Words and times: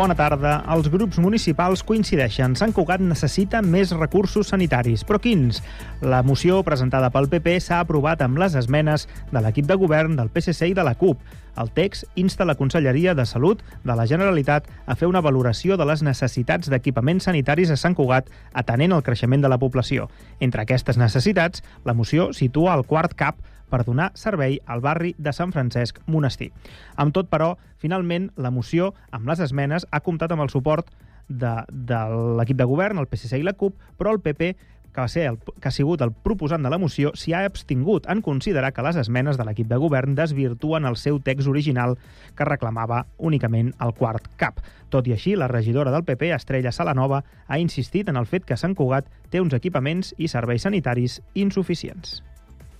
Bona 0.00 0.14
tarda. 0.16 0.62
Els 0.72 0.86
grups 0.88 1.18
municipals 1.20 1.82
coincideixen. 1.84 2.54
Sant 2.56 2.70
Cugat 2.72 3.02
necessita 3.04 3.58
més 3.60 3.90
recursos 3.92 4.48
sanitaris. 4.48 5.02
Però 5.04 5.18
quins? 5.20 5.58
La 6.00 6.22
moció 6.24 6.62
presentada 6.64 7.10
pel 7.12 7.28
PP 7.28 7.58
s'ha 7.60 7.82
aprovat 7.84 8.24
amb 8.24 8.40
les 8.40 8.56
esmenes 8.56 9.04
de 9.28 9.42
l'equip 9.44 9.68
de 9.68 9.76
govern 9.76 10.16
del 10.16 10.32
PSC 10.32 10.70
i 10.70 10.78
de 10.78 10.86
la 10.88 10.94
CUP. 10.96 11.20
El 11.60 11.68
text 11.76 12.08
insta 12.16 12.48
la 12.48 12.56
Conselleria 12.56 13.12
de 13.12 13.28
Salut 13.28 13.60
de 13.84 13.92
la 13.92 14.08
Generalitat 14.08 14.72
a 14.86 14.96
fer 14.96 15.10
una 15.10 15.20
valoració 15.20 15.76
de 15.76 15.84
les 15.84 16.00
necessitats 16.00 16.72
d'equipaments 16.72 17.28
sanitaris 17.28 17.68
a 17.68 17.76
Sant 17.76 17.98
Cugat 17.98 18.32
atenent 18.56 18.96
el 18.96 19.04
creixement 19.04 19.44
de 19.44 19.52
la 19.52 19.60
població. 19.60 20.08
Entre 20.40 20.64
aquestes 20.64 20.96
necessitats, 20.96 21.60
la 21.84 21.92
moció 21.92 22.32
situa 22.32 22.72
el 22.78 22.88
quart 22.88 23.12
CAP 23.12 23.44
per 23.70 23.84
donar 23.86 24.10
servei 24.18 24.58
al 24.66 24.82
barri 24.84 25.14
de 25.18 25.32
Sant 25.36 25.54
Francesc 25.54 26.02
Monestir. 26.06 26.50
Amb 26.96 27.14
tot, 27.16 27.30
però, 27.30 27.54
finalment, 27.78 28.30
la 28.36 28.50
moció, 28.50 28.92
amb 29.10 29.30
les 29.30 29.40
esmenes, 29.46 29.86
ha 29.90 30.02
comptat 30.04 30.34
amb 30.34 30.44
el 30.44 30.52
suport 30.52 30.90
de, 31.30 31.54
de 31.70 32.02
l'equip 32.40 32.58
de 32.58 32.66
govern, 32.66 32.98
el 32.98 33.08
PSC 33.08 33.38
i 33.38 33.46
la 33.46 33.54
CUP, 33.54 33.78
però 33.96 34.12
el 34.12 34.20
PP 34.20 34.54
que, 34.92 35.00
va 35.00 35.08
ser 35.08 35.26
el, 35.28 35.38
que 35.38 35.68
ha 35.68 35.74
sigut 35.74 36.02
el 36.02 36.12
proposant 36.12 36.64
de 36.66 36.70
la 36.72 36.78
moció, 36.78 37.12
s'hi 37.14 37.34
ha 37.34 37.44
abstingut 37.46 38.08
en 38.10 38.22
considerar 38.26 38.72
que 38.74 38.82
les 38.82 38.98
esmenes 39.00 39.38
de 39.38 39.46
l'equip 39.46 39.68
de 39.70 39.78
govern 39.78 40.16
desvirtuen 40.18 40.88
el 40.88 40.98
seu 40.98 41.20
text 41.22 41.48
original 41.48 41.96
que 42.36 42.48
reclamava 42.48 43.04
únicament 43.18 43.72
el 43.80 43.94
quart 43.94 44.26
cap. 44.40 44.60
Tot 44.90 45.06
i 45.06 45.14
així, 45.14 45.36
la 45.38 45.48
regidora 45.48 45.94
del 45.94 46.04
PP, 46.04 46.32
Estrella 46.34 46.72
Salanova, 46.74 47.22
ha 47.46 47.60
insistit 47.62 48.10
en 48.10 48.18
el 48.18 48.26
fet 48.26 48.44
que 48.44 48.58
Sant 48.58 48.74
Cugat 48.74 49.06
té 49.30 49.40
uns 49.40 49.54
equipaments 49.54 50.14
i 50.18 50.28
serveis 50.28 50.66
sanitaris 50.66 51.20
insuficients. 51.34 52.20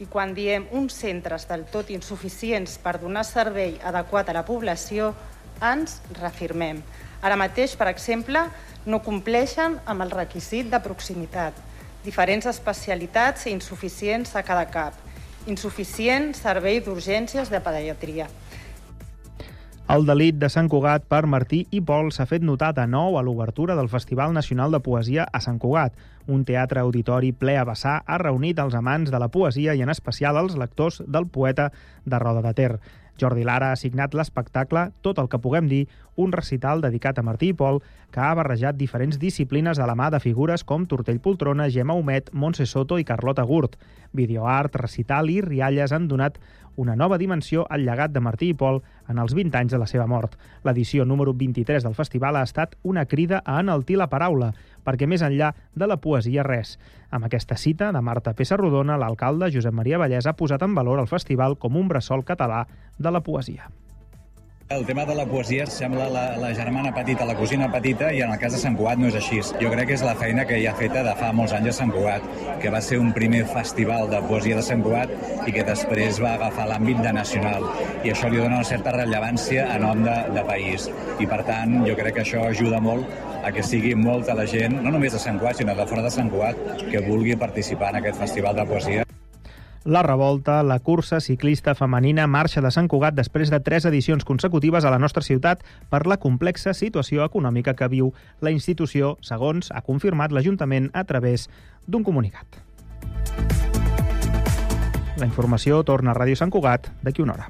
I 0.00 0.06
quan 0.09 0.30
diem 0.32 0.64
uns 0.72 0.95
centres 0.96 1.45
del 1.45 1.66
tot 1.68 1.90
insuficients 1.92 2.79
per 2.80 2.95
donar 3.02 3.20
servei 3.29 3.74
adequat 3.84 4.30
a 4.30 4.34
la 4.38 4.46
població, 4.48 5.10
ens 5.60 5.98
reafirmem. 6.16 6.80
Ara 7.20 7.37
mateix, 7.37 7.74
per 7.76 7.90
exemple, 7.90 8.46
no 8.88 9.02
compleixen 9.04 9.76
amb 9.84 10.06
el 10.06 10.15
requisit 10.15 10.71
de 10.73 10.80
proximitat. 10.80 11.52
Diferents 12.01 12.48
especialitats 12.48 13.45
insuficients 13.52 14.32
a 14.40 14.43
cada 14.43 14.65
cap. 14.73 14.96
Insuficient 15.52 16.32
servei 16.38 16.80
d'urgències 16.80 17.52
de 17.52 17.60
pediatria. 17.60 18.30
El 19.91 20.05
delit 20.07 20.37
de 20.38 20.46
Sant 20.55 20.69
Cugat 20.71 21.09
per 21.10 21.24
Martí 21.27 21.65
i 21.74 21.80
Pol 21.83 22.13
s'ha 22.15 22.23
fet 22.30 22.45
notar 22.46 22.69
de 22.77 22.85
nou 22.87 23.16
a 23.19 23.23
l'obertura 23.27 23.74
del 23.74 23.88
Festival 23.91 24.30
Nacional 24.37 24.71
de 24.71 24.79
Poesia 24.87 25.24
a 25.27 25.41
Sant 25.43 25.59
Cugat. 25.59 25.96
Un 26.30 26.45
teatre 26.46 26.79
auditori 26.85 27.33
ple 27.35 27.57
a 27.59 27.65
vessar 27.66 27.96
ha 28.07 28.18
reunit 28.23 28.63
els 28.63 28.77
amants 28.79 29.11
de 29.11 29.18
la 29.18 29.33
poesia 29.35 29.74
i 29.74 29.83
en 29.83 29.91
especial 29.91 30.38
els 30.38 30.55
lectors 30.63 31.01
del 31.09 31.27
poeta 31.27 31.73
de 32.07 32.23
Roda 32.23 32.45
de 32.46 32.55
Ter. 32.55 32.71
Jordi 33.21 33.43
Lara 33.45 33.73
ha 33.73 33.77
signat 33.77 34.15
l'espectacle 34.15 34.87
Tot 35.02 35.18
el 35.18 35.29
que 35.29 35.43
puguem 35.43 35.66
dir, 35.68 35.88
un 36.16 36.30
recital 36.33 36.80
dedicat 36.80 37.18
a 37.18 37.27
Martí 37.27 37.51
i 37.51 37.57
Pol 37.59 37.83
que 38.15 38.23
ha 38.23 38.30
barrejat 38.38 38.79
diferents 38.79 39.18
disciplines 39.18 39.79
de 39.79 39.91
la 39.91 39.99
mà 39.99 40.09
de 40.15 40.23
figures 40.23 40.63
com 40.65 40.87
Tortell 40.87 41.18
Poltrona, 41.18 41.66
Gemma 41.68 41.99
Humet, 41.99 42.30
Montse 42.33 42.66
Soto 42.66 42.99
i 42.99 43.05
Carlota 43.05 43.43
Gurt. 43.43 43.74
Videoart, 44.15 44.79
recital 44.87 45.30
i 45.30 45.41
rialles 45.43 45.93
han 45.93 46.09
donat 46.09 46.38
una 46.76 46.96
nova 46.96 47.18
dimensió 47.18 47.66
al 47.71 47.85
llegat 47.85 48.13
de 48.15 48.23
Martí 48.24 48.51
i 48.52 48.54
Pol 48.54 48.80
en 49.09 49.18
els 49.18 49.35
20 49.35 49.59
anys 49.59 49.74
de 49.74 49.80
la 49.82 49.88
seva 49.90 50.07
mort. 50.07 50.37
L'edició 50.65 51.04
número 51.04 51.35
23 51.35 51.85
del 51.85 51.96
festival 51.99 52.37
ha 52.37 52.46
estat 52.46 52.77
una 52.82 53.07
crida 53.07 53.43
a 53.45 53.59
enaltir 53.60 53.99
la 53.99 54.09
paraula, 54.12 54.52
perquè 54.85 55.09
més 55.10 55.23
enllà 55.27 55.52
de 55.74 55.90
la 55.90 56.01
poesia 56.01 56.46
res. 56.46 56.79
Amb 57.10 57.27
aquesta 57.27 57.57
cita 57.57 57.93
de 57.93 58.01
Marta 58.01 58.35
Pessarrodona, 58.38 58.99
l'alcalde 58.99 59.51
Josep 59.52 59.74
Maria 59.74 59.99
Vallès 59.99 60.27
ha 60.27 60.37
posat 60.38 60.62
en 60.62 60.74
valor 60.74 61.02
el 61.02 61.10
festival 61.10 61.59
com 61.59 61.77
un 61.77 61.88
bressol 61.88 62.24
català 62.24 62.66
de 62.99 63.10
la 63.10 63.24
poesia. 63.27 63.71
El 64.71 64.87
tema 64.87 65.04
de 65.04 65.16
la 65.16 65.25
poesia 65.26 65.65
sembla 65.66 66.05
la, 66.09 66.37
la 66.39 66.55
germana 66.55 66.93
petita, 66.94 67.25
la 67.27 67.34
cosina 67.34 67.67
petita, 67.72 68.12
i 68.15 68.21
en 68.22 68.31
el 68.31 68.39
cas 68.39 68.53
de 68.55 68.61
Sant 68.62 68.77
Cugat 68.78 69.00
no 69.03 69.09
és 69.09 69.17
així. 69.19 69.41
Jo 69.59 69.72
crec 69.72 69.91
que 69.91 69.97
és 69.97 70.05
la 70.06 70.12
feina 70.15 70.44
que 70.47 70.61
ja 70.62 70.71
ha 70.71 70.78
feta 70.78 71.03
de 71.03 71.15
fa 71.19 71.33
molts 71.34 71.56
anys 71.59 71.72
a 71.72 71.75
Sant 71.81 71.91
Cugat, 71.91 72.28
que 72.62 72.71
va 72.71 72.78
ser 72.87 73.00
un 73.03 73.11
primer 73.17 73.43
festival 73.50 74.06
de 74.15 74.22
poesia 74.31 74.61
de 74.61 74.62
Sant 74.62 74.87
Cugat 74.87 75.11
i 75.50 75.56
que 75.59 75.67
després 75.67 76.22
va 76.22 76.37
agafar 76.37 76.69
l'àmbit 76.71 77.03
de 77.03 77.17
nacional. 77.19 77.67
I 78.06 78.15
això 78.15 78.31
li 78.31 78.39
dona 78.39 78.62
una 78.62 78.71
certa 78.71 78.94
rellevància 78.94 79.67
a 79.75 79.83
nom 79.83 80.06
de, 80.06 80.17
de 80.39 80.47
país. 80.47 80.87
I 81.19 81.27
per 81.27 81.43
tant, 81.50 81.81
jo 81.91 81.99
crec 81.99 82.21
que 82.21 82.28
això 82.28 82.47
ajuda 82.47 82.78
molt 82.78 83.43
a 83.43 83.50
que 83.50 83.67
sigui 83.67 83.97
molta 83.99 84.39
la 84.39 84.47
gent, 84.47 84.78
no 84.84 84.94
només 84.94 85.19
de 85.19 85.27
Sant 85.27 85.43
Cugat, 85.43 85.65
sinó 85.65 85.75
de 85.75 85.91
fora 85.91 86.06
de 86.06 86.15
Sant 86.15 86.31
Cugat, 86.31 86.87
que 86.87 87.09
vulgui 87.11 87.34
participar 87.34 87.91
en 87.91 88.05
aquest 88.05 88.23
festival 88.23 88.62
de 88.62 88.71
poesia. 88.71 89.11
La 89.85 90.03
revolta, 90.03 90.63
la 90.63 90.79
cursa 90.79 91.21
ciclista 91.21 91.75
femenina 91.75 92.27
marxa 92.27 92.61
de 92.61 92.69
Sant 92.69 92.89
Cugat 92.89 93.15
després 93.17 93.49
de 93.49 93.63
tres 93.65 93.87
edicions 93.89 94.27
consecutives 94.29 94.85
a 94.85 94.91
la 94.93 94.99
nostra 95.01 95.25
ciutat 95.25 95.63
per 95.89 96.03
la 96.07 96.19
complexa 96.21 96.75
situació 96.77 97.25
econòmica 97.25 97.73
que 97.73 97.89
viu 97.89 98.11
la 98.45 98.53
institució, 98.53 99.15
segons 99.25 99.71
ha 99.73 99.81
confirmat 99.81 100.37
l'Ajuntament 100.37 100.91
a 100.93 101.05
través 101.09 101.49
d'un 101.87 102.05
comunicat. 102.05 102.61
La 105.17 105.25
informació 105.25 105.81
torna 105.83 106.12
a 106.12 106.19
Ràdio 106.19 106.37
Sant 106.37 106.53
Cugat 106.53 106.93
d'aquí 107.01 107.25
una 107.25 107.39
hora. 107.39 107.49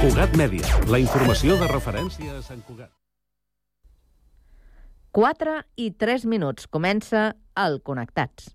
Cugat 0.00 0.32
Mèdia, 0.40 0.64
la 0.88 1.02
informació 1.04 1.60
de 1.60 1.68
referència 1.68 2.38
a 2.38 2.40
Sant 2.40 2.64
Cugat. 2.64 2.88
4 5.12 5.60
i 5.76 5.92
3 6.00 6.24
minuts. 6.24 6.64
Comença 6.66 7.34
el 7.60 7.82
Connectats. 7.84 8.54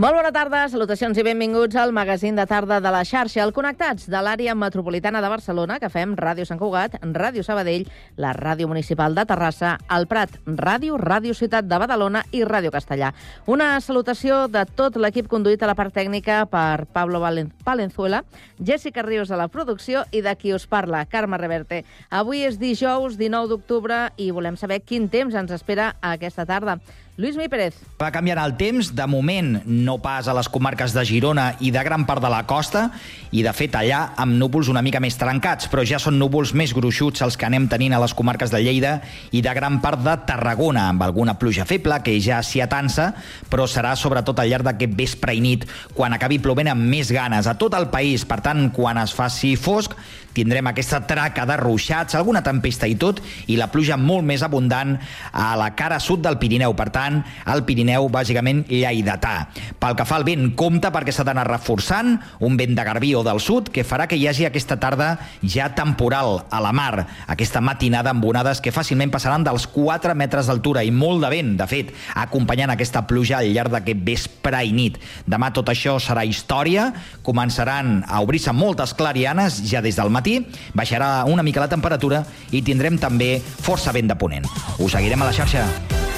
Molt 0.00 0.16
bona 0.16 0.30
tarda, 0.32 0.62
salutacions 0.72 1.18
i 1.20 1.22
benvinguts 1.26 1.76
al 1.76 1.90
magazín 1.92 2.38
de 2.38 2.46
tarda 2.48 2.78
de 2.80 2.88
la 2.88 3.02
xarxa, 3.04 3.42
el 3.44 3.50
Connectats 3.52 4.06
de 4.08 4.20
l'àrea 4.24 4.54
metropolitana 4.56 5.20
de 5.20 5.28
Barcelona, 5.28 5.74
que 5.76 5.90
fem 5.92 6.14
Ràdio 6.16 6.46
Sant 6.48 6.56
Cugat, 6.56 6.94
Ràdio 7.02 7.42
Sabadell, 7.44 7.84
la 8.16 8.30
Ràdio 8.32 8.64
Municipal 8.70 9.12
de 9.12 9.26
Terrassa, 9.28 9.74
el 9.92 10.06
Prat 10.08 10.38
Ràdio, 10.46 10.96
Ràdio 10.96 11.36
Ciutat 11.36 11.68
de 11.68 11.80
Badalona 11.82 12.22
i 12.32 12.40
Ràdio 12.48 12.72
Castellà. 12.72 13.10
Una 13.44 13.74
salutació 13.84 14.46
de 14.48 14.62
tot 14.64 14.96
l'equip 14.96 15.28
conduït 15.28 15.60
a 15.60 15.68
la 15.68 15.76
part 15.76 15.92
tècnica 15.92 16.46
per 16.48 16.86
Pablo 16.94 17.20
Valen 17.20 17.52
Palenzuela, 17.68 18.22
Jessica 18.56 19.04
Ríos 19.04 19.28
a 19.28 19.36
la 19.36 19.50
producció 19.52 20.06
i 20.16 20.24
de 20.24 20.32
qui 20.40 20.54
us 20.56 20.64
parla, 20.64 21.04
Carme 21.04 21.36
Reverte. 21.36 21.82
Avui 22.08 22.46
és 22.48 22.56
dijous 22.56 23.20
19 23.20 23.52
d'octubre 23.52 24.00
i 24.16 24.32
volem 24.32 24.56
saber 24.56 24.80
quin 24.80 25.12
temps 25.12 25.36
ens 25.36 25.52
espera 25.60 25.92
aquesta 26.00 26.48
tarda. 26.48 26.80
Lluís 27.20 27.36
Mi 27.36 27.50
Pérez. 27.52 27.74
Va 28.00 28.08
canviant 28.14 28.38
el 28.40 28.54
temps, 28.56 28.88
de 28.96 29.04
moment 29.04 29.50
no 29.68 29.98
pas 30.00 30.24
a 30.24 30.32
les 30.32 30.48
comarques 30.48 30.94
de 30.96 31.02
Girona 31.04 31.50
i 31.60 31.68
de 31.68 31.82
gran 31.84 32.06
part 32.08 32.22
de 32.24 32.30
la 32.32 32.46
costa, 32.48 32.86
i 33.36 33.42
de 33.44 33.52
fet 33.52 33.74
allà 33.76 34.14
amb 34.16 34.38
núvols 34.40 34.70
una 34.72 34.80
mica 34.80 35.02
més 35.04 35.18
trencats, 35.20 35.68
però 35.68 35.84
ja 35.84 35.98
són 36.00 36.16
núvols 36.16 36.54
més 36.56 36.72
gruixuts 36.72 37.20
els 37.26 37.36
que 37.36 37.44
anem 37.44 37.66
tenint 37.68 37.92
a 37.92 38.00
les 38.00 38.14
comarques 38.16 38.48
de 38.48 38.62
Lleida 38.64 38.94
i 39.36 39.42
de 39.44 39.52
gran 39.52 39.82
part 39.84 40.00
de 40.00 40.14
Tarragona, 40.30 40.86
amb 40.94 41.04
alguna 41.04 41.36
pluja 41.36 41.66
feble 41.68 41.98
que 42.06 42.16
ja 42.24 42.40
s'hi 42.40 42.64
atansa, 42.64 43.10
però 43.52 43.68
serà 43.68 43.92
sobretot 44.00 44.40
al 44.40 44.48
llarg 44.48 44.70
d'aquest 44.70 44.96
vespre 44.96 45.36
i 45.36 45.44
nit, 45.44 45.68
quan 45.92 46.16
acabi 46.16 46.40
plovent 46.40 46.72
amb 46.72 46.88
més 46.88 47.12
ganes 47.12 47.44
a 47.44 47.58
tot 47.60 47.76
el 47.76 47.90
país. 47.92 48.24
Per 48.24 48.40
tant, 48.40 48.70
quan 48.72 48.96
es 48.96 49.12
faci 49.12 49.58
fosc, 49.60 49.92
tindrem 50.34 50.66
aquesta 50.70 51.02
traca 51.08 51.46
de 51.48 51.56
ruixats, 51.60 52.14
alguna 52.14 52.42
tempesta 52.46 52.88
i 52.90 52.96
tot, 53.00 53.22
i 53.50 53.56
la 53.58 53.70
pluja 53.72 53.98
molt 54.00 54.26
més 54.26 54.44
abundant 54.46 54.96
a 55.32 55.52
la 55.58 55.70
cara 55.78 56.00
sud 56.00 56.22
del 56.24 56.38
Pirineu. 56.40 56.74
Per 56.78 56.88
tant, 56.94 57.20
el 57.50 57.64
Pirineu, 57.68 58.08
bàsicament, 58.12 58.64
lleidatà. 58.70 59.50
Pel 59.80 59.96
que 59.98 60.06
fa 60.08 60.18
al 60.20 60.26
vent, 60.28 60.50
compte 60.58 60.90
perquè 60.92 61.14
s'ha 61.14 61.26
d'anar 61.26 61.48
reforçant 61.48 62.16
un 62.40 62.56
vent 62.60 62.76
de 62.76 62.84
garbí 62.86 63.14
o 63.14 63.24
del 63.26 63.40
sud 63.42 63.70
que 63.74 63.84
farà 63.86 64.06
que 64.10 64.18
hi 64.18 64.26
hagi 64.28 64.46
aquesta 64.48 64.78
tarda 64.80 65.10
ja 65.42 65.70
temporal 65.74 66.44
a 66.50 66.60
la 66.62 66.72
mar, 66.76 67.06
aquesta 67.30 67.62
matinada 67.64 68.12
amb 68.14 68.24
onades 68.24 68.60
que 68.62 68.74
fàcilment 68.74 69.12
passaran 69.12 69.44
dels 69.46 69.66
4 69.70 70.14
metres 70.18 70.50
d'altura 70.50 70.84
i 70.86 70.92
molt 70.94 71.24
de 71.24 71.30
vent, 71.32 71.54
de 71.58 71.66
fet, 71.70 71.92
acompanyant 72.14 72.72
aquesta 72.74 73.04
pluja 73.08 73.40
al 73.40 73.50
llarg 73.54 73.74
d'aquest 73.74 74.04
vespre 74.06 74.62
i 74.66 74.72
nit. 74.76 74.98
Demà 75.26 75.50
tot 75.56 75.70
això 75.72 75.96
serà 76.02 76.24
història, 76.28 76.90
començaran 77.26 78.00
a 78.06 78.20
obrir-se 78.24 78.54
moltes 78.56 78.94
clarianes 78.98 79.60
ja 79.70 79.82
des 79.84 79.98
del 79.98 80.12
matí, 80.12 80.19
baixarà 80.74 81.24
una 81.24 81.42
mica 81.46 81.62
la 81.64 81.70
temperatura 81.72 82.24
i 82.52 82.62
tindrem 82.62 82.98
també 82.98 83.38
força 83.40 83.92
vent 83.96 84.10
de 84.10 84.18
ponent. 84.20 84.46
Us 84.78 84.92
seguirem 84.92 85.22
a 85.22 85.30
la 85.30 85.36
xarxa. 85.36 86.09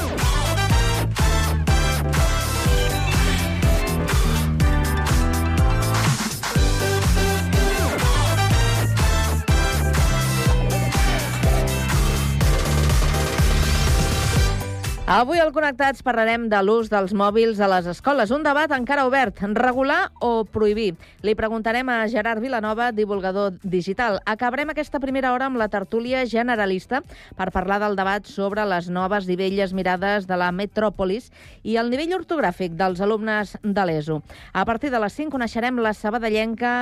Avui 15.12 15.36
al 15.42 15.50
Connectats 15.52 16.00
parlarem 16.00 16.46
de 16.48 16.56
l'ús 16.64 16.86
dels 16.88 17.10
mòbils 17.12 17.58
a 17.60 17.66
les 17.68 17.84
escoles. 17.90 18.30
Un 18.32 18.40
debat 18.46 18.70
encara 18.72 19.02
obert, 19.04 19.42
regular 19.58 20.06
o 20.24 20.46
prohibir. 20.48 20.94
Li 21.20 21.34
preguntarem 21.36 21.90
a 21.92 22.06
Gerard 22.08 22.40
Vilanova, 22.40 22.86
divulgador 22.96 23.58
digital. 23.60 24.22
Acabarem 24.24 24.72
aquesta 24.72 25.02
primera 25.02 25.34
hora 25.34 25.50
amb 25.50 25.60
la 25.60 25.66
tertúlia 25.68 26.22
generalista 26.24 27.02
per 27.36 27.50
parlar 27.52 27.76
del 27.82 27.98
debat 27.98 28.24
sobre 28.24 28.64
les 28.64 28.88
noves 28.88 29.28
i 29.28 29.36
velles 29.36 29.74
mirades 29.76 30.24
de 30.30 30.38
la 30.40 30.48
metròpolis 30.48 31.28
i 31.60 31.76
el 31.76 31.92
nivell 31.92 32.16
ortogràfic 32.22 32.72
dels 32.80 33.04
alumnes 33.04 33.52
de 33.60 33.84
l'ESO. 33.84 34.22
A 34.54 34.64
partir 34.64 34.94
de 34.96 35.02
les 35.04 35.12
5 35.20 35.36
coneixerem 35.36 35.76
la 35.84 35.92
sabadellenca 35.92 36.72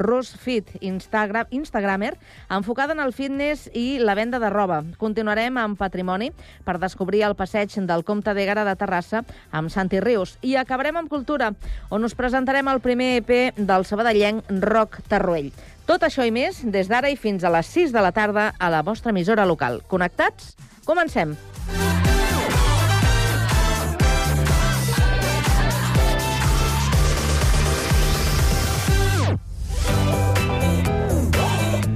Rose 0.00 0.40
Fit, 0.40 0.72
Instagram, 0.80 1.52
Instagramer, 1.52 2.14
enfocada 2.48 2.96
en 2.96 3.04
el 3.04 3.12
fitness 3.12 3.68
i 3.74 3.98
la 4.00 4.16
venda 4.16 4.40
de 4.40 4.48
roba. 4.48 4.80
Continuarem 4.96 5.60
amb 5.60 5.76
patrimoni 5.76 6.32
per 6.64 6.78
descobrir 6.80 7.26
el 7.28 7.36
passeig 7.36 7.65
passeig 7.66 7.86
del 7.86 8.04
Comte 8.04 8.34
de 8.34 8.44
Gara 8.46 8.64
de 8.64 8.74
Terrassa 8.76 9.24
amb 9.50 9.70
Santi 9.70 10.00
Rius. 10.00 10.38
I 10.42 10.56
acabarem 10.56 10.96
amb 10.96 11.10
cultura, 11.10 11.52
on 11.90 12.04
us 12.04 12.14
presentarem 12.14 12.68
el 12.68 12.80
primer 12.80 13.22
EP 13.22 13.56
del 13.56 13.84
sabadellenc 13.84 14.44
Roc 14.62 15.00
Tarruell. 15.08 15.52
Tot 15.86 16.02
això 16.02 16.24
i 16.26 16.32
més 16.32 16.62
des 16.64 16.88
d'ara 16.88 17.10
i 17.10 17.16
fins 17.16 17.44
a 17.44 17.50
les 17.50 17.66
6 17.66 17.92
de 17.92 18.02
la 18.02 18.12
tarda 18.12 18.52
a 18.58 18.70
la 18.70 18.82
vostra 18.82 19.10
emissora 19.10 19.46
local. 19.46 19.82
Connectats? 19.86 20.56
Comencem! 20.84 21.36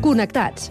Connectats 0.01 0.71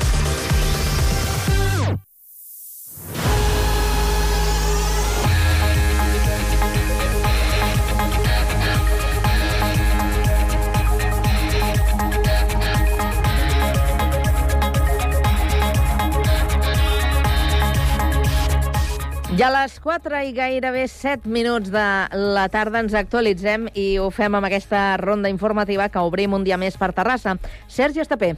I 19.41 19.43
a 19.43 19.47
les 19.49 19.79
4 19.81 20.19
i 20.21 20.35
gairebé 20.37 20.83
7 20.85 21.25
minuts 21.25 21.71
de 21.73 21.83
la 22.13 22.43
tarda 22.53 22.77
ens 22.83 22.93
actualitzem 22.93 23.63
i 23.73 23.95
ho 23.97 24.11
fem 24.13 24.37
amb 24.37 24.45
aquesta 24.45 24.99
ronda 25.01 25.31
informativa 25.33 25.87
que 25.89 26.03
obrim 26.05 26.35
un 26.37 26.45
dia 26.45 26.59
més 26.61 26.77
per 26.77 26.91
Terrassa. 26.93 27.33
Sergi 27.65 28.03
Estapé. 28.03 28.35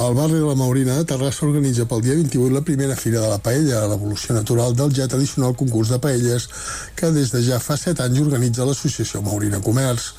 Al 0.00 0.16
barri 0.16 0.40
de 0.40 0.48
la 0.48 0.56
Maurina 0.56 0.96
Terrassa 1.04 1.44
organitza 1.44 1.84
pel 1.84 2.06
dia 2.08 2.16
28 2.22 2.56
la 2.56 2.64
primera 2.64 2.96
Fira 2.96 3.20
de 3.20 3.34
la 3.34 3.36
Paella, 3.36 3.84
l'evolució 3.84 4.32
natural 4.32 4.72
del 4.72 4.96
ja 4.96 5.10
tradicional 5.12 5.52
concurs 5.60 5.92
de 5.92 6.00
paelles 6.00 6.48
que 6.96 7.12
des 7.12 7.36
de 7.36 7.44
ja 7.44 7.60
fa 7.60 7.76
7 7.76 8.00
anys 8.08 8.24
organitza 8.24 8.64
l'Associació 8.64 9.20
Maurina 9.20 9.60
Comerç. 9.60 10.12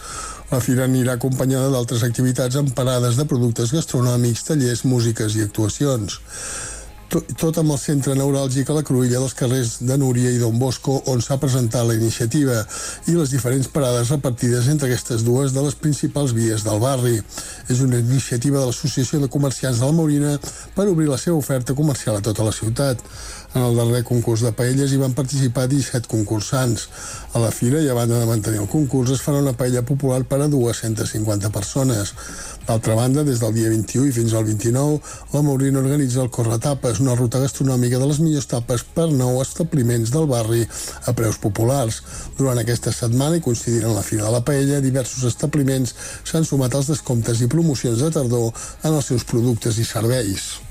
La 0.54 0.62
fira 0.62 0.86
anirà 0.86 1.18
acompanyada 1.18 1.74
d'altres 1.74 2.06
activitats 2.06 2.62
amb 2.62 2.78
parades 2.78 3.18
de 3.18 3.26
productes 3.26 3.74
gastronòmics, 3.74 4.46
tallers, 4.52 4.86
músiques 4.86 5.34
i 5.34 5.48
actuacions 5.50 6.22
tot, 7.10 7.58
amb 7.60 7.72
el 7.72 7.80
centre 7.80 8.16
neuràlgic 8.18 8.70
a 8.70 8.76
la 8.78 8.84
cruïlla 8.86 9.22
dels 9.22 9.36
carrers 9.38 9.78
de 9.88 9.96
Núria 10.00 10.32
i 10.34 10.40
Don 10.42 10.58
Bosco, 10.60 10.98
on 11.12 11.22
s'ha 11.24 11.40
presentat 11.40 11.88
la 11.88 11.96
iniciativa, 11.96 12.60
i 13.08 13.16
les 13.16 13.32
diferents 13.32 13.70
parades 13.72 14.12
repartides 14.12 14.68
entre 14.72 14.90
aquestes 14.90 15.24
dues 15.28 15.56
de 15.56 15.64
les 15.64 15.78
principals 15.80 16.36
vies 16.36 16.66
del 16.68 16.82
barri. 16.84 17.16
És 17.72 17.82
una 17.86 18.02
iniciativa 18.04 18.60
de 18.60 18.68
l'Associació 18.68 19.22
de 19.24 19.32
Comerciants 19.32 19.80
de 19.80 19.88
la 19.88 19.96
Maurina 19.96 20.36
per 20.76 20.88
obrir 20.92 21.08
la 21.08 21.20
seva 21.22 21.40
oferta 21.40 21.76
comercial 21.78 22.20
a 22.20 22.26
tota 22.26 22.46
la 22.48 22.56
ciutat. 22.56 23.04
En 23.58 23.64
el 23.64 23.76
darrer 23.76 24.04
concurs 24.06 24.44
de 24.46 24.52
paelles 24.54 24.92
hi 24.94 25.00
van 25.02 25.16
participar 25.18 25.64
17 25.72 26.06
concursants. 26.12 26.84
A 27.34 27.40
la 27.42 27.48
fira, 27.50 27.80
i 27.82 27.88
a 27.90 27.96
banda 27.98 28.20
de 28.22 28.28
mantenir 28.30 28.60
el 28.62 28.68
concurs, 28.70 29.10
es 29.16 29.24
farà 29.26 29.40
una 29.42 29.56
paella 29.58 29.82
popular 29.82 30.20
per 30.30 30.38
a 30.46 30.50
250 30.52 31.50
persones. 31.56 32.12
D'altra 32.68 32.98
banda, 33.00 33.24
des 33.26 33.42
del 33.42 33.56
dia 33.56 33.72
21 33.74 34.12
i 34.12 34.14
fins 34.14 34.36
al 34.38 34.46
29, 34.46 35.00
la 35.34 35.42
Maurina 35.48 35.82
organitza 35.82 36.22
el 36.22 36.30
Corretapes, 36.38 37.02
una 37.02 37.18
ruta 37.18 37.42
gastronòmica 37.42 37.98
de 37.98 38.12
les 38.12 38.22
millors 38.22 38.46
tapes 38.54 38.86
per 39.00 39.10
nou 39.24 39.42
establiments 39.42 40.14
del 40.14 40.30
barri 40.30 40.62
a 41.10 41.16
preus 41.18 41.42
populars. 41.42 42.04
Durant 42.38 42.62
aquesta 42.62 42.94
setmana 42.94 43.42
i 43.42 43.46
coincidint 43.48 43.90
en 43.90 43.98
la 43.98 44.06
Fira 44.06 44.28
de 44.28 44.36
la 44.38 44.46
Paella, 44.46 44.84
diversos 44.86 45.26
establiments 45.34 45.98
s'han 46.22 46.46
sumat 46.46 46.78
als 46.78 46.94
descomptes 46.94 47.42
i 47.42 47.50
promocions 47.50 48.06
de 48.06 48.14
tardor 48.22 48.54
en 48.84 48.94
els 48.94 49.14
seus 49.14 49.26
productes 49.26 49.82
i 49.82 49.90
serveis. 49.96 50.67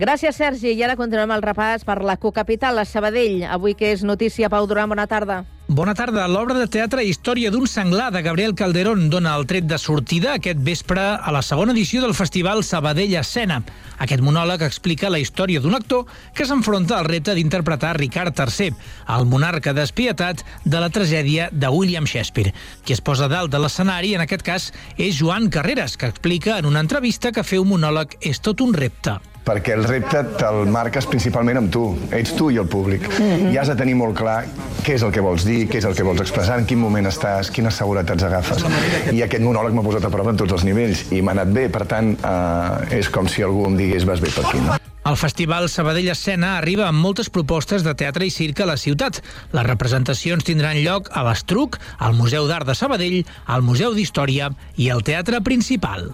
Gràcies, 0.00 0.32
Sergi. 0.32 0.70
I 0.72 0.84
ara 0.86 0.94
continuem 0.96 1.28
el 1.34 1.42
repàs 1.44 1.82
per 1.84 1.98
la 2.00 2.14
cocapital, 2.16 2.78
la 2.78 2.86
Sabadell. 2.88 3.42
Avui 3.44 3.74
que 3.76 3.90
és 3.92 4.00
notícia, 4.00 4.48
Pau 4.48 4.64
Duran, 4.64 4.88
bona 4.88 5.04
tarda. 5.04 5.42
Bona 5.68 5.92
tarda. 5.94 6.24
L'obra 6.24 6.56
de 6.56 6.64
teatre 6.72 7.04
Història 7.04 7.50
d'un 7.52 7.66
senglar 7.68 8.06
de 8.14 8.22
Gabriel 8.24 8.54
Calderón 8.56 9.10
dona 9.12 9.34
el 9.36 9.44
tret 9.46 9.68
de 9.68 9.76
sortida 9.78 10.32
aquest 10.38 10.62
vespre 10.64 11.04
a 11.20 11.34
la 11.36 11.44
segona 11.44 11.76
edició 11.76 12.00
del 12.00 12.16
Festival 12.16 12.64
Sabadell 12.64 13.12
Escena. 13.20 13.60
Aquest 14.00 14.24
monòleg 14.24 14.64
explica 14.64 15.12
la 15.12 15.20
història 15.20 15.60
d'un 15.60 15.76
actor 15.76 16.08
que 16.32 16.48
s'enfronta 16.48 16.96
al 16.96 17.04
repte 17.04 17.36
d'interpretar 17.36 17.92
Ricard 18.00 18.32
III, 18.40 18.72
el 19.18 19.28
monarca 19.28 19.76
despietat 19.76 20.46
de 20.64 20.80
la 20.80 20.88
tragèdia 20.88 21.50
de 21.52 21.68
William 21.68 22.08
Shakespeare. 22.08 22.54
Qui 22.86 22.96
es 22.96 23.04
posa 23.04 23.28
dalt 23.28 23.52
de 23.52 23.60
l'escenari, 23.60 24.16
en 24.16 24.24
aquest 24.24 24.48
cas, 24.48 24.72
és 24.96 25.20
Joan 25.20 25.52
Carreras, 25.52 26.00
que 26.00 26.08
explica 26.08 26.56
en 26.56 26.72
una 26.72 26.80
entrevista 26.80 27.36
que 27.36 27.44
fer 27.44 27.60
un 27.60 27.74
monòleg 27.76 28.16
és 28.24 28.40
tot 28.40 28.64
un 28.64 28.72
repte 28.72 29.20
perquè 29.44 29.74
el 29.76 29.84
repte 29.88 30.22
te'l 30.38 30.68
marques 30.70 31.06
principalment 31.10 31.60
amb 31.62 31.72
tu. 31.72 31.84
Ets 32.14 32.34
tu 32.36 32.50
i 32.50 32.58
el 32.60 32.68
públic. 32.68 33.06
Mm 33.08 33.24
-hmm. 33.24 33.52
I 33.52 33.58
has 33.58 33.68
de 33.68 33.76
tenir 33.76 33.94
molt 33.94 34.16
clar 34.16 34.44
què 34.84 34.94
és 34.94 35.02
el 35.02 35.12
que 35.12 35.20
vols 35.20 35.44
dir, 35.44 35.68
què 35.68 35.78
és 35.78 35.84
el 35.84 35.94
que 35.94 36.02
vols 36.02 36.20
expressar, 36.20 36.58
en 36.58 36.66
quin 36.66 36.78
moment 36.78 37.06
estàs, 37.06 37.50
quines 37.50 37.74
seguretats 37.74 38.22
agafes. 38.22 38.64
I 39.12 39.22
aquest 39.22 39.42
monòleg 39.42 39.72
m'ha 39.72 39.82
posat 39.82 40.04
a 40.04 40.10
prova 40.10 40.30
en 40.30 40.36
tots 40.36 40.52
els 40.52 40.64
nivells 40.64 41.12
i 41.12 41.22
m'ha 41.22 41.32
anat 41.32 41.48
bé, 41.48 41.68
per 41.68 41.86
tant, 41.86 42.16
eh, 42.24 42.98
és 42.98 43.08
com 43.08 43.28
si 43.28 43.42
algú 43.42 43.66
em 43.66 43.76
digués 43.76 44.04
vas 44.04 44.20
bé 44.20 44.28
per 44.30 44.46
aquí. 44.46 44.58
No? 44.58 44.76
El 45.10 45.16
Festival 45.16 45.68
Sabadell 45.72 46.10
Escena 46.12 46.58
arriba 46.58 46.84
amb 46.86 47.00
moltes 47.00 47.30
propostes 47.32 47.82
de 47.82 47.94
teatre 47.94 48.26
i 48.26 48.30
circ 48.30 48.60
a 48.60 48.66
la 48.68 48.76
ciutat. 48.76 49.22
Les 49.56 49.66
representacions 49.66 50.44
tindran 50.44 50.76
lloc 50.84 51.08
a 51.16 51.24
l'Estruc, 51.24 51.78
al 51.98 52.14
Museu 52.14 52.46
d'Art 52.46 52.68
de 52.68 52.76
Sabadell, 52.76 53.22
al 53.46 53.62
Museu 53.62 53.96
d'Història 53.96 54.52
i 54.76 54.90
al 54.90 55.02
Teatre 55.02 55.40
Principal. 55.40 56.12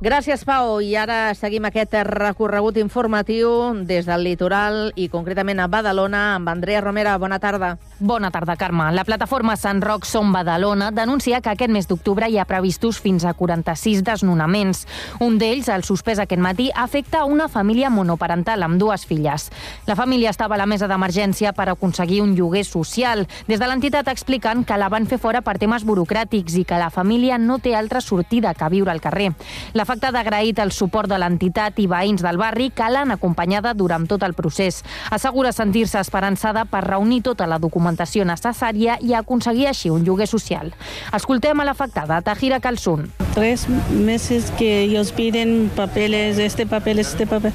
Gràcies, 0.00 0.46
Pau. 0.48 0.78
I 0.80 0.94
ara 0.96 1.34
seguim 1.36 1.66
aquest 1.68 1.92
recorregut 2.08 2.78
informatiu 2.80 3.50
des 3.84 4.06
del 4.08 4.22
litoral 4.24 4.94
i 4.96 5.10
concretament 5.12 5.58
a 5.60 5.66
Badalona 5.68 6.22
amb 6.38 6.48
Andrea 6.48 6.80
Romera. 6.80 7.18
Bona 7.20 7.36
tarda. 7.38 7.74
Bona 7.98 8.30
tarda, 8.32 8.54
Carme. 8.56 8.86
La 8.96 9.04
plataforma 9.04 9.58
Sant 9.60 9.82
Roc 9.84 10.06
Som 10.08 10.32
Badalona 10.32 10.88
denuncia 10.90 11.42
que 11.44 11.50
aquest 11.52 11.68
mes 11.68 11.84
d'octubre 11.84 12.30
hi 12.32 12.38
ha 12.40 12.46
previstos 12.48 12.96
fins 12.96 13.26
a 13.28 13.34
46 13.36 14.00
desnonaments. 14.06 14.86
Un 15.20 15.36
d'ells, 15.36 15.68
el 15.68 15.84
suspès 15.84 16.24
aquest 16.24 16.40
matí, 16.40 16.70
afecta 16.74 17.26
una 17.28 17.50
família 17.52 17.90
monoparental 17.92 18.64
amb 18.64 18.80
dues 18.80 19.04
filles. 19.04 19.50
La 19.84 19.98
família 20.00 20.32
estava 20.32 20.56
a 20.56 20.62
la 20.62 20.68
mesa 20.70 20.88
d'emergència 20.88 21.52
per 21.52 21.68
aconseguir 21.68 22.22
un 22.24 22.32
lloguer 22.38 22.64
social. 22.64 23.26
Des 23.52 23.60
de 23.60 23.68
l'entitat 23.68 24.08
expliquen 24.08 24.64
que 24.64 24.80
la 24.80 24.88
van 24.88 25.04
fer 25.04 25.20
fora 25.20 25.44
per 25.44 25.58
temes 25.60 25.84
burocràtics 25.84 26.56
i 26.56 26.64
que 26.64 26.80
la 26.80 26.88
família 26.88 27.36
no 27.36 27.60
té 27.60 27.76
altra 27.76 28.00
sortida 28.00 28.56
que 28.56 28.72
viure 28.72 28.96
al 28.96 29.04
carrer. 29.04 29.34
La 29.74 29.89
L'afectada 29.90 30.20
ha 30.20 30.22
agraït 30.22 30.60
el 30.62 30.70
suport 30.70 31.10
de 31.10 31.16
l'entitat 31.18 31.80
i 31.82 31.88
veïns 31.90 32.22
del 32.22 32.36
barri 32.38 32.68
que 32.70 32.86
l'han 32.94 33.10
acompanyada 33.10 33.72
durant 33.74 34.04
tot 34.06 34.22
el 34.22 34.36
procés. 34.38 34.84
Assegura 35.10 35.50
sentir-se 35.50 35.98
esperançada 35.98 36.62
per 36.70 36.84
reunir 36.84 37.24
tota 37.26 37.48
la 37.50 37.58
documentació 37.58 38.22
necessària 38.22 39.00
i 39.02 39.16
aconseguir 39.18 39.66
així 39.66 39.90
un 39.90 40.04
lloguer 40.06 40.28
social. 40.30 40.70
Escoltem 41.18 41.58
a 41.58 41.66
l'afectada, 41.66 42.20
Tahira 42.22 42.60
Calzun. 42.62 43.08
Tres 43.34 43.66
meses 43.90 44.52
que 44.60 44.84
ellos 44.84 45.10
piden 45.10 45.72
papeles, 45.74 46.38
este 46.38 46.68
papel, 46.70 47.00
este 47.00 47.26
papel. 47.26 47.52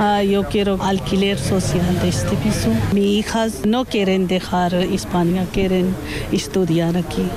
Ah, 0.00 0.24
yo 0.24 0.42
quiero 0.50 0.82
alquiler 0.82 1.38
social 1.38 2.00
de 2.02 2.08
este 2.08 2.34
piso. 2.42 2.74
Mis 2.94 3.20
hijas 3.20 3.62
no 3.64 3.84
quieren 3.84 4.26
dejar 4.26 4.74
España, 4.74 5.46
quieren 5.52 5.94
estudiar 6.32 6.96
aquí. 6.96 7.30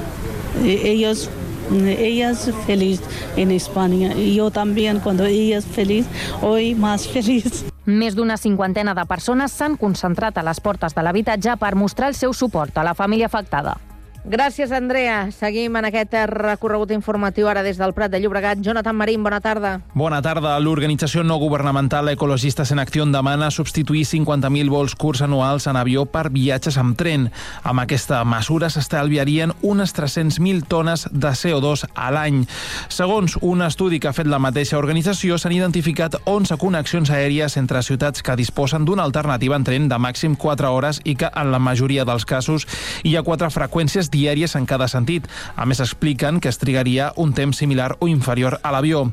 E, 0.65 0.89
ellos 0.89 1.29
ella 1.71 2.31
es 2.31 2.49
feliz 2.65 3.01
en 3.35 3.51
España 3.51 4.13
y 4.15 4.35
yo 4.35 4.51
también 4.51 4.99
cuando 4.99 5.25
ella 5.25 5.57
es 5.57 5.65
feliz, 5.65 6.05
hoy 6.41 6.75
más 6.75 7.07
feliz. 7.07 7.65
Més 7.89 8.13
d'una 8.13 8.35
cinquantena 8.37 8.93
de 8.93 9.05
persones 9.09 9.55
s'han 9.57 9.73
concentrat 9.79 10.37
a 10.37 10.45
les 10.45 10.59
portes 10.61 10.93
de 10.93 11.01
l'habitatge 11.01 11.55
per 11.57 11.73
mostrar 11.73 12.11
el 12.13 12.17
seu 12.19 12.35
suport 12.37 12.77
a 12.77 12.83
la 12.85 12.93
família 12.93 13.25
afectada. 13.25 13.79
Gràcies, 14.25 14.71
Andrea. 14.75 15.31
Seguim 15.31 15.77
en 15.79 15.85
aquest 15.87 16.13
recorregut 16.27 16.91
informatiu 16.91 17.47
ara 17.47 17.63
des 17.63 17.77
del 17.79 17.93
Prat 17.95 18.11
de 18.11 18.19
Llobregat. 18.19 18.59
Jonathan 18.61 18.95
Marín, 18.95 19.23
bona 19.23 19.39
tarda. 19.39 19.79
Bona 19.93 20.21
tarda. 20.21 20.57
L'organització 20.59 21.23
no 21.23 21.37
governamental 21.39 22.09
Ecologistes 22.11 22.71
en 22.71 22.79
Acció 22.79 23.05
demana 23.07 23.49
substituir 23.49 24.03
50.000 24.05 24.69
vols 24.69 24.95
curts 24.95 25.21
anuals 25.21 25.67
en 25.67 25.77
avió 25.79 26.03
per 26.05 26.29
viatges 26.29 26.77
amb 26.77 26.97
tren. 26.99 27.29
Amb 27.63 27.79
aquesta 27.79 28.19
mesura 28.25 28.69
s'estalviarien 28.69 29.53
unes 29.61 29.95
300.000 29.95 30.67
tones 30.67 31.07
de 31.11 31.31
CO2 31.31 31.87
a 31.95 32.11
l'any. 32.11 32.43
Segons 32.89 33.37
un 33.41 33.63
estudi 33.63 33.99
que 33.99 34.09
ha 34.09 34.13
fet 34.13 34.27
la 34.27 34.39
mateixa 34.39 34.77
organització, 34.77 35.37
s'han 35.39 35.55
identificat 35.55 36.19
11 36.25 36.59
connexions 36.59 37.09
aèries 37.09 37.55
entre 37.57 37.81
ciutats 37.81 38.21
que 38.21 38.35
disposen 38.35 38.83
d'una 38.85 39.07
alternativa 39.07 39.55
en 39.55 39.63
tren 39.63 39.87
de 39.87 39.97
màxim 39.97 40.35
4 40.35 40.73
hores 40.75 40.99
i 41.05 41.15
que, 41.15 41.31
en 41.33 41.51
la 41.53 41.59
majoria 41.59 42.03
dels 42.05 42.27
casos, 42.27 42.67
hi 43.03 43.15
ha 43.15 43.23
quatre 43.23 43.49
freqüències 43.49 44.08
diàries 44.11 44.55
en 44.55 44.65
cada 44.65 44.87
sentit. 44.87 45.27
A 45.55 45.65
més, 45.65 45.79
expliquen 45.79 46.39
que 46.39 46.49
es 46.49 46.59
trigaria 46.59 47.11
un 47.15 47.33
temps 47.33 47.57
similar 47.57 47.95
o 47.99 48.07
inferior 48.07 48.59
a 48.63 48.73
l'avió. 48.73 49.05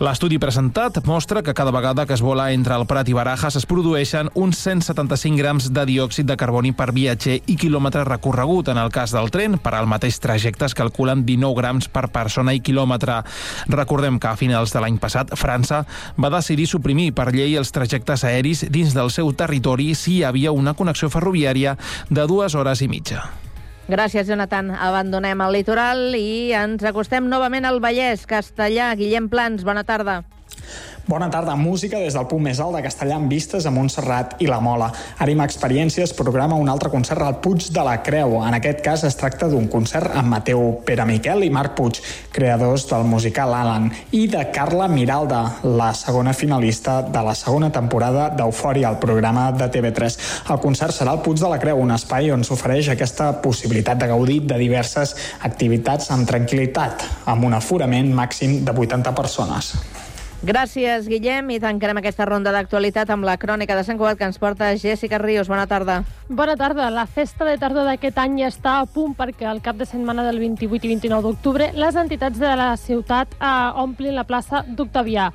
L'estudi 0.00 0.38
presentat 0.38 1.00
mostra 1.06 1.42
que 1.42 1.54
cada 1.54 1.72
vegada 1.74 2.06
que 2.06 2.14
es 2.14 2.22
vola 2.22 2.50
entre 2.52 2.76
el 2.76 2.86
Prat 2.86 3.08
i 3.08 3.16
Barajas 3.16 3.56
es 3.56 3.66
produeixen 3.66 4.30
uns 4.34 4.58
175 4.58 5.38
grams 5.38 5.70
de 5.72 5.84
diòxid 5.86 6.28
de 6.28 6.36
carboni 6.36 6.72
per 6.76 6.90
viatger 6.96 7.40
i 7.46 7.56
quilòmetre 7.56 8.04
recorregut. 8.08 8.68
En 8.68 8.78
el 8.78 8.92
cas 8.94 9.14
del 9.14 9.30
tren, 9.30 9.58
per 9.58 9.74
al 9.74 9.88
mateix 9.90 10.20
trajecte 10.20 10.66
es 10.68 10.76
calculen 10.78 11.24
19 11.26 11.56
grams 11.58 11.88
per 11.88 12.08
persona 12.12 12.54
i 12.54 12.62
quilòmetre. 12.64 13.20
Recordem 13.70 14.18
que 14.18 14.30
a 14.30 14.36
finals 14.36 14.74
de 14.74 14.82
l'any 14.82 14.98
passat 15.02 15.34
França 15.38 15.84
va 16.20 16.32
decidir 16.32 16.68
suprimir 16.70 17.10
per 17.16 17.30
llei 17.34 17.56
els 17.58 17.72
trajectes 17.74 18.24
aeris 18.24 18.64
dins 18.70 18.94
del 18.96 19.10
seu 19.14 19.32
territori 19.32 19.92
si 19.94 20.18
hi 20.18 20.24
havia 20.24 20.52
una 20.52 20.74
connexió 20.74 21.10
ferroviària 21.12 21.76
de 22.10 22.26
dues 22.26 22.54
hores 22.54 22.82
i 22.82 22.88
mitja. 22.88 23.24
Gràcies, 23.90 24.28
Jonathan. 24.28 24.68
Abandonem 24.70 25.40
el 25.42 25.56
litoral 25.56 26.14
i 26.14 26.52
ens 26.54 26.84
acostem 26.86 27.26
novament 27.26 27.64
al 27.66 27.80
Vallès, 27.82 28.22
Castellà. 28.30 28.92
Guillem 28.94 29.26
Plans, 29.32 29.64
bona 29.66 29.82
tarda. 29.88 30.20
Bona 31.10 31.28
tarda. 31.28 31.56
Música 31.56 31.98
des 31.98 32.14
del 32.14 32.26
punt 32.30 32.44
més 32.44 32.60
alt 32.62 32.76
de 32.76 32.80
Castellà 32.84 33.16
amb 33.18 33.32
vistes 33.34 33.64
a 33.66 33.70
Montserrat 33.74 34.36
i 34.44 34.46
la 34.46 34.60
Mola. 34.62 34.92
Arima 35.18 35.42
Experiències 35.48 36.12
programa 36.14 36.54
un 36.54 36.68
altre 36.70 36.86
concert 36.92 37.24
al 37.26 37.40
Puig 37.42 37.64
de 37.74 37.82
la 37.82 37.96
Creu. 38.06 38.36
En 38.46 38.54
aquest 38.54 38.78
cas 38.84 39.02
es 39.08 39.16
tracta 39.18 39.48
d'un 39.50 39.66
concert 39.66 40.14
amb 40.14 40.30
Mateu 40.30 40.60
Pere 40.86 41.02
Miquel 41.08 41.42
i 41.42 41.50
Marc 41.50 41.74
Puig, 41.80 41.98
creadors 42.30 42.84
del 42.92 43.08
musical 43.10 43.50
Alan, 43.58 43.88
i 44.14 44.28
de 44.30 44.44
Carla 44.54 44.86
Miralda, 44.86 45.40
la 45.64 45.88
segona 45.98 46.30
finalista 46.30 47.00
de 47.02 47.22
la 47.26 47.34
segona 47.34 47.72
temporada 47.74 48.28
d'Eufòria, 48.30 48.92
al 48.92 49.00
programa 49.02 49.48
de 49.50 49.66
TV3. 49.66 50.18
El 50.54 50.60
concert 50.62 50.94
serà 50.94 51.16
al 51.16 51.24
Puig 51.24 51.42
de 51.42 51.50
la 51.50 51.58
Creu, 51.58 51.80
un 51.82 51.90
espai 51.96 52.30
on 52.30 52.46
s'ofereix 52.46 52.92
aquesta 52.94 53.32
possibilitat 53.42 53.98
de 53.98 54.12
gaudir 54.12 54.44
de 54.46 54.60
diverses 54.62 55.16
activitats 55.42 56.14
amb 56.14 56.30
tranquil·litat, 56.30 57.02
amb 57.34 57.50
un 57.50 57.58
aforament 57.58 58.14
màxim 58.14 58.60
de 58.62 58.76
80 58.86 59.16
persones. 59.18 59.72
Gràcies, 60.40 61.04
Guillem, 61.04 61.50
i 61.52 61.58
tancarem 61.60 61.98
aquesta 62.00 62.24
ronda 62.24 62.48
d'actualitat 62.54 63.10
amb 63.12 63.26
la 63.28 63.34
crònica 63.36 63.74
de 63.76 63.82
Sant 63.84 63.98
Cugat 64.00 64.16
que 64.16 64.24
ens 64.24 64.38
porta 64.40 64.70
Jessica 64.72 65.18
Ríos. 65.20 65.50
Bona 65.52 65.66
tarda. 65.68 65.98
Bona 66.30 66.54
tarda. 66.56 66.86
La 66.88 67.04
festa 67.04 67.44
de 67.44 67.58
tardor 67.60 67.84
d'aquest 67.84 68.16
any 68.22 68.38
ja 68.40 68.48
està 68.48 68.78
a 68.80 68.86
punt 68.88 69.12
perquè 69.18 69.44
al 69.44 69.60
cap 69.60 69.76
de 69.76 69.84
setmana 69.84 70.24
del 70.24 70.38
28 70.40 70.88
i 70.88 70.94
29 70.94 71.26
d'octubre 71.26 71.66
les 71.76 71.98
entitats 72.00 72.40
de 72.40 72.54
la 72.56 72.70
ciutat 72.80 73.34
eh, 73.36 73.50
omplin 73.82 74.16
la 74.16 74.24
plaça 74.24 74.62
d'Octavià. 74.64 75.26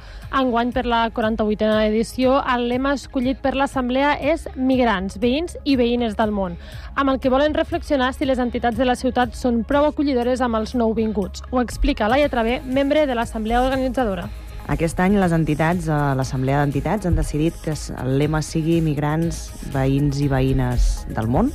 Enguany, 0.41 0.71
per 0.73 0.87
la 0.89 1.03
48a 1.13 1.83
edició, 1.85 2.39
el 2.55 2.65
lema 2.71 2.95
escollit 2.97 3.43
per 3.43 3.53
l'Assemblea 3.53 4.15
és 4.33 4.47
Migrants, 4.55 5.19
veïns 5.21 5.53
i 5.65 5.77
veïnes 5.77 6.17
del 6.17 6.33
món, 6.33 6.57
amb 6.95 7.13
el 7.13 7.19
que 7.21 7.29
volen 7.29 7.53
reflexionar 7.53 8.09
si 8.15 8.25
les 8.25 8.41
entitats 8.41 8.81
de 8.81 8.89
la 8.89 8.97
ciutat 8.97 9.37
són 9.37 9.61
prou 9.69 9.85
acollidores 9.85 10.41
amb 10.41 10.57
els 10.57 10.73
nouvinguts. 10.73 11.45
Ho 11.51 11.61
explica 11.61 12.09
Laia 12.09 12.33
Travé, 12.33 12.57
membre 12.65 13.05
de 13.05 13.13
l'Assemblea 13.13 13.61
Organitzadora. 13.61 14.25
Aquest 14.65 14.99
any 14.99 15.19
les 15.21 15.33
entitats, 15.35 15.87
a 15.93 16.15
l'Assemblea 16.17 16.63
d'Entitats, 16.63 17.05
han 17.05 17.15
decidit 17.15 17.57
que 17.61 17.75
el 18.01 18.17
lema 18.17 18.41
sigui 18.41 18.79
migrants, 18.81 19.51
veïns 19.73 20.17
i 20.25 20.29
veïnes 20.31 21.05
del 21.13 21.29
món 21.29 21.51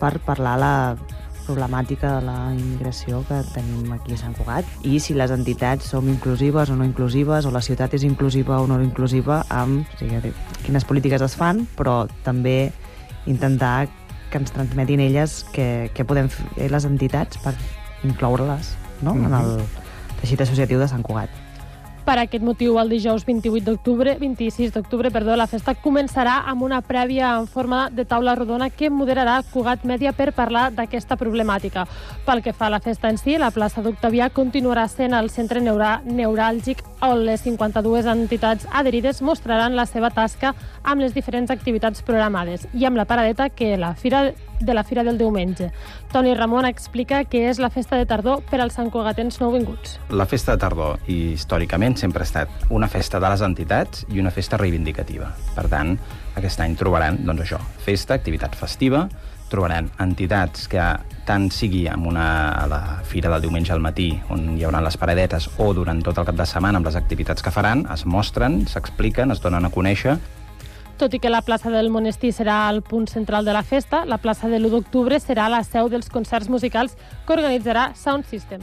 per 0.00 0.18
parlar 0.26 0.58
la 0.60 0.74
problemàtica 1.46 2.18
de 2.18 2.26
la 2.26 2.36
immigració 2.54 3.22
que 3.28 3.40
tenim 3.54 3.90
aquí 3.94 4.14
a 4.14 4.20
Sant 4.20 4.36
Cugat 4.36 4.86
i 4.86 5.00
si 5.02 5.16
les 5.18 5.32
entitats 5.34 5.88
som 5.90 6.06
inclusives 6.10 6.70
o 6.70 6.76
no 6.78 6.86
inclusives 6.86 7.48
o 7.48 7.52
la 7.54 7.62
ciutat 7.64 7.96
és 7.98 8.04
inclusiva 8.06 8.60
o 8.62 8.68
no 8.70 8.78
inclusiva 8.84 9.42
amb 9.50 9.82
o 9.82 9.98
sigui, 9.98 10.32
quines 10.62 10.86
polítiques 10.86 11.24
es 11.24 11.36
fan, 11.38 11.64
però 11.78 12.04
també 12.22 12.72
intentar 13.26 13.88
que 14.30 14.40
ens 14.40 14.54
transmetin 14.54 15.02
elles 15.02 15.42
què, 15.54 15.90
què 15.94 16.06
podem 16.06 16.30
fer 16.32 16.70
les 16.72 16.86
entitats 16.88 17.42
per 17.42 17.56
incloure-les 18.06 18.74
no? 19.02 19.14
mm 19.14 19.18
-hmm. 19.18 19.26
en 19.26 19.34
el 19.34 19.64
teixit 20.20 20.40
associatiu 20.40 20.78
de 20.78 20.88
Sant 20.88 21.02
Cugat. 21.02 21.41
Per 22.02 22.16
aquest 22.18 22.42
motiu, 22.42 22.80
el 22.82 22.88
dijous 22.90 23.22
28 23.22 23.62
d'octubre, 23.62 24.16
26 24.18 24.72
d'octubre, 24.74 25.12
perdó, 25.14 25.36
la 25.38 25.46
festa 25.46 25.76
començarà 25.78 26.40
amb 26.50 26.64
una 26.66 26.80
prèvia 26.82 27.28
en 27.38 27.46
forma 27.46 27.84
de 27.94 28.02
taula 28.04 28.34
rodona 28.34 28.70
que 28.74 28.90
moderarà 28.90 29.36
Cugat 29.52 29.84
Mèdia 29.86 30.10
per 30.12 30.32
parlar 30.34 30.72
d'aquesta 30.74 31.14
problemàtica. 31.20 31.86
Pel 32.26 32.42
que 32.42 32.52
fa 32.52 32.66
a 32.66 32.74
la 32.74 32.80
festa 32.82 33.06
en 33.08 33.20
si, 33.22 33.36
la 33.38 33.52
plaça 33.54 33.86
d'Octavià 33.86 34.32
continuarà 34.34 34.88
sent 34.90 35.14
el 35.14 35.30
centre 35.30 35.62
neura 35.62 36.00
neuràlgic 36.02 36.82
on 37.06 37.22
les 37.26 37.46
52 37.46 38.10
entitats 38.10 38.66
adherides 38.72 39.22
mostraran 39.22 39.78
la 39.78 39.86
seva 39.86 40.10
tasca 40.10 40.56
amb 40.82 41.02
les 41.02 41.14
diferents 41.14 41.50
activitats 41.50 42.02
programades 42.06 42.66
i 42.74 42.86
amb 42.86 42.98
la 42.98 43.06
paradeta 43.08 43.48
que 43.50 43.76
la 43.76 43.94
Fira 43.94 44.32
de 44.62 44.74
la 44.74 44.84
Fira 44.84 45.02
del 45.02 45.18
Diumenge. 45.18 45.70
Toni 46.12 46.34
Ramon 46.38 46.66
explica 46.68 47.22
què 47.26 47.48
és 47.50 47.58
la 47.58 47.70
festa 47.70 47.98
de 47.98 48.06
tardor 48.06 48.42
per 48.50 48.60
als 48.62 48.76
santcugatens 48.78 49.40
nouvinguts. 49.42 49.98
La 50.10 50.26
festa 50.30 50.54
de 50.54 50.62
tardor, 50.62 51.00
històricament, 51.10 51.98
sempre 51.98 52.22
ha 52.22 52.28
estat 52.28 52.70
una 52.70 52.88
festa 52.88 53.20
de 53.20 53.32
les 53.32 53.42
entitats 53.42 54.06
i 54.08 54.22
una 54.22 54.30
festa 54.30 54.60
reivindicativa. 54.60 55.32
Per 55.56 55.66
tant, 55.72 55.96
aquest 56.38 56.62
any 56.62 56.76
trobaran, 56.78 57.18
doncs 57.26 57.46
això, 57.46 57.60
festa, 57.82 58.14
activitat 58.14 58.54
festiva, 58.58 59.08
trobaran 59.52 59.90
entitats 60.00 60.68
que 60.70 60.82
tant 61.26 61.50
sigui 61.52 61.84
amb 61.90 62.06
una, 62.08 62.26
a 62.56 62.66
la 62.70 62.82
fira 63.06 63.30
del 63.32 63.44
diumenge 63.44 63.74
al 63.74 63.82
matí, 63.84 64.08
on 64.32 64.54
hi 64.56 64.64
haurà 64.64 64.80
les 64.82 64.96
paradetes, 64.98 65.50
o 65.60 65.72
durant 65.76 66.00
tot 66.02 66.18
el 66.18 66.28
cap 66.28 66.38
de 66.38 66.46
setmana 66.48 66.80
amb 66.80 66.88
les 66.88 66.96
activitats 66.98 67.44
que 67.44 67.52
faran, 67.52 67.84
es 67.92 68.06
mostren, 68.08 68.62
s'expliquen, 68.70 69.34
es 69.34 69.42
donen 69.44 69.68
a 69.68 69.74
conèixer 69.74 70.16
tot 71.02 71.14
i 71.16 71.18
que 71.18 71.30
la 71.32 71.42
plaça 71.42 71.70
del 71.74 71.88
Monestir 71.90 72.30
serà 72.30 72.68
el 72.70 72.78
punt 72.86 73.08
central 73.10 73.44
de 73.44 73.56
la 73.56 73.64
festa, 73.66 74.04
la 74.06 74.20
plaça 74.22 74.46
de 74.46 74.60
l'1 74.60 74.70
d'octubre 74.70 75.18
serà 75.18 75.48
la 75.50 75.64
seu 75.66 75.90
dels 75.90 76.06
concerts 76.14 76.46
musicals 76.46 76.94
que 77.26 77.34
organitzarà 77.34 77.90
Sound 77.98 78.30
System. 78.30 78.62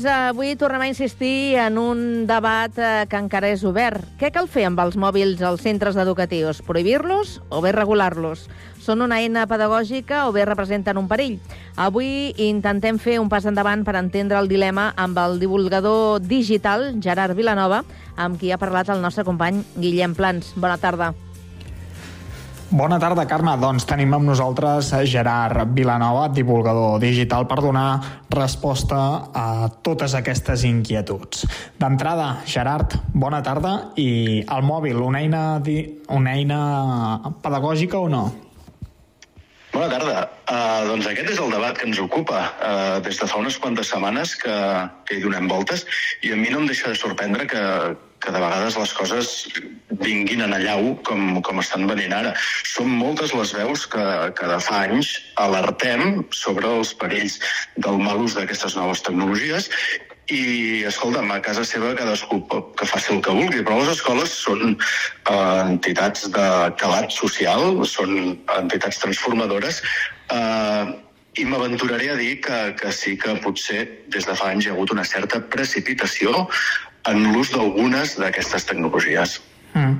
Doncs, 0.00 0.30
avui 0.30 0.56
tornem 0.56 0.80
a 0.82 0.88
insistir 0.88 1.56
en 1.56 1.76
un 1.78 2.26
debat 2.26 2.72
eh, 2.78 3.06
que 3.08 3.18
encara 3.18 3.50
és 3.52 3.62
obert. 3.64 4.02
Què 4.20 4.30
cal 4.32 4.48
fer 4.48 4.64
amb 4.68 4.80
els 4.80 4.96
mòbils 4.96 5.42
als 5.42 5.62
centres 5.62 5.96
educatius? 5.96 6.62
Prohibir-los 6.64 7.40
o 7.50 7.60
bé 7.60 7.72
regular-los? 7.72 8.48
Són 8.80 9.02
una 9.02 9.20
eina 9.20 9.46
pedagògica 9.46 10.26
o 10.28 10.32
bé 10.32 10.46
representen 10.48 10.96
un 10.96 11.08
perill? 11.08 11.38
Avui 11.76 12.32
intentem 12.40 12.98
fer 12.98 13.18
un 13.20 13.28
pas 13.28 13.44
endavant 13.44 13.84
per 13.84 13.98
entendre 14.00 14.40
el 14.40 14.48
dilema 14.48 14.92
amb 14.96 15.18
el 15.18 15.40
divulgador 15.40 16.20
digital 16.20 16.94
Gerard 17.00 17.36
Vilanova, 17.36 17.84
amb 18.16 18.40
qui 18.40 18.52
ha 18.52 18.60
parlat 18.60 18.88
el 18.88 19.02
nostre 19.02 19.24
company 19.24 19.64
Guillem 19.76 20.16
Plans. 20.16 20.54
Bona 20.56 20.78
tarda. 20.80 21.12
Bona 22.70 23.00
tarda, 23.02 23.24
Carme. 23.26 23.56
Doncs 23.58 23.82
tenim 23.82 24.12
amb 24.14 24.28
nosaltres 24.30 24.92
Gerard 25.10 25.72
Vilanova, 25.74 26.28
divulgador 26.30 27.00
digital, 27.02 27.48
per 27.50 27.56
donar 27.64 27.98
resposta 28.30 28.98
a 29.34 29.66
totes 29.82 30.14
aquestes 30.14 30.62
inquietuds. 30.68 31.48
D'entrada, 31.82 32.28
Gerard, 32.46 32.94
bona 33.10 33.40
tarda. 33.42 33.72
I 33.98 34.44
el 34.46 34.62
mòbil, 34.62 35.00
una 35.02 35.18
eina, 35.18 35.42
una 36.14 36.36
eina 36.38 36.60
pedagògica 37.42 37.98
o 37.98 38.06
no? 38.12 38.22
Bona 39.74 39.88
tarda. 39.90 40.22
Uh, 40.46 40.86
doncs 40.92 41.08
aquest 41.10 41.32
és 41.34 41.42
el 41.42 41.50
debat 41.50 41.74
que 41.74 41.88
ens 41.90 41.98
ocupa 41.98 42.44
uh, 42.52 43.00
des 43.02 43.18
de 43.18 43.26
fa 43.26 43.42
unes 43.42 43.58
quantes 43.58 43.90
setmanes 43.90 44.36
que, 44.38 44.54
que 45.10 45.18
hi 45.18 45.26
donem 45.26 45.50
voltes 45.50 45.82
i 46.22 46.30
a 46.30 46.38
mi 46.38 46.54
no 46.54 46.62
em 46.62 46.70
deixa 46.70 46.94
de 46.94 46.98
sorprendre 46.98 47.46
que, 47.50 47.62
que 48.20 48.32
de 48.34 48.42
vegades 48.42 48.76
les 48.76 48.92
coses 48.96 49.30
vinguin 50.02 50.44
en 50.44 50.54
allau 50.56 50.92
com, 51.06 51.40
com 51.46 51.60
estan 51.62 51.86
venint 51.88 52.12
ara. 52.16 52.34
Són 52.68 52.92
moltes 53.00 53.34
les 53.36 53.54
veus 53.56 53.86
que, 53.90 54.04
que 54.36 54.52
de 54.52 54.60
fa 54.66 54.84
anys 54.86 55.16
alertem 55.40 56.22
sobre 56.36 56.68
els 56.78 56.94
perills 57.00 57.40
del 57.76 58.00
mal 58.04 58.22
ús 58.26 58.36
d'aquestes 58.38 58.76
noves 58.78 59.04
tecnologies 59.06 59.70
i, 60.30 60.84
escolta'm, 60.86 61.30
a 61.34 61.40
casa 61.42 61.64
seva 61.66 61.90
cadascú 61.98 62.40
que 62.78 62.86
faci 62.86 63.14
el 63.16 63.22
que 63.24 63.34
vulgui, 63.34 63.64
però 63.66 63.80
les 63.80 63.96
escoles 63.96 64.32
són 64.46 64.76
eh, 64.76 65.60
entitats 65.66 66.28
de 66.30 66.48
calat 66.80 67.10
social, 67.14 67.82
són 67.88 68.36
entitats 68.60 69.02
transformadores, 69.02 69.82
eh, 70.30 70.84
i 71.38 71.46
m'aventuraré 71.46 72.10
a 72.10 72.18
dir 72.18 72.40
que, 72.42 72.58
que 72.78 72.90
sí 72.94 73.16
que 73.18 73.36
potser 73.42 73.84
des 74.10 74.26
de 74.26 74.34
fa 74.38 74.50
anys 74.50 74.66
hi 74.66 74.70
ha 74.70 74.74
hagut 74.74 74.90
una 74.94 75.06
certa 75.06 75.38
precipitació 75.52 76.46
en 77.10 77.30
l'ús 77.32 77.52
d'algunes 77.54 78.16
d'aquestes 78.20 78.66
tecnologies. 78.70 79.38
Mm. 79.74 79.96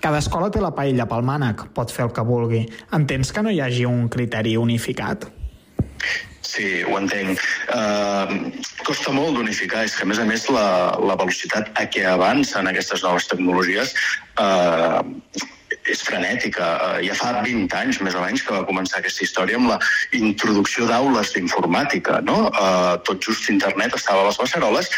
Cada 0.00 0.20
escola 0.22 0.48
té 0.52 0.62
la 0.62 0.72
paella 0.72 1.04
pel 1.08 1.26
mànec, 1.26 1.66
pot 1.76 1.92
fer 1.92 2.06
el 2.06 2.14
que 2.16 2.24
vulgui. 2.24 2.64
Entens 2.96 3.34
que 3.36 3.44
no 3.44 3.52
hi 3.52 3.60
hagi 3.60 3.84
un 3.88 4.08
criteri 4.12 4.56
unificat? 4.56 5.26
Sí, 6.50 6.80
ho 6.88 6.96
entenc. 6.98 7.42
Uh, 7.70 8.48
costa 8.86 9.12
molt 9.14 9.36
d'unificar, 9.36 9.84
és 9.86 9.94
que 9.94 10.06
a 10.06 10.08
més 10.08 10.18
a 10.18 10.24
més 10.26 10.48
la, 10.50 10.96
la 11.04 11.16
velocitat 11.20 11.68
a 11.78 11.84
què 11.92 12.06
avancen 12.08 12.70
aquestes 12.70 13.04
noves 13.06 13.28
tecnologies 13.30 13.92
uh, 14.40 15.04
és 15.90 16.02
frenètica. 16.06 16.66
Uh, 16.78 16.98
ja 17.04 17.16
fa 17.18 17.32
20 17.44 17.74
anys, 17.80 18.00
més 18.04 18.16
o 18.16 18.22
menys, 18.24 18.44
que 18.46 18.54
va 18.54 18.66
començar 18.68 19.00
aquesta 19.00 19.24
història 19.26 19.58
amb 19.60 19.72
la 19.72 19.78
introducció 20.16 20.86
d'aules 20.88 21.32
d'informàtica. 21.34 22.20
No? 22.26 22.48
Uh, 22.50 22.96
tot 23.06 23.22
just 23.26 23.50
internet 23.52 23.96
estava 23.98 24.24
a 24.24 24.28
les 24.30 24.40
beceroles 24.40 24.90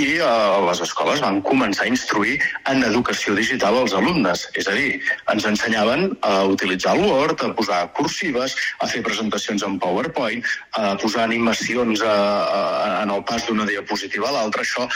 i 0.00 0.08
uh, 0.22 0.60
les 0.66 0.80
escoles 0.84 1.22
van 1.24 1.40
començar 1.46 1.86
a 1.86 1.92
instruir 1.92 2.38
en 2.70 2.84
educació 2.86 3.34
digital 3.38 3.78
als 3.82 3.94
alumnes. 3.96 4.46
És 4.58 4.68
a 4.70 4.76
dir, 4.76 5.00
ens 5.32 5.46
ensenyaven 5.48 6.08
a 6.26 6.44
utilitzar 6.50 6.96
el 6.98 7.06
Word, 7.06 7.44
a 7.44 7.52
posar 7.56 7.82
cursives, 7.96 8.56
a 8.80 8.88
fer 8.90 9.04
presentacions 9.06 9.64
en 9.66 9.78
PowerPoint, 9.82 10.44
a 10.78 10.94
posar 11.00 11.26
animacions 11.26 12.02
a, 12.06 12.14
a, 12.14 12.62
en 13.02 13.14
el 13.14 13.24
pas 13.28 13.46
d'una 13.46 13.68
diapositiva 13.68 14.30
a 14.30 14.36
l'altra. 14.38 14.64
Això 14.64 14.88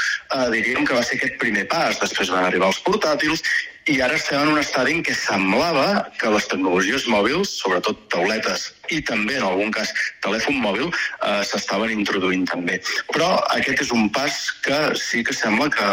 diríem 0.52 0.86
que 0.86 0.96
va 0.96 1.04
ser 1.06 1.18
aquest 1.18 1.38
primer 1.42 1.66
pas. 1.70 2.00
Després 2.00 2.32
van 2.32 2.48
arribar 2.48 2.72
els 2.72 2.82
portàtils 2.84 3.44
i 3.86 3.98
ara 4.00 4.16
estem 4.16 4.40
en 4.40 4.54
un 4.54 4.58
estadi 4.60 4.94
en 4.96 5.02
què 5.04 5.12
semblava 5.16 6.06
que 6.16 6.30
les 6.32 6.46
tecnologies 6.48 7.04
mòbils, 7.10 7.50
sobretot 7.60 7.98
tauletes 8.12 8.70
i 8.88 9.00
també, 9.04 9.36
en 9.36 9.44
algun 9.44 9.72
cas, 9.76 9.92
telèfon 10.24 10.56
mòbil, 10.62 10.88
eh, 10.88 11.42
s'estaven 11.44 11.92
introduint 11.92 12.46
també. 12.48 12.78
Però 13.12 13.34
aquest 13.56 13.84
és 13.84 13.92
un 13.92 14.08
pas 14.14 14.38
que 14.64 14.78
sí 15.00 15.20
que 15.24 15.36
sembla 15.36 15.68
que, 15.74 15.88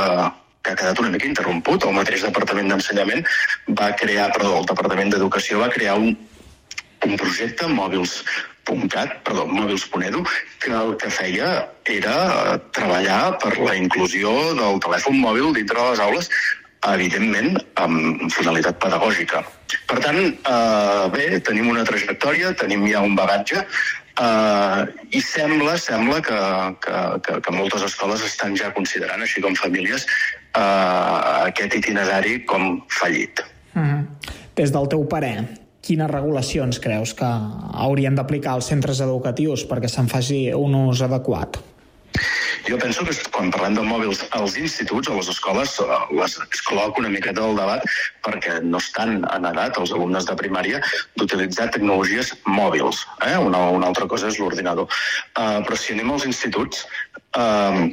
que 0.64 0.72
ha 0.72 0.80
quedat 0.80 1.02
una 1.04 1.12
mica 1.12 1.28
interromput. 1.28 1.84
El 1.84 1.98
mateix 1.98 2.24
Departament 2.28 2.72
d'Ensenyament 2.72 3.28
va 3.76 3.92
crear, 4.00 4.32
perdó, 4.38 4.62
el 4.62 4.72
Departament 4.72 5.12
d'Educació 5.12 5.60
va 5.60 5.72
crear 5.76 5.98
un, 6.00 6.16
un 7.08 7.20
projecte 7.20 7.68
mòbils 7.68 8.22
.cat, 8.92 9.18
perdó, 9.26 9.44
mòbils.edu, 9.52 10.22
que 10.64 10.72
el 10.72 10.94
que 11.02 11.10
feia 11.12 11.48
era 11.92 12.58
treballar 12.72 13.38
per 13.42 13.58
la 13.58 13.76
inclusió 13.76 14.32
del 14.56 14.80
telèfon 14.80 15.18
mòbil 15.20 15.52
dintre 15.58 15.76
de 15.76 15.90
les 15.90 16.00
aules 16.00 16.30
evidentment, 16.90 17.60
amb 17.78 18.26
finalitat 18.34 18.80
pedagògica. 18.82 19.44
Per 19.88 20.00
tant, 20.02 20.18
eh, 20.18 21.10
bé, 21.14 21.40
tenim 21.46 21.70
una 21.70 21.86
trajectòria, 21.86 22.54
tenim 22.58 22.88
ja 22.90 23.02
un 23.06 23.16
bagatge, 23.16 23.62
eh, 24.20 24.82
i 25.12 25.22
sembla, 25.22 25.78
sembla 25.78 26.22
que, 26.26 26.42
que, 26.82 26.98
que, 27.28 27.40
que 27.46 27.56
moltes 27.56 27.86
escoles 27.86 28.26
estan 28.26 28.58
ja 28.58 28.74
considerant, 28.74 29.22
així 29.22 29.42
com 29.42 29.56
famílies, 29.56 30.08
eh, 30.58 31.48
aquest 31.48 31.76
itinerari 31.76 32.44
com 32.46 32.82
fallit. 32.90 33.44
Mm 33.74 33.84
-hmm. 33.84 34.06
Des 34.56 34.72
del 34.72 34.88
teu 34.88 35.08
parer, 35.08 35.46
quines 35.82 36.12
regulacions 36.12 36.80
creus 36.80 37.14
que 37.14 37.26
haurien 37.74 38.16
d'aplicar 38.16 38.56
els 38.56 38.66
centres 38.66 39.00
educatius 39.00 39.66
perquè 39.68 39.88
se'n 39.88 40.08
faci 40.08 40.52
un 40.54 40.76
ús 40.76 41.02
adequat? 41.02 41.71
Jo 42.68 42.78
penso 42.78 43.04
que 43.08 43.16
quan 43.34 43.50
parlem 43.54 43.76
de 43.78 43.84
mòbils 43.86 44.22
als 44.38 44.56
instituts, 44.60 45.10
a 45.10 45.16
les 45.18 45.30
escoles, 45.34 45.74
eh, 45.80 46.00
les 46.20 46.38
excloc 46.46 47.00
una 47.00 47.10
miqueta 47.10 47.42
del 47.42 47.58
debat 47.58 47.86
perquè 48.26 48.60
no 48.64 48.78
estan 48.84 49.24
en 49.24 49.48
edat 49.50 49.80
els 49.82 49.94
alumnes 49.96 50.28
de 50.30 50.36
primària 50.38 50.82
d'utilitzar 51.18 51.72
tecnologies 51.76 52.34
mòbils. 52.46 53.06
Eh? 53.28 53.38
Una, 53.38 53.66
una 53.78 53.92
altra 53.92 54.08
cosa 54.08 54.30
és 54.30 54.40
l'ordinador. 54.40 54.88
Uh, 55.36 55.60
però 55.66 55.78
si 55.78 55.94
anem 55.96 56.12
als 56.12 56.28
instituts, 56.30 56.86
uh, 57.40 57.88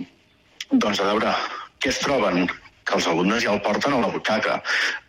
doncs 0.71 1.01
a 1.01 1.11
veure, 1.13 1.35
què 1.81 1.95
es 1.95 2.03
troben? 2.05 2.49
que 2.89 2.97
els 2.97 3.05
alumnes 3.05 3.43
ja 3.45 3.53
el 3.53 3.61
porten 3.61 3.93
a 3.93 3.99
la 4.01 4.09
butaca, 4.09 4.63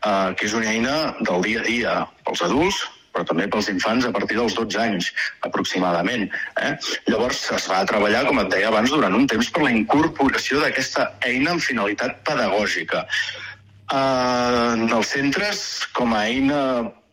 uh, 0.03 0.35
que 0.35 0.49
és 0.49 0.55
una 0.57 0.67
eina 0.67 0.95
del 1.23 1.45
dia 1.45 1.61
a 1.61 1.63
dia 1.63 1.93
pels 2.27 2.41
adults, 2.43 2.81
però 3.19 3.27
també 3.27 3.49
pels 3.51 3.67
infants 3.73 4.07
a 4.07 4.13
partir 4.15 4.37
dels 4.39 4.55
12 4.55 4.79
anys, 4.79 5.09
aproximadament. 5.43 6.29
Eh? 6.63 6.71
Llavors 7.11 7.41
es 7.57 7.67
va 7.67 7.83
treballar, 7.89 8.23
com 8.29 8.39
et 8.39 8.51
deia 8.53 8.69
abans, 8.71 8.93
durant 8.95 9.17
un 9.17 9.27
temps 9.27 9.51
per 9.51 9.65
la 9.65 9.73
incorporació 9.75 10.63
d'aquesta 10.63 11.09
eina 11.27 11.51
amb 11.57 11.65
finalitat 11.65 12.23
pedagògica. 12.29 13.03
Uh, 13.89 14.77
en 14.77 14.87
els 14.93 15.11
centres, 15.11 15.65
com 15.97 16.13
a 16.13 16.23
eina 16.29 16.61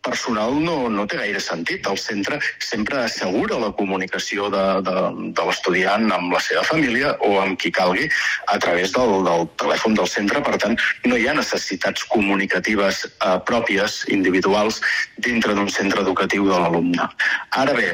personal 0.06 0.54
no, 0.62 0.76
no 0.92 1.06
té 1.10 1.18
gaire 1.20 1.40
sentit. 1.42 1.86
El 1.90 1.98
centre 2.00 2.38
sempre 2.62 3.02
assegura 3.02 3.58
la 3.62 3.72
comunicació 3.78 4.50
de, 4.54 4.64
de, 4.86 4.96
de 5.36 5.46
l'estudiant 5.48 6.06
amb 6.14 6.36
la 6.36 6.42
seva 6.44 6.62
família 6.68 7.14
o 7.26 7.32
amb 7.42 7.58
qui 7.60 7.72
calgui 7.74 8.06
a 8.52 8.58
través 8.62 8.94
del, 8.96 9.16
del 9.26 9.48
telèfon 9.62 9.98
del 9.98 10.10
centre. 10.10 10.42
Per 10.46 10.60
tant, 10.62 10.78
no 11.10 11.18
hi 11.18 11.26
ha 11.28 11.36
necessitats 11.38 12.06
comunicatives 12.12 13.04
eh, 13.08 13.36
pròpies, 13.48 14.04
individuals, 14.14 14.80
dintre 15.26 15.56
d'un 15.58 15.70
centre 15.72 16.06
educatiu 16.06 16.46
de 16.48 16.62
l'alumne. 16.62 17.10
Ara 17.58 17.76
bé, 17.76 17.90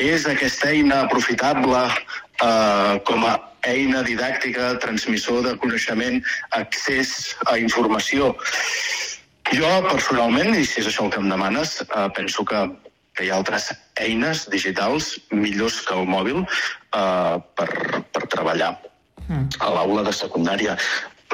és 0.00 0.26
aquesta 0.30 0.72
eina 0.72 1.04
aprofitable 1.04 1.84
eh, 1.86 2.96
com 3.06 3.28
a 3.28 3.36
eina 3.68 4.00
didàctica, 4.06 4.74
transmissor 4.80 5.42
de 5.44 5.54
coneixement, 5.60 6.20
accés 6.56 7.34
a 7.52 7.58
informació 7.60 8.32
jo, 9.48 9.70
personalment, 9.88 10.54
i 10.54 10.64
si 10.66 10.80
és 10.82 10.90
això 10.90 11.06
el 11.06 11.12
que 11.14 11.20
em 11.22 11.30
demanes, 11.32 11.80
eh, 11.82 12.08
penso 12.16 12.44
que, 12.44 12.64
que 13.16 13.26
hi 13.26 13.30
ha 13.30 13.38
altres 13.40 13.70
eines 14.00 14.46
digitals 14.52 15.16
millors 15.32 15.80
que 15.86 15.96
el 15.96 16.08
mòbil 16.10 16.42
eh, 16.44 17.36
per, 17.58 17.68
per 18.12 18.26
treballar 18.32 18.74
mm. 19.28 19.60
a 19.60 19.72
l'aula 19.76 20.04
de 20.06 20.14
secundària. 20.16 20.76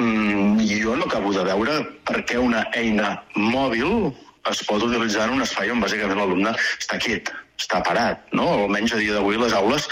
Mm, 0.00 0.60
jo 0.68 0.96
no 0.96 1.08
acabo 1.08 1.32
de 1.32 1.44
veure 1.44 1.80
per 2.08 2.22
què 2.28 2.40
una 2.40 2.66
eina 2.76 3.14
mòbil 3.36 4.12
es 4.50 4.62
pot 4.68 4.82
utilitzar 4.84 5.26
en 5.26 5.38
un 5.38 5.44
espai 5.44 5.72
on 5.72 5.80
bàsicament 5.82 6.20
l'alumne 6.20 6.52
està 6.76 7.00
quiet, 7.02 7.32
està 7.58 7.80
parat, 7.86 8.20
no? 8.36 8.46
Almenys 8.66 8.94
a 8.94 9.00
dia 9.00 9.16
d'avui 9.16 9.40
les 9.40 9.56
aules 9.56 9.88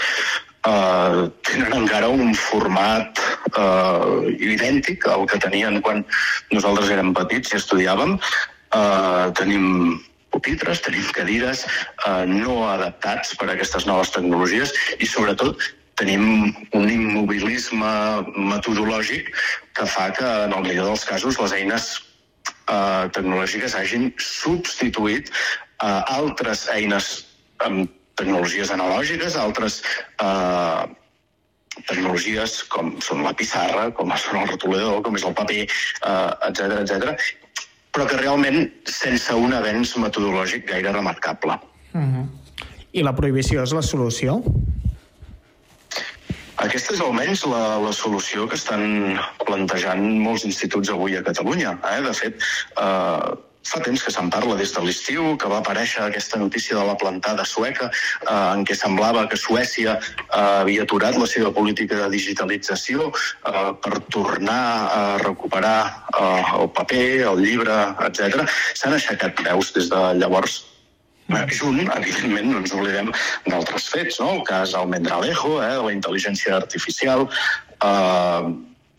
eh, 0.69 1.21
tenen 1.49 1.77
encara 1.81 2.09
un 2.09 2.33
format 2.37 3.21
eh, 3.53 4.33
idèntic 4.53 5.07
al 5.11 5.25
que 5.29 5.39
tenien 5.41 5.81
quan 5.85 6.03
nosaltres 6.51 6.91
érem 6.95 7.13
petits 7.17 7.53
i 7.53 7.59
estudiàvem. 7.59 8.17
Eh, 8.75 9.25
tenim 9.39 9.97
pupitres, 10.35 10.83
tenim 10.83 11.07
cadires 11.15 11.65
eh, 11.65 12.25
no 12.27 12.61
adaptats 12.67 13.35
per 13.39 13.49
a 13.49 13.55
aquestes 13.55 13.87
noves 13.89 14.13
tecnologies 14.15 14.73
i 14.99 15.07
sobretot 15.07 15.61
tenim 15.95 16.51
un 16.75 16.89
immobilisme 16.91 17.91
metodològic 18.35 19.29
que 19.77 19.85
fa 19.87 20.09
que 20.15 20.27
en 20.47 20.55
el 20.57 20.65
millor 20.67 20.91
dels 20.91 21.05
casos 21.07 21.39
les 21.39 21.55
eines 21.55 21.91
eh, 22.67 23.07
tecnològiques 23.15 23.77
hagin 23.79 24.09
substituït 24.19 25.31
eh, 25.31 26.01
altres 26.17 26.67
eines 26.75 27.13
amb 27.63 27.87
tecnologies 28.19 28.71
analògiques, 28.73 29.37
altres 29.39 29.81
eh, 30.21 30.83
tecnologies 31.83 32.61
com 32.71 32.93
són 33.03 33.23
la 33.25 33.33
pissarra, 33.37 33.89
com 33.95 34.13
són 34.17 34.41
el 34.43 34.51
rotulador, 34.53 35.01
com 35.03 35.17
és 35.19 35.25
el 35.27 35.35
paper, 35.37 35.65
eh, 35.65 36.31
etc 36.49 36.79
etc, 36.83 37.15
però 37.95 38.07
que 38.09 38.19
realment 38.19 38.65
sense 38.91 39.33
un 39.33 39.55
avenç 39.55 39.95
metodològic 40.01 40.67
gaire 40.71 40.91
remarcable. 40.91 41.59
Uh 41.93 42.01
-huh. 42.01 42.25
I 42.91 43.03
la 43.03 43.15
prohibició 43.15 43.63
és 43.63 43.71
la 43.75 43.81
solució? 43.81 44.41
Aquesta 46.63 46.93
és 46.93 47.01
almenys 47.03 47.43
la, 47.45 47.77
la 47.83 47.91
solució 47.91 48.47
que 48.47 48.55
estan 48.55 49.19
plantejant 49.45 50.05
molts 50.23 50.45
instituts 50.47 50.89
avui 50.89 51.17
a 51.17 51.23
Catalunya. 51.23 51.77
Eh? 51.91 52.01
De 52.01 52.13
fet, 52.13 52.39
eh, 52.79 53.35
fa 53.65 53.81
temps 53.85 54.03
que 54.05 54.13
se'n 54.13 54.29
parla 54.33 54.55
des 54.59 54.73
de 54.75 54.83
l'estiu, 54.85 55.31
que 55.41 55.49
va 55.51 55.59
aparèixer 55.61 56.03
aquesta 56.05 56.39
notícia 56.41 56.77
de 56.77 56.83
la 56.85 56.97
plantada 57.01 57.45
sueca, 57.45 57.89
eh, 57.89 58.53
en 58.53 58.65
què 58.67 58.77
semblava 58.77 59.25
que 59.31 59.39
Suècia 59.39 59.97
eh, 59.97 60.43
havia 60.43 60.85
aturat 60.85 61.17
la 61.17 61.29
seva 61.29 61.51
política 61.55 62.03
de 62.03 62.11
digitalització 62.13 63.09
eh, 63.09 63.71
per 63.81 64.03
tornar 64.13 64.61
a 64.99 65.01
recuperar 65.23 65.79
eh, 65.89 66.45
el 66.61 66.69
paper, 66.77 67.09
el 67.33 67.43
llibre, 67.43 67.81
etc. 68.07 68.45
S'han 68.77 68.95
aixecat 68.99 69.43
veus 69.49 69.73
des 69.75 69.91
de 69.91 70.05
llavors 70.21 70.63
Eh, 71.25 71.45
Junt, 71.49 71.87
evidentment, 71.89 72.51
no 72.51 72.59
ens 72.61 72.73
oblidem 72.75 73.07
d'altres 73.47 73.87
fets, 73.89 74.19
no? 74.21 74.27
El 74.35 74.43
cas 74.45 74.75
Almendralejo, 74.77 75.55
eh, 75.57 75.71
de 75.73 75.85
la 75.87 75.93
intel·ligència 75.95 76.53
artificial, 76.53 77.25
eh, 77.81 78.41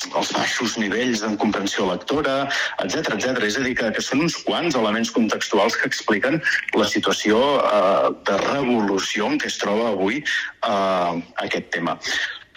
els 0.05 0.31
baixos 0.37 0.77
nivells 0.81 1.23
en 1.27 1.37
comprensió 1.41 1.87
lectora, 1.89 2.37
etc 2.85 3.15
etc. 3.17 3.43
És 3.49 3.59
a 3.59 3.65
dir, 3.65 3.75
que, 3.79 3.91
que 3.97 4.05
són 4.05 4.27
uns 4.27 4.37
quants 4.47 4.77
elements 4.79 5.13
contextuals 5.15 5.79
que 5.81 5.89
expliquen 5.89 6.41
la 6.77 6.89
situació 6.91 7.41
eh, 7.65 8.15
de 8.29 8.39
revolució 8.45 9.31
en 9.33 9.41
què 9.41 9.51
es 9.53 9.59
troba 9.63 9.93
avui 9.95 10.21
eh, 10.23 11.13
aquest 11.47 11.71
tema. 11.75 11.97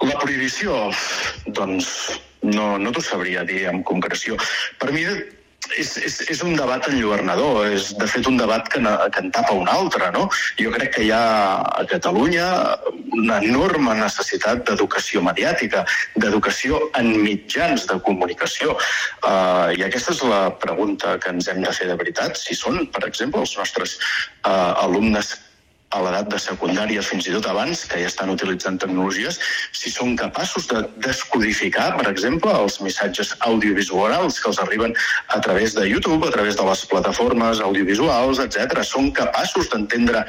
La 0.04 0.16
prohibició, 0.20 0.90
doncs, 1.56 1.90
no, 2.48 2.78
no 2.80 2.92
t'ho 2.96 3.04
sabria 3.04 3.44
dir 3.48 3.66
amb 3.72 3.84
concreció. 3.88 4.38
Per 4.80 4.94
mi 4.96 5.04
és, 5.78 5.96
és, 5.98 6.16
és 6.34 6.42
un 6.46 6.56
debat 6.58 6.86
enlluernador, 6.90 7.68
és 7.74 7.92
de 7.98 8.08
fet 8.10 8.28
un 8.30 8.38
debat 8.40 8.68
que, 8.72 8.82
que 8.82 9.24
en 9.24 9.32
tapa 9.36 9.56
un 9.58 9.70
altre. 9.72 10.10
No? 10.16 10.28
Jo 10.60 10.72
crec 10.76 10.96
que 10.96 11.06
hi 11.08 11.12
ha 11.16 11.24
a 11.62 11.86
Catalunya 11.90 12.48
una 13.20 13.40
enorme 13.46 13.96
necessitat 14.00 14.64
d'educació 14.70 15.24
mediàtica, 15.26 15.86
d'educació 16.16 16.82
en 17.00 17.12
mitjans 17.24 17.88
de 17.90 18.00
comunicació. 18.06 18.78
Uh, 19.24 19.76
I 19.76 19.86
aquesta 19.88 20.16
és 20.16 20.24
la 20.28 20.42
pregunta 20.62 21.18
que 21.22 21.34
ens 21.36 21.52
hem 21.52 21.62
de 21.66 21.76
fer 21.76 21.90
de 21.92 22.00
veritat. 22.00 22.40
Si 22.40 22.58
són, 22.58 22.86
per 22.94 23.06
exemple, 23.10 23.44
els 23.46 23.56
nostres 23.60 24.00
uh, 24.00 24.74
alumnes 24.86 25.36
a 25.96 26.02
l'edat 26.04 26.30
de 26.30 26.40
secundària, 26.42 27.02
fins 27.06 27.28
i 27.28 27.34
tot 27.34 27.48
abans, 27.50 27.82
que 27.90 28.02
ja 28.02 28.10
estan 28.10 28.30
utilitzant 28.34 28.78
tecnologies, 28.82 29.40
si 29.74 29.92
són 29.94 30.16
capaços 30.20 30.68
de 30.70 30.84
descodificar, 31.06 31.88
per 31.98 32.10
exemple, 32.12 32.54
els 32.54 32.78
missatges 32.86 33.34
audiovisuals 33.48 34.38
que 34.40 34.52
els 34.52 34.62
arriben 34.62 34.94
a 35.36 35.42
través 35.46 35.74
de 35.78 35.88
YouTube, 35.90 36.28
a 36.28 36.36
través 36.36 36.60
de 36.60 36.68
les 36.70 36.86
plataformes 36.92 37.64
audiovisuals, 37.66 38.42
etc. 38.44 38.84
Són 38.86 39.10
capaços 39.18 39.72
d'entendre 39.74 40.26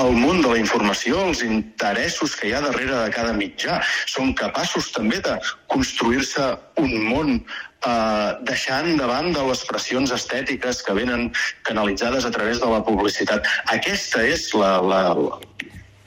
el 0.00 0.12
món 0.16 0.44
de 0.44 0.52
la 0.52 0.60
informació, 0.60 1.24
els 1.30 1.42
interessos 1.46 2.36
que 2.36 2.50
hi 2.50 2.54
ha 2.54 2.62
darrere 2.66 3.06
de 3.06 3.16
cada 3.16 3.32
mitjà. 3.36 3.80
Són 4.10 4.34
capaços 4.36 4.92
també 4.92 5.22
de 5.24 5.38
construir-se 5.72 6.52
un 6.80 6.94
món 7.08 7.40
eh, 7.86 8.28
deixant 8.48 8.92
de 8.98 9.08
banda 9.08 9.46
les 9.48 9.64
pressions 9.68 10.12
estètiques 10.16 10.82
que 10.86 10.96
venen 10.96 11.30
canalitzades 11.68 12.26
a 12.26 12.32
través 12.34 12.60
de 12.60 12.70
la 12.70 12.82
publicitat. 12.84 13.46
Aquesta 13.72 14.24
és 14.26 14.48
la, 14.54 14.78
la, 14.84 15.02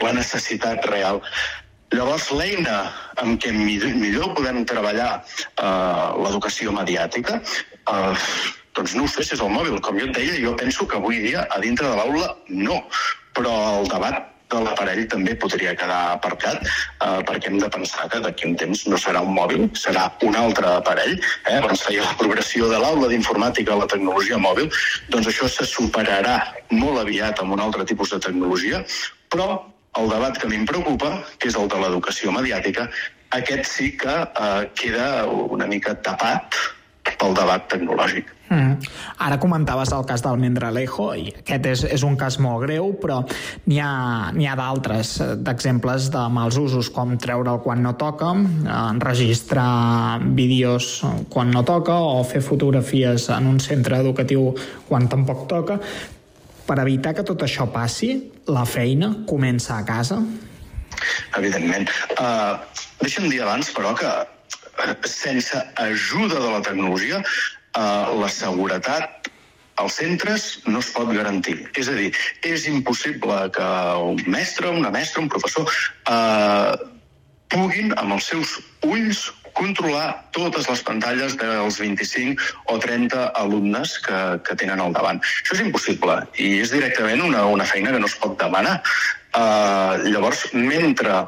la 0.04 0.16
necessitat 0.20 0.86
real. 0.92 1.22
Llavors, 1.94 2.32
l'eina 2.34 2.88
amb 3.22 3.38
què 3.42 3.54
millor, 3.54 4.34
podem 4.34 4.64
treballar 4.70 5.12
eh, 5.22 6.06
l'educació 6.26 6.74
mediàtica, 6.74 7.40
eh, 7.40 8.14
doncs 8.74 8.96
no 8.98 9.06
ho 9.06 9.12
sé 9.12 9.22
si 9.22 9.36
és 9.38 9.44
el 9.46 9.54
mòbil. 9.54 9.78
Com 9.86 10.00
jo 10.02 10.10
et 10.10 10.18
deia, 10.18 10.40
jo 10.42 10.56
penso 10.58 10.88
que 10.90 10.98
avui 10.98 11.22
dia 11.22 11.46
a 11.50 11.62
dintre 11.62 11.90
de 11.90 11.98
l'aula 12.00 12.34
no, 12.50 12.82
però 13.38 13.54
el 13.80 13.92
debat 13.92 14.33
de 14.54 14.62
l'aparell 14.66 15.04
també 15.12 15.36
podria 15.40 15.74
quedar 15.80 16.00
aparcat 16.18 16.62
eh, 16.64 17.20
perquè 17.28 17.52
hem 17.52 17.60
de 17.62 17.70
pensar 17.74 18.08
que 18.12 18.22
d'aquí 18.24 18.48
un 18.50 18.56
temps 18.60 18.86
no 18.92 19.00
serà 19.02 19.24
un 19.26 19.34
mòbil, 19.38 19.68
serà 19.80 20.10
un 20.28 20.38
altre 20.40 20.70
aparell. 20.78 21.18
Eh? 21.18 21.58
Abans 21.60 21.84
feia 21.88 22.06
la 22.06 22.16
progressió 22.20 22.70
de 22.72 22.80
l'aula 22.84 23.10
d'informàtica 23.12 23.76
a 23.76 23.82
la 23.84 23.90
tecnologia 23.90 24.40
mòbil, 24.42 24.70
doncs 25.14 25.32
això 25.32 25.50
se 25.50 25.68
superarà 25.70 26.40
molt 26.72 27.02
aviat 27.04 27.42
amb 27.44 27.58
un 27.58 27.64
altre 27.64 27.86
tipus 27.90 28.14
de 28.14 28.22
tecnologia, 28.24 28.84
però 29.34 29.50
el 30.00 30.10
debat 30.10 30.38
que 30.38 30.48
a 30.48 30.50
mi 30.50 30.58
em 30.62 30.70
preocupa, 30.70 31.12
que 31.38 31.50
és 31.52 31.58
el 31.60 31.68
de 31.70 31.82
l'educació 31.82 32.32
mediàtica, 32.34 32.88
aquest 33.34 33.70
sí 33.70 33.92
que 33.98 34.16
eh, 34.24 34.64
queda 34.78 35.26
una 35.26 35.68
mica 35.70 35.96
tapat 36.06 36.58
pel 37.24 37.36
debat 37.38 37.68
tecnològic. 37.72 38.32
Mm. 38.52 38.76
Ara 39.24 39.40
comentaves 39.42 39.94
el 39.96 40.04
cas 40.06 40.22
del 40.22 40.38
Mendralejo 40.42 41.08
i 41.18 41.30
aquest 41.32 41.68
és, 41.72 41.84
és 41.96 42.04
un 42.06 42.18
cas 42.20 42.38
molt 42.44 42.66
greu 42.68 42.92
però 43.02 43.22
n'hi 43.66 43.80
ha, 43.82 43.94
ha 44.30 44.56
d'altres 44.60 45.14
eh, 45.24 45.30
d'exemples 45.40 46.10
de 46.14 46.26
mals 46.36 46.60
usos 46.62 46.92
com 46.94 47.16
treure'l 47.18 47.62
quan 47.64 47.82
no 47.82 47.96
toca 47.98 48.34
enregistrar 48.36 50.20
vídeos 50.38 51.00
quan 51.34 51.54
no 51.56 51.64
toca 51.66 51.96
o 52.04 52.20
fer 52.28 52.44
fotografies 52.46 53.30
en 53.34 53.48
un 53.56 53.64
centre 53.64 54.04
educatiu 54.04 54.52
quan 54.90 55.08
tampoc 55.10 55.48
toca 55.50 55.80
per 56.68 56.78
evitar 56.84 57.16
que 57.16 57.26
tot 57.28 57.42
això 57.48 57.66
passi 57.72 58.14
la 58.52 58.68
feina 58.70 59.10
comença 59.28 59.80
a 59.80 59.88
casa? 59.88 60.20
Evidentment. 61.36 61.90
Uh, 62.16 62.60
deixa'm 63.02 63.28
dir 63.32 63.42
abans, 63.44 63.72
però, 63.76 63.92
que 63.98 64.12
sense 65.10 65.60
ajuda 65.76 66.40
de 66.40 66.50
la 66.50 66.62
tecnologia, 66.62 67.22
eh, 67.22 68.06
la 68.24 68.30
seguretat 68.30 69.30
als 69.76 69.98
centres 69.98 70.62
no 70.66 70.80
es 70.80 70.90
pot 70.94 71.10
garantir. 71.14 71.58
És 71.76 71.90
a 71.90 71.98
dir, 71.98 72.12
és 72.46 72.68
impossible 72.70 73.50
que 73.54 73.70
un 74.10 74.22
mestre, 74.28 74.70
una 74.70 74.92
mestra, 74.94 75.24
un 75.24 75.30
professor 75.30 75.70
eh, 76.10 76.74
puguin, 77.54 77.94
amb 77.98 78.18
els 78.18 78.30
seus 78.30 78.60
ulls, 78.86 79.32
controlar 79.54 80.08
totes 80.34 80.66
les 80.70 80.82
pantalles 80.82 81.36
dels 81.38 81.78
25 81.78 82.42
o 82.74 82.80
30 82.82 83.28
alumnes 83.38 84.00
que, 84.02 84.22
que 84.48 84.58
tenen 84.58 84.82
al 84.82 84.96
davant. 84.96 85.22
Això 85.44 85.58
és 85.60 85.66
impossible 85.68 86.18
i 86.42 86.56
és 86.64 86.74
directament 86.74 87.22
una, 87.22 87.46
una 87.46 87.68
feina 87.70 87.94
que 87.94 88.02
no 88.02 88.10
es 88.10 88.18
pot 88.18 88.34
demanar. 88.40 88.80
Uh, 89.34 90.02
llavors, 90.10 90.48
mentre 90.54 91.22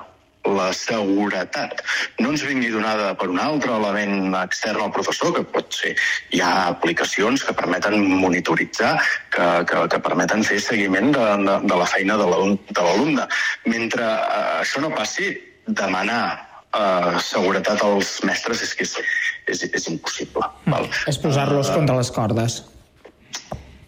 la 0.45 0.69
seguretat 0.77 1.81
no 2.21 2.31
ens 2.31 2.43
vingui 2.45 2.69
donada 2.73 3.13
per 3.17 3.29
un 3.31 3.39
altre 3.41 3.73
element 3.75 4.35
extern 4.43 4.83
al 4.85 4.93
professor, 4.95 5.33
que 5.35 5.43
pot 5.55 5.73
ser, 5.73 5.95
hi 6.35 6.41
ha 6.43 6.51
aplicacions 6.69 7.43
que 7.45 7.55
permeten 7.57 7.97
monitoritzar, 8.21 8.95
que, 9.33 9.47
que, 9.69 9.85
que 9.91 10.01
permeten 10.05 10.45
fer 10.47 10.59
seguiment 10.63 11.11
de, 11.15 11.25
de, 11.45 11.57
de 11.65 11.79
la 11.81 11.89
feina 11.89 12.17
de 12.21 12.29
l'alumne. 12.29 13.27
Mentre 13.65 14.05
eh, 14.05 14.61
això 14.61 14.83
no 14.83 14.93
passi, 14.95 15.33
demanar 15.65 16.23
eh, 16.75 17.17
seguretat 17.25 17.81
als 17.85 18.19
mestres 18.27 18.61
és 18.65 18.75
que 18.77 18.85
és, 18.85 18.95
és, 19.49 19.65
és 19.71 19.89
impossible. 19.91 20.45
Val? 20.69 20.87
És 21.09 21.19
posar-los 21.21 21.71
uh, 21.71 21.77
contra 21.79 21.97
les 21.97 22.11
cordes. 22.13 22.61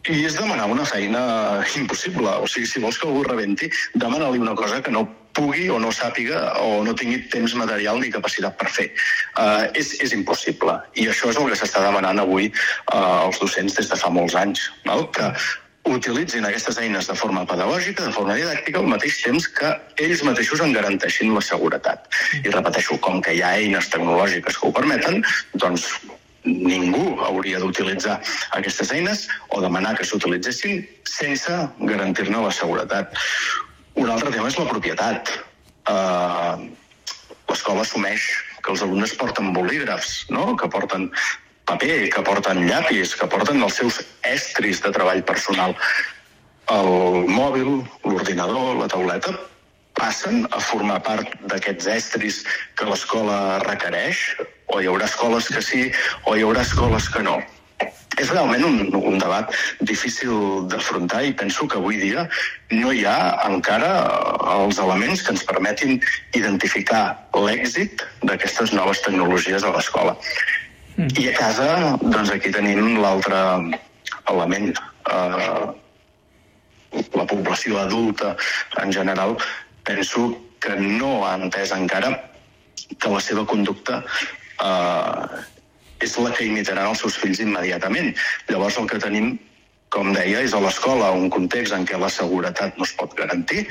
I 0.08 0.22
és 0.24 0.38
demanar 0.40 0.70
una 0.72 0.86
feina 0.88 1.22
impossible. 1.76 2.32
O 2.40 2.48
sigui, 2.48 2.68
si 2.70 2.80
vols 2.84 3.00
que 3.00 3.08
algú 3.10 3.26
rebenti, 3.28 3.68
demana-li 4.00 4.40
una 4.40 4.56
cosa 4.56 4.80
que 4.82 4.94
no 4.94 5.04
pugui 5.38 5.68
o 5.70 5.78
no 5.84 5.92
sàpiga 5.94 6.40
o 6.64 6.82
no 6.86 6.96
tingui 6.98 7.20
temps 7.34 7.54
material 7.60 8.00
ni 8.02 8.14
capacitat 8.14 8.56
per 8.58 8.72
fer. 8.72 8.88
Uh, 9.36 9.68
és, 9.78 9.94
és 10.02 10.16
impossible. 10.16 10.80
I 10.96 11.10
això 11.12 11.32
és 11.34 11.40
el 11.40 11.52
que 11.52 11.60
s'està 11.60 11.84
demanant 11.84 12.24
avui 12.24 12.50
uh, 12.50 13.28
als 13.28 13.42
docents 13.44 13.76
des 13.78 13.92
de 13.92 14.00
fa 14.00 14.12
molts 14.14 14.38
anys. 14.40 14.70
No? 14.88 15.04
Que 15.12 15.30
utilitzin 15.88 16.48
aquestes 16.48 16.80
eines 16.82 17.08
de 17.08 17.16
forma 17.16 17.46
pedagògica, 17.48 18.08
de 18.08 18.16
forma 18.16 18.36
didàctica, 18.40 18.80
al 18.80 18.92
mateix 18.92 19.22
temps 19.24 19.48
que 19.60 19.74
ells 20.04 20.24
mateixos 20.28 20.64
en 20.64 20.76
garanteixin 20.76 21.36
la 21.36 21.44
seguretat. 21.44 22.08
I 22.44 22.52
repeteixo, 22.52 23.00
com 23.04 23.22
que 23.24 23.36
hi 23.36 23.44
ha 23.44 23.56
eines 23.60 23.92
tecnològiques 23.94 24.60
que 24.60 24.68
ho 24.68 24.74
permeten, 24.76 25.24
doncs 25.56 25.88
ningú 26.46 27.18
hauria 27.26 27.60
d'utilitzar 27.60 28.20
aquestes 28.58 28.92
eines 28.96 29.28
o 29.50 29.62
demanar 29.62 29.96
que 29.98 30.06
s'utilitzessin 30.08 30.84
sense 31.08 31.58
garantir-ne 31.80 32.44
la 32.44 32.52
seguretat. 32.52 33.16
Un 33.96 34.12
altre 34.14 34.32
tema 34.32 34.52
és 34.52 34.60
la 34.60 34.68
propietat. 34.70 35.32
Uh, 35.88 36.68
L'escola 37.48 37.84
assumeix 37.86 38.24
que 38.62 38.74
els 38.74 38.82
alumnes 38.84 39.14
porten 39.16 39.54
bolígrafs, 39.56 40.26
no? 40.30 40.52
que 40.60 40.68
porten 40.68 41.08
paper, 41.68 42.10
que 42.12 42.24
porten 42.28 42.66
llapis, 42.68 43.16
que 43.16 43.28
porten 43.32 43.64
els 43.64 43.80
seus 43.80 44.02
estris 44.28 44.82
de 44.84 44.92
treball 44.96 45.24
personal. 45.28 45.76
El 46.72 47.28
mòbil, 47.32 47.70
l'ordinador, 48.04 48.76
la 48.82 48.90
tauleta, 48.92 49.32
passen 49.98 50.46
a 50.52 50.62
formar 50.62 51.02
part 51.04 51.36
d'aquests 51.52 51.92
estris 51.98 52.42
que 52.78 52.88
l'escola 52.90 53.60
requereix? 53.66 54.24
O 54.74 54.82
hi 54.82 54.90
haurà 54.90 55.06
escoles 55.10 55.52
que 55.52 55.62
sí, 55.64 55.86
o 56.26 56.36
hi 56.36 56.46
haurà 56.46 56.66
escoles 56.68 57.10
que 57.14 57.24
no? 57.26 57.40
és 58.18 58.32
realment 58.32 58.64
un, 58.66 58.78
un 58.98 59.20
debat 59.22 59.52
difícil 59.86 60.66
d'afrontar 60.72 61.22
i 61.28 61.34
penso 61.38 61.68
que 61.70 61.78
avui 61.78 62.00
dia 62.02 62.26
no 62.74 62.94
hi 62.94 63.04
ha 63.06 63.18
encara 63.46 63.92
els 64.56 64.80
elements 64.82 65.22
que 65.24 65.36
ens 65.36 65.46
permetin 65.46 66.00
identificar 66.40 67.04
l'èxit 67.38 68.02
d'aquestes 68.24 68.74
noves 68.74 69.04
tecnologies 69.06 69.64
a 69.64 69.74
l'escola. 69.76 70.16
Mm. 70.98 71.12
I 71.22 71.28
a 71.30 71.36
casa, 71.38 71.68
doncs 72.02 72.34
aquí 72.34 72.50
tenim 72.54 72.98
l'altre 73.04 73.38
element. 74.34 74.74
Eh, 75.14 75.68
la 77.14 77.26
població 77.30 77.78
adulta 77.84 78.34
en 78.82 78.94
general 78.96 79.36
penso 79.88 80.30
que 80.60 80.76
no 80.76 81.22
ha 81.26 81.36
entès 81.40 81.72
encara 81.76 82.12
que 83.00 83.12
la 83.12 83.22
seva 83.24 83.46
conducta 83.48 84.02
eh, 84.64 85.44
és 86.04 86.18
la 86.22 86.32
que 86.36 86.46
imitaran 86.46 86.92
els 86.92 87.02
seus 87.04 87.18
fills 87.18 87.42
immediatament. 87.44 88.14
Llavors 88.52 88.78
el 88.82 88.88
que 88.92 89.02
tenim, 89.02 89.34
com 89.94 90.12
deia, 90.14 90.44
és 90.46 90.54
a 90.54 90.62
l'escola 90.62 91.14
un 91.16 91.30
context 91.34 91.74
en 91.74 91.88
què 91.90 92.00
la 92.00 92.12
seguretat 92.14 92.78
no 92.78 92.86
es 92.88 92.94
pot 93.00 93.16
garantir. 93.18 93.66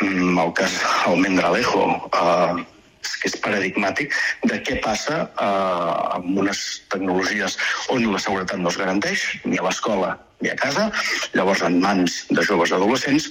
Mm, 0.00 0.38
el 0.42 0.52
cas 0.58 0.78
Almendralejo 1.06 1.86
eh, 2.08 2.64
és 3.02 3.14
que 3.20 3.30
és 3.30 3.38
paradigmàtic 3.44 4.14
de 4.50 4.58
què 4.66 4.78
passa 4.82 5.24
eh, 5.28 5.94
amb 6.18 6.42
unes 6.44 6.82
tecnologies 6.92 7.58
on 7.94 8.06
la 8.10 8.20
seguretat 8.22 8.62
no 8.62 8.70
es 8.72 8.78
garanteix, 8.80 9.26
ni 9.44 9.58
a 9.58 9.66
l'escola 9.68 10.16
ni 10.42 10.50
a 10.50 10.58
casa. 10.58 10.88
Llavors, 11.36 11.62
en 11.66 11.78
mans 11.82 12.24
de 12.30 12.42
joves 12.46 12.74
adolescents, 12.74 13.30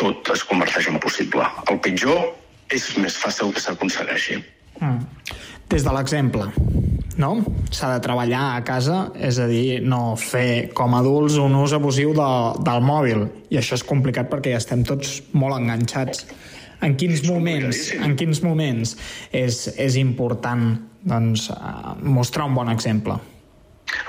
tot 0.00 0.32
es 0.32 0.44
converteix 0.48 0.88
en 0.90 0.98
possible. 1.02 1.46
El 1.70 1.80
pitjor 1.84 2.30
és 2.72 2.88
més 3.00 3.16
fàcil 3.20 3.52
que 3.52 3.62
s'aconsegueixi. 3.62 4.40
Mm. 4.80 5.04
Des 5.72 5.84
de 5.86 5.92
l'exemple, 5.94 6.48
no? 7.20 7.30
S'ha 7.72 7.94
de 7.94 8.00
treballar 8.04 8.42
a 8.56 8.64
casa, 8.66 9.06
és 9.16 9.38
a 9.40 9.46
dir, 9.48 9.80
no 9.84 10.16
fer 10.20 10.72
com 10.76 10.96
adults 10.98 11.38
un 11.40 11.54
ús 11.56 11.72
abusiu 11.76 12.12
de, 12.16 12.30
del 12.64 12.84
mòbil. 12.84 13.24
I 13.52 13.60
això 13.60 13.78
és 13.78 13.86
complicat 13.88 14.28
perquè 14.32 14.52
ja 14.52 14.60
estem 14.60 14.84
tots 14.88 15.20
molt 15.32 15.56
enganxats. 15.56 16.26
En 16.82 16.96
quins 16.98 17.22
moments, 17.28 17.92
en 17.94 18.16
quins 18.18 18.42
moments 18.42 18.96
és, 19.30 19.64
és 19.78 19.96
important 20.00 20.74
doncs, 21.08 21.48
eh, 21.54 21.94
mostrar 22.02 22.48
un 22.50 22.58
bon 22.58 22.72
exemple? 22.72 23.20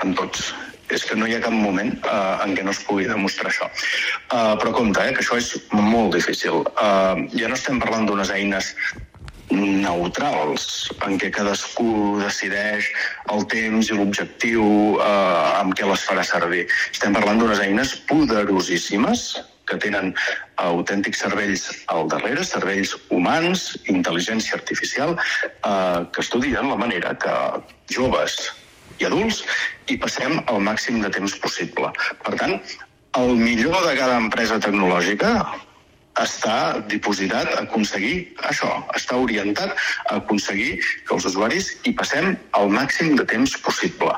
En 0.02 0.14
tots 0.18 0.52
és 0.92 1.04
que 1.08 1.16
no 1.16 1.26
hi 1.26 1.36
ha 1.36 1.42
cap 1.44 1.54
moment 1.54 1.94
uh, 2.04 2.42
en 2.44 2.52
què 2.56 2.64
no 2.66 2.74
es 2.74 2.82
pugui 2.84 3.08
demostrar 3.08 3.50
això. 3.50 3.70
Uh, 4.28 4.54
però 4.60 4.74
compte, 4.76 5.00
eh, 5.00 5.14
que 5.16 5.24
això 5.24 5.38
és 5.40 5.54
molt 5.72 6.14
difícil. 6.16 6.62
Uh, 6.74 7.24
ja 7.38 7.48
no 7.48 7.58
estem 7.58 7.80
parlant 7.82 8.08
d'unes 8.08 8.32
eines 8.34 8.74
neutrals, 9.52 10.90
en 11.06 11.18
què 11.20 11.30
cadascú 11.32 12.18
decideix 12.20 12.88
el 13.32 13.44
temps 13.52 13.90
i 13.90 13.96
l'objectiu 13.96 14.64
eh, 14.96 15.60
amb 15.60 15.74
què 15.76 15.86
les 15.88 16.04
farà 16.08 16.24
servir. 16.24 16.64
Estem 16.92 17.14
parlant 17.16 17.38
d'unes 17.38 17.60
eines 17.60 17.94
poderosíssimes 18.08 19.26
que 19.68 19.78
tenen 19.80 20.12
autèntics 20.60 21.22
cervells 21.24 21.68
al 21.92 22.08
darrere, 22.12 22.44
cervells 22.44 22.94
humans, 23.10 23.70
intel·ligència 23.92 24.58
artificial, 24.58 25.16
eh, 25.16 26.00
que 26.12 26.24
estudien 26.24 26.68
la 26.68 26.80
manera 26.80 27.14
que 27.20 27.36
joves 27.92 28.52
i 29.00 29.08
adults 29.08 29.42
hi 29.90 29.98
passem 30.00 30.40
el 30.40 30.64
màxim 30.70 31.00
de 31.02 31.10
temps 31.14 31.36
possible. 31.42 31.90
Per 32.24 32.34
tant, 32.40 32.58
el 33.18 33.36
millor 33.38 33.78
de 33.86 33.94
cada 33.98 34.18
empresa 34.22 34.58
tecnològica 34.62 35.36
està 36.22 36.80
dipositat 36.90 37.50
a 37.52 37.62
aconseguir 37.64 38.16
això, 38.48 38.70
està 38.94 39.18
orientat 39.18 39.74
a 40.10 40.18
aconseguir 40.20 40.76
que 41.06 41.14
els 41.16 41.26
usuaris 41.30 41.72
hi 41.84 41.94
passem 41.98 42.36
el 42.58 42.74
màxim 42.74 43.14
de 43.18 43.26
temps 43.26 43.56
possible. 43.66 44.14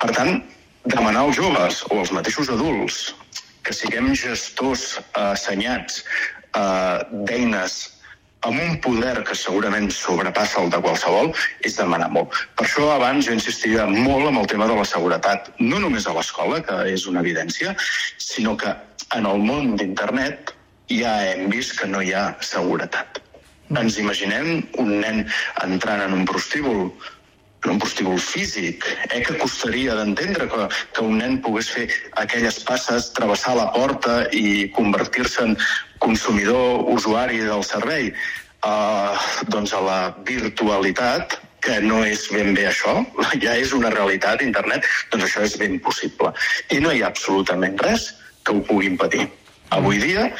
Per 0.00 0.10
tant, 0.16 0.40
demanar 0.84 1.24
als 1.24 1.36
joves 1.40 1.82
o 1.90 2.00
als 2.00 2.12
mateixos 2.16 2.52
adults 2.52 3.14
que 3.64 3.72
siguem 3.76 4.12
gestors 4.16 4.98
assenyats 5.16 6.02
eh, 6.56 6.98
d'eines 7.28 7.93
amb 8.44 8.60
un 8.60 8.76
poder 8.84 9.22
que 9.24 9.36
segurament 9.38 9.90
sobrepassa 9.92 10.62
el 10.62 10.70
de 10.72 10.80
qualsevol, 10.84 11.32
és 11.64 11.78
demanar 11.80 12.10
molt. 12.12 12.34
Per 12.58 12.66
això 12.66 12.90
abans 12.94 13.26
jo 13.28 13.36
insistia 13.36 13.86
molt 13.90 14.28
amb 14.28 14.42
el 14.42 14.50
tema 14.50 14.68
de 14.70 14.76
la 14.78 14.86
seguretat, 14.88 15.50
no 15.60 15.80
només 15.80 16.06
a 16.06 16.14
l'escola, 16.16 16.60
que 16.64 16.82
és 16.92 17.06
una 17.10 17.24
evidència, 17.24 17.74
sinó 18.18 18.56
que 18.60 18.74
en 19.16 19.26
el 19.30 19.40
món 19.48 19.76
d'internet 19.80 20.54
ja 20.92 21.16
hem 21.30 21.48
vist 21.52 21.78
que 21.80 21.88
no 21.88 22.02
hi 22.04 22.12
ha 22.12 22.32
seguretat. 22.44 23.20
Ens 23.74 23.96
imaginem 23.98 24.60
un 24.78 24.90
nen 25.00 25.24
entrant 25.64 26.02
en 26.04 26.12
un 26.12 26.26
prostíbul 26.28 26.90
en 26.90 27.13
un 27.72 27.78
prostíbul 27.78 28.18
físic, 28.20 28.84
eh, 29.10 29.22
que 29.22 29.36
costaria 29.38 29.94
d'entendre 29.94 30.48
que, 30.50 30.68
que 30.92 31.04
un 31.04 31.18
nen 31.20 31.38
pogués 31.44 31.70
fer 31.70 31.86
aquelles 32.20 32.60
passes, 32.66 33.12
travessar 33.16 33.56
la 33.58 33.70
porta 33.72 34.24
i 34.32 34.68
convertir-se 34.76 35.48
en 35.48 35.56
consumidor, 36.04 36.84
usuari 36.92 37.40
del 37.44 37.64
servei. 37.64 38.12
Uh, 38.64 39.12
doncs 39.52 39.74
a 39.76 39.80
la 39.84 39.98
virtualitat, 40.24 41.36
que 41.64 41.80
no 41.84 42.02
és 42.04 42.26
ben 42.32 42.52
bé 42.56 42.66
això, 42.70 42.98
ja 43.44 43.56
és 43.60 43.72
una 43.76 43.92
realitat, 43.92 44.44
internet, 44.44 44.88
doncs 45.12 45.28
això 45.28 45.44
és 45.48 45.56
ben 45.60 45.80
possible. 45.84 46.32
I 46.72 46.80
no 46.84 46.92
hi 46.92 47.04
ha 47.04 47.12
absolutament 47.12 47.80
res 47.84 48.12
que 48.44 48.56
ho 48.56 48.64
pugui 48.64 48.92
impedir. 48.92 49.28
Avui 49.72 50.00
dia, 50.00 50.30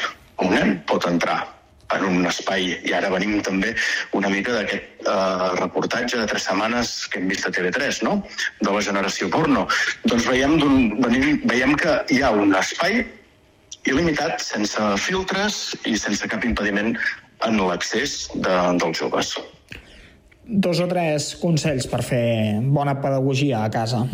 un 0.41 0.57
nen 0.57 0.79
pot 0.89 1.05
entrar 1.09 1.54
en 1.99 2.05
un 2.21 2.29
espai, 2.29 2.71
i 2.85 2.93
ara 2.95 3.11
venim 3.13 3.41
també 3.45 3.73
una 4.17 4.31
mica 4.33 4.55
d'aquest 4.57 5.05
eh, 5.07 5.49
reportatge 5.59 6.21
de 6.21 6.29
tres 6.31 6.47
setmanes 6.49 6.95
que 7.11 7.21
hem 7.21 7.29
vist 7.31 7.47
a 7.47 7.53
TV3, 7.55 8.01
no?, 8.07 8.17
de 8.61 8.71
la 8.71 8.83
generació 8.85 9.29
porno. 9.33 9.67
Doncs 10.05 10.27
veiem, 10.29 10.57
venim, 11.03 11.41
veiem 11.45 11.75
que 11.79 11.99
hi 12.13 12.21
ha 12.23 12.31
un 12.35 12.55
espai 12.57 13.03
il·limitat, 13.85 14.41
sense 14.41 14.87
filtres 15.01 15.75
i 15.85 15.95
sense 15.99 16.27
cap 16.29 16.45
impediment 16.47 16.95
en 17.45 17.59
l'accés 17.61 18.25
de, 18.33 18.55
dels 18.81 19.01
joves. 19.01 19.35
Dos 20.45 20.79
o 20.81 20.87
tres 20.89 21.33
consells 21.41 21.87
per 21.89 22.03
fer 22.05 22.61
bona 22.61 22.95
pedagogia 23.01 23.63
a 23.65 23.69
casa. 23.73 24.05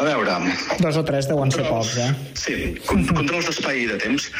A 0.00 0.04
veure... 0.04 0.32
Dos 0.80 0.96
o 0.96 1.02
tres 1.04 1.26
deuen 1.28 1.50
ser 1.52 1.66
pocs, 1.68 1.98
eh? 2.00 2.08
Sí, 2.40 2.54
controls 2.88 3.50
d'espai 3.50 3.82
i 3.82 3.88
de 3.90 3.98
temps. 4.00 4.30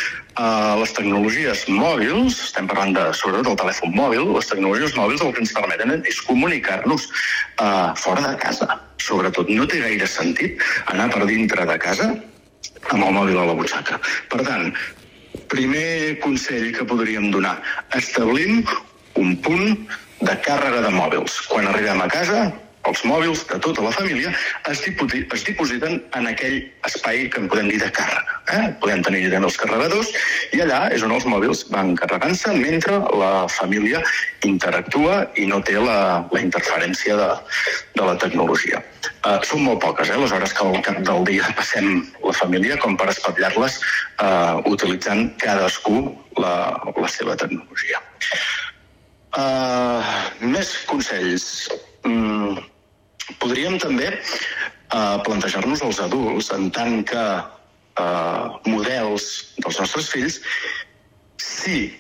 Uh, 0.40 0.78
les 0.80 0.94
tecnologies 0.96 1.66
mòbils, 1.68 2.38
estem 2.46 2.70
parlant 2.70 2.94
de, 2.96 3.02
sobretot 3.18 3.50
del 3.50 3.58
telèfon 3.60 3.92
mòbil, 3.92 4.30
les 4.38 4.48
tecnologies 4.48 4.96
mòbils 4.96 5.20
el 5.26 5.34
que 5.36 5.44
ens 5.44 5.52
permeten 5.52 5.92
és 6.00 6.22
comunicar-nos 6.24 7.04
uh, 7.60 7.92
fora 8.00 8.24
de 8.24 8.38
casa. 8.40 8.78
Sobretot, 9.04 9.52
no 9.52 9.68
té 9.68 9.82
gaire 9.84 10.08
sentit 10.08 10.64
anar 10.94 11.10
per 11.12 11.28
dintre 11.28 11.68
de 11.68 11.76
casa 11.82 12.08
amb 12.08 13.04
el 13.04 13.12
mòbil 13.18 13.42
a 13.42 13.46
la 13.50 13.58
butxaca. 13.60 14.00
Per 14.32 14.40
tant, 14.48 14.72
primer 15.52 16.16
consell 16.24 16.70
que 16.72 16.88
podríem 16.88 17.28
donar, 17.36 17.58
establim 18.00 18.64
un 19.20 19.36
punt 19.44 19.76
de 20.24 20.40
càrrega 20.40 20.86
de 20.88 20.96
mòbils. 20.96 21.36
Quan 21.52 21.68
arribem 21.68 22.00
a 22.00 22.08
casa, 22.08 22.48
els 22.88 23.02
mòbils 23.04 23.42
de 23.50 23.58
tota 23.60 23.82
la 23.84 23.92
família 23.92 24.30
es, 24.70 24.80
es 24.80 25.44
dipositen 25.46 25.98
en 26.16 26.28
aquell 26.30 26.62
espai 26.88 27.26
que 27.32 27.42
en 27.42 27.48
podem 27.52 27.68
dir 27.68 27.80
de 27.82 27.90
càrrega. 27.92 28.36
Eh? 28.56 28.62
Podem 28.82 29.02
tenir 29.06 29.26
també 29.28 29.50
els 29.50 29.58
carregadors 29.60 30.12
i 30.56 30.62
allà 30.64 30.80
és 30.94 31.04
on 31.06 31.12
els 31.14 31.26
mòbils 31.28 31.66
van 31.74 31.92
carregant-se 31.98 32.54
mentre 32.56 32.96
la 33.20 33.46
família 33.52 34.00
interactua 34.48 35.26
i 35.36 35.46
no 35.50 35.60
té 35.66 35.76
la, 35.76 36.24
la 36.32 36.40
interferència 36.40 37.18
de, 37.20 37.28
de 37.98 38.08
la 38.08 38.16
tecnologia. 38.22 38.80
Uh, 39.20 39.36
són 39.44 39.66
molt 39.66 39.82
poques, 39.84 40.08
eh, 40.08 40.16
les 40.16 40.32
hores 40.32 40.54
que 40.56 40.64
al 40.64 40.80
cap 40.84 40.96
del 41.04 41.26
dia 41.28 41.52
passem 41.56 42.00
la 42.24 42.32
família 42.36 42.78
com 42.80 42.96
per 42.96 43.10
espatllar-les 43.12 43.76
uh, 44.24 44.64
utilitzant 44.72 45.28
cadascú 45.42 46.08
la, 46.40 46.54
la 46.96 47.12
seva 47.12 47.36
tecnologia. 47.36 48.00
Uh, 49.36 50.00
més 50.40 50.72
consells. 50.88 51.68
Mm, 52.08 52.56
podríem 53.38 53.78
també 53.82 54.10
uh, 54.10 55.18
plantejar-nos 55.26 55.82
els 55.86 56.00
adults 56.02 56.50
en 56.56 56.70
tant 56.74 57.02
que 57.08 57.24
uh, 57.40 58.58
models 58.66 59.30
dels 59.60 59.80
nostres 59.82 60.10
fills 60.12 60.40
si 61.40 61.90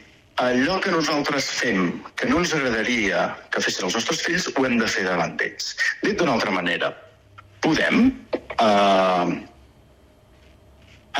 allò 0.40 0.78
que 0.80 0.92
nosaltres 0.94 1.50
fem 1.60 2.00
que 2.16 2.28
no 2.30 2.40
ens 2.40 2.54
agradaria 2.56 3.28
que 3.52 3.62
fessin 3.62 3.86
els 3.88 3.96
nostres 3.98 4.22
fills 4.24 4.48
ho 4.54 4.66
hem 4.66 4.78
de 4.80 4.88
fer 4.88 5.04
davant 5.04 5.36
d'ells. 5.36 5.74
Dit 6.02 6.16
d'una 6.16 6.38
altra 6.38 6.54
manera, 6.54 6.94
podem 7.60 8.08
uh, 8.56 9.28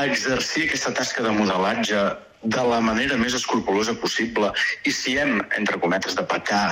exercir 0.01 0.65
aquesta 0.67 0.93
tasca 0.97 1.23
de 1.25 1.33
modelatge 1.37 2.03
de 2.41 2.63
la 2.65 2.79
manera 2.81 3.17
més 3.21 3.35
escrupulosa 3.37 3.93
possible 4.01 4.49
i 4.89 4.93
si 4.95 5.17
hem, 5.21 5.37
entre 5.57 5.77
cometes, 5.83 6.17
de 6.17 6.25
pecar 6.25 6.65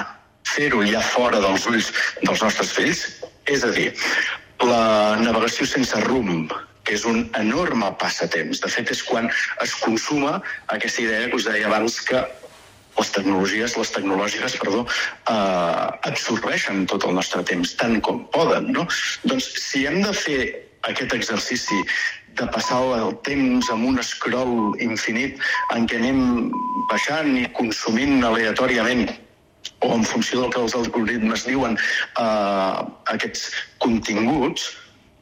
fer-ho 0.49 0.81
ja 0.87 1.01
fora 1.05 1.41
dels 1.43 1.67
ulls 1.69 1.91
dels 2.23 2.41
nostres 2.41 2.73
fills? 2.73 3.03
És 3.49 3.63
a 3.65 3.71
dir, 3.73 3.89
la 4.61 5.17
navegació 5.21 5.65
sense 5.65 5.99
rumb, 6.05 6.51
que 6.85 6.97
és 6.97 7.05
un 7.09 7.23
enorme 7.37 7.89
passatemps. 8.01 8.61
De 8.63 8.69
fet, 8.69 8.91
és 8.93 9.01
quan 9.05 9.29
es 9.63 9.73
consuma 9.81 10.39
aquesta 10.75 11.03
idea 11.05 11.29
que 11.29 11.39
us 11.39 11.47
deia 11.49 11.67
abans 11.69 11.99
que 12.05 12.21
les 12.99 13.11
tecnologies, 13.15 13.75
les 13.79 13.91
tecnològiques, 13.95 14.57
perdó, 14.61 14.85
eh, 14.85 15.85
absorbeixen 16.11 16.85
tot 16.91 17.05
el 17.07 17.15
nostre 17.19 17.43
temps, 17.51 17.75
tant 17.79 17.99
com 18.05 18.25
poden, 18.35 18.71
no? 18.75 18.87
Doncs 19.23 19.51
si 19.69 19.85
hem 19.87 20.01
de 20.03 20.13
fer 20.13 20.41
aquest 20.89 21.13
exercici 21.15 21.79
de 22.39 22.47
passar 22.53 22.81
el 22.97 23.15
temps 23.27 23.69
amb 23.73 23.87
un 23.89 24.03
scroll 24.03 24.75
infinit 24.83 25.39
en 25.75 25.87
què 25.87 25.97
anem 25.99 26.51
baixant 26.91 27.33
i 27.37 27.47
consumint 27.57 28.23
aleatòriament 28.23 29.09
o 29.79 29.93
en 29.95 30.03
funció 30.03 30.41
del 30.41 30.53
que 30.53 30.61
els 30.61 30.75
algoritmes 30.75 31.45
diuen 31.47 31.77
eh, 31.79 32.77
aquests 33.13 33.49
continguts, 33.83 34.69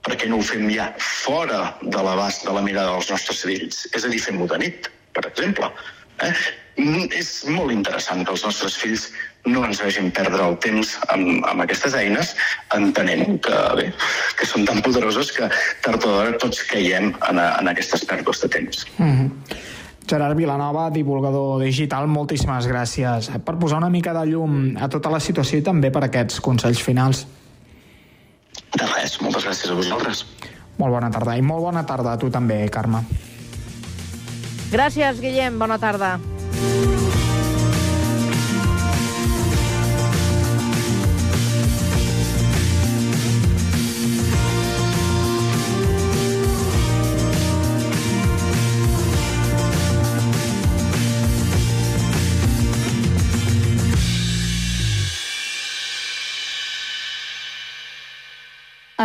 perquè 0.07 0.29
no 0.31 0.39
ho 0.39 0.45
fem 0.45 0.69
ja 0.71 0.91
fora 1.01 1.73
de 1.81 2.03
l'abast 2.03 2.47
de 2.47 2.53
la 2.55 2.63
mirada 2.65 2.95
dels 2.95 3.11
nostres 3.11 3.43
fills? 3.45 3.85
És 3.93 4.05
a 4.05 4.13
dir, 4.13 4.21
fem-ho 4.23 4.47
de 4.49 4.61
nit, 4.63 4.89
per 5.13 5.27
exemple. 5.29 5.69
Eh? 6.25 6.33
Mm, 6.77 7.07
És 7.17 7.41
molt 7.49 7.73
interessant 7.73 8.23
que 8.25 8.33
els 8.35 8.43
nostres 8.45 8.75
fills 8.77 9.07
no 9.49 9.63
ens 9.65 9.79
vegin 9.81 10.11
perdre 10.13 10.43
el 10.45 10.57
temps 10.61 10.93
amb, 11.13 11.45
amb 11.49 11.63
aquestes 11.63 11.95
eines, 11.97 12.33
entenent 12.75 13.39
que, 13.45 13.61
bé, 13.79 13.87
que 14.37 14.49
són 14.49 14.67
tan 14.69 14.83
poderoses 14.85 15.31
que 15.33 15.49
tard 15.85 16.05
o 16.05 16.11
d'hora 16.11 16.37
tots 16.43 16.61
caiem 16.69 17.13
en, 17.29 17.41
en 17.41 17.71
aquestes 17.71 18.05
pèrdues 18.09 18.43
de 18.43 18.51
temps. 18.57 18.85
Mm 18.97 19.13
-hmm. 19.13 19.57
Gerard 20.07 20.37
Vilanova, 20.39 20.87
divulgador 20.89 21.61
digital, 21.61 22.07
moltíssimes 22.07 22.67
gràcies 22.69 23.31
per 23.43 23.57
posar 23.59 23.81
una 23.81 23.91
mica 23.91 24.13
de 24.15 24.23
llum 24.31 24.77
a 24.79 24.87
tota 24.89 25.11
la 25.11 25.19
situació 25.19 25.59
i 25.59 25.65
també 25.65 25.91
per 25.91 26.05
aquests 26.07 26.39
consells 26.43 26.81
finals. 26.83 27.25
De 28.73 28.85
res, 28.93 29.19
moltes 29.21 29.45
gràcies 29.47 29.71
a 29.71 29.77
vosaltres. 29.77 30.25
Molt 30.77 30.93
bona 30.93 31.09
tarda 31.13 31.37
i 31.37 31.41
molt 31.41 31.65
bona 31.65 31.83
tarda 31.85 32.13
a 32.13 32.21
tu 32.21 32.29
també, 32.33 32.63
Carme. 32.71 33.03
Gràcies, 34.71 35.21
Guillem. 35.23 35.59
Bona 35.59 35.79
tarda. 35.81 36.17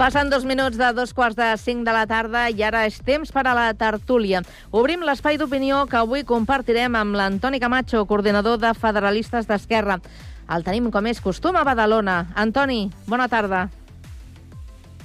Passen 0.00 0.30
dos 0.30 0.46
minuts 0.46 0.78
de 0.80 0.94
dos 0.96 1.12
quarts 1.12 1.36
de 1.36 1.46
cinc 1.60 1.84
de 1.84 1.92
la 1.92 2.06
tarda 2.08 2.46
i 2.48 2.62
ara 2.64 2.86
és 2.88 2.94
temps 3.04 3.28
per 3.36 3.42
a 3.44 3.52
la 3.52 3.66
tertúlia. 3.76 4.38
Obrim 4.72 5.02
l'espai 5.04 5.36
d'opinió 5.36 5.82
que 5.90 5.98
avui 5.98 6.22
compartirem 6.24 6.94
amb 6.96 7.18
l'Antoni 7.20 7.60
Camacho, 7.60 8.06
coordinador 8.08 8.56
de 8.62 8.70
Federalistes 8.72 9.44
d'Esquerra. 9.44 9.98
El 10.48 10.64
tenim, 10.64 10.86
com 10.88 11.04
és 11.04 11.20
costum, 11.20 11.58
a 11.60 11.66
Badalona. 11.68 12.14
Antoni, 12.32 12.86
bona 13.12 13.26
tarda. 13.28 13.66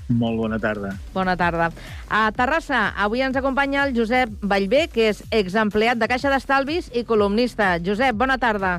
Molt 0.07 0.39
bona 0.39 0.61
tarda. 0.63 0.93
Bona 1.11 1.35
tarda. 1.35 1.67
A 2.07 2.31
Terrassa, 2.31 2.85
avui 2.95 3.25
ens 3.27 3.35
acompanya 3.35 3.83
el 3.83 3.91
Josep 3.99 4.31
Vallvé, 4.47 4.85
que 4.87 5.09
és 5.09 5.25
exempleat 5.27 5.99
de 5.99 6.07
Caixa 6.07 6.31
d'Estalvis 6.31 6.87
i 6.95 7.03
columnista. 7.03 7.73
Josep, 7.83 8.15
bona 8.15 8.39
tarda. 8.39 8.77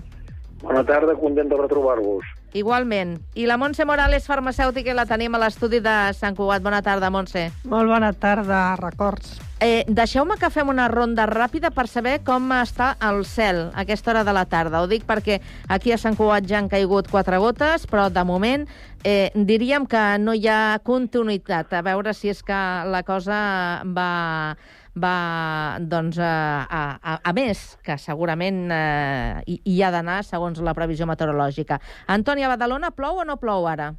Bona 0.64 0.80
tarda, 0.80 1.20
content 1.20 1.52
de 1.52 1.60
retrobar-vos. 1.60 2.35
Igualment. 2.52 3.18
I 3.34 3.46
la 3.46 3.56
Montse 3.56 3.84
Morales, 3.84 4.26
farmacèutica, 4.26 4.94
la 4.94 5.06
tenim 5.06 5.34
a 5.34 5.40
l'estudi 5.42 5.80
de 5.84 5.96
Sant 6.16 6.36
Cugat. 6.36 6.62
Bona 6.62 6.82
tarda, 6.82 7.10
Montse. 7.10 7.50
Molt 7.64 7.90
bona 7.90 8.12
tarda, 8.12 8.76
records. 8.80 9.36
Eh, 9.60 9.84
Deixeu-me 9.88 10.36
que 10.36 10.50
fem 10.52 10.68
una 10.68 10.86
ronda 10.88 11.24
ràpida 11.28 11.70
per 11.72 11.86
saber 11.88 12.18
com 12.24 12.50
està 12.52 12.90
el 13.08 13.22
cel 13.24 13.70
a 13.72 13.86
aquesta 13.86 14.12
hora 14.12 14.24
de 14.24 14.34
la 14.36 14.44
tarda. 14.44 14.82
Ho 14.82 14.88
dic 14.90 15.06
perquè 15.08 15.40
aquí 15.68 15.92
a 15.92 15.98
Sant 15.98 16.16
Cugat 16.16 16.44
ja 16.48 16.58
han 16.60 16.68
caigut 16.68 17.08
quatre 17.08 17.38
gotes, 17.40 17.86
però 17.88 18.10
de 18.12 18.24
moment 18.24 18.66
eh, 19.02 19.30
diríem 19.34 19.86
que 19.88 20.04
no 20.20 20.34
hi 20.36 20.44
ha 20.48 20.78
continuïtat. 20.84 21.72
A 21.72 21.82
veure 21.82 22.12
si 22.12 22.28
és 22.28 22.42
que 22.44 22.62
la 22.92 23.02
cosa 23.02 23.82
va 23.96 24.56
va 24.96 25.78
doncs, 25.80 26.18
a, 26.18 26.66
a, 26.66 27.18
a 27.20 27.32
més, 27.36 27.76
que 27.84 27.98
segurament 28.00 28.64
eh, 28.72 29.42
hi, 29.46 29.60
hi 29.68 29.76
ha 29.82 29.92
d'anar 29.94 30.22
segons 30.24 30.62
la 30.64 30.74
previsió 30.76 31.06
meteorològica. 31.08 31.78
Antònia, 32.12 32.48
a 32.48 32.54
Badalona 32.54 32.92
plou 32.96 33.20
o 33.20 33.26
no 33.28 33.36
plou 33.40 33.68
ara? 33.68 33.92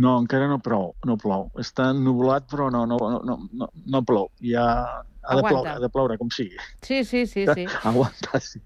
No, 0.00 0.16
encara 0.16 0.48
no 0.48 0.58
plou, 0.64 0.94
no 1.04 1.16
plou. 1.20 1.50
Està 1.60 1.90
nuvolat, 1.92 2.46
però 2.50 2.70
no, 2.72 2.86
no, 2.88 2.98
no, 3.26 3.36
no, 3.52 3.68
no 3.70 4.02
plou. 4.06 4.30
Ja 4.40 4.64
ha 5.20 5.36
de, 5.36 5.44
ploure, 5.44 5.74
ha 5.74 5.78
de 5.82 5.90
ploure, 5.92 6.16
com 6.18 6.30
sigui. 6.32 6.58
Sí, 6.82 7.02
sí, 7.04 7.26
sí. 7.26 7.44
sí. 7.46 7.66
Aguanta, 7.90 8.40
sí. 8.40 8.62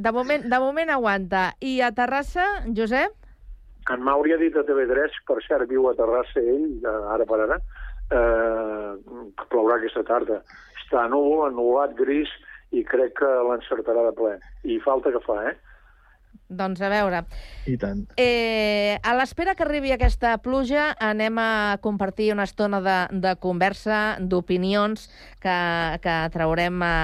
De 0.00 0.12
moment, 0.16 0.46
de 0.48 0.60
moment 0.62 0.90
aguanta. 0.94 1.50
I 1.60 1.80
a 1.84 1.90
Terrassa, 1.92 2.46
Josep? 2.76 3.12
En 3.92 4.02
Mauri 4.06 4.32
ha 4.32 4.38
dit 4.40 4.54
a 4.56 4.64
TV3, 4.64 5.20
per 5.28 5.38
cert, 5.44 5.66
viu 5.68 5.88
a 5.90 5.94
Terrassa 5.98 6.40
ell, 6.40 6.80
ara 7.12 7.26
per 7.28 7.42
ara, 7.44 7.58
eh, 8.10 8.92
que 9.38 9.48
plourà 9.52 9.78
aquesta 9.78 10.04
tarda. 10.06 10.40
Està 10.82 11.06
núvol, 11.12 11.46
ennuvolat, 11.48 11.96
gris, 11.98 12.30
i 12.76 12.84
crec 12.86 13.16
que 13.18 13.30
l'encertarà 13.48 14.06
de 14.08 14.14
ple. 14.18 14.36
I 14.64 14.78
falta 14.84 15.12
que 15.14 15.22
fa, 15.24 15.38
eh? 15.50 15.56
Doncs 16.50 16.80
a 16.82 16.90
veure. 16.90 17.22
I 17.70 17.76
tant. 17.78 18.02
Eh, 18.18 18.98
a 19.06 19.14
l'espera 19.14 19.54
que 19.54 19.62
arribi 19.62 19.92
aquesta 19.94 20.34
pluja, 20.42 20.90
anem 20.98 21.38
a 21.38 21.78
compartir 21.82 22.32
una 22.34 22.46
estona 22.48 22.80
de, 22.82 22.98
de 23.22 23.34
conversa, 23.38 24.18
d'opinions 24.18 25.06
que, 25.40 25.56
que 26.02 26.16
traurem 26.34 26.82
a, 26.82 26.94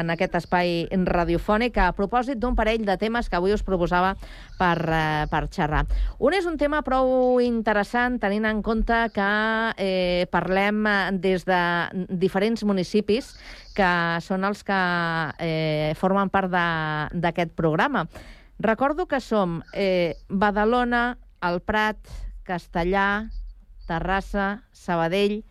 en 0.00 0.10
aquest 0.10 0.34
espai 0.42 0.88
radiofònic 1.06 1.78
a 1.78 1.92
propòsit 1.96 2.40
d'un 2.42 2.56
parell 2.58 2.84
de 2.86 2.98
temes 2.98 3.30
que 3.30 3.38
avui 3.38 3.54
us 3.54 3.64
proposava 3.66 4.16
per, 4.58 4.76
eh, 4.90 5.26
per 5.30 5.44
xerrar. 5.54 5.84
Un 6.18 6.34
és 6.34 6.46
un 6.50 6.58
tema 6.58 6.82
prou 6.82 7.38
interessant, 7.44 8.18
tenint 8.18 8.48
en 8.50 8.62
compte 8.66 8.98
que 9.14 9.30
eh, 9.78 10.26
parlem 10.34 10.82
eh, 10.86 10.98
des 11.22 11.46
de 11.46 11.62
diferents 12.10 12.66
municipis 12.66 13.36
que 13.76 13.92
són 14.24 14.46
els 14.48 14.64
que 14.64 14.80
eh, 15.38 15.92
formen 16.00 16.32
part 16.32 16.50
d'aquest 16.50 17.52
programa. 17.56 18.06
Recordo 18.58 19.04
que 19.06 19.20
som 19.20 19.60
eh, 19.74 20.16
Badalona, 20.28 21.18
el 21.44 21.60
Prat, 21.60 21.98
Castellà, 22.42 23.28
Terrassa, 23.86 24.64
Sabadell 24.72 25.42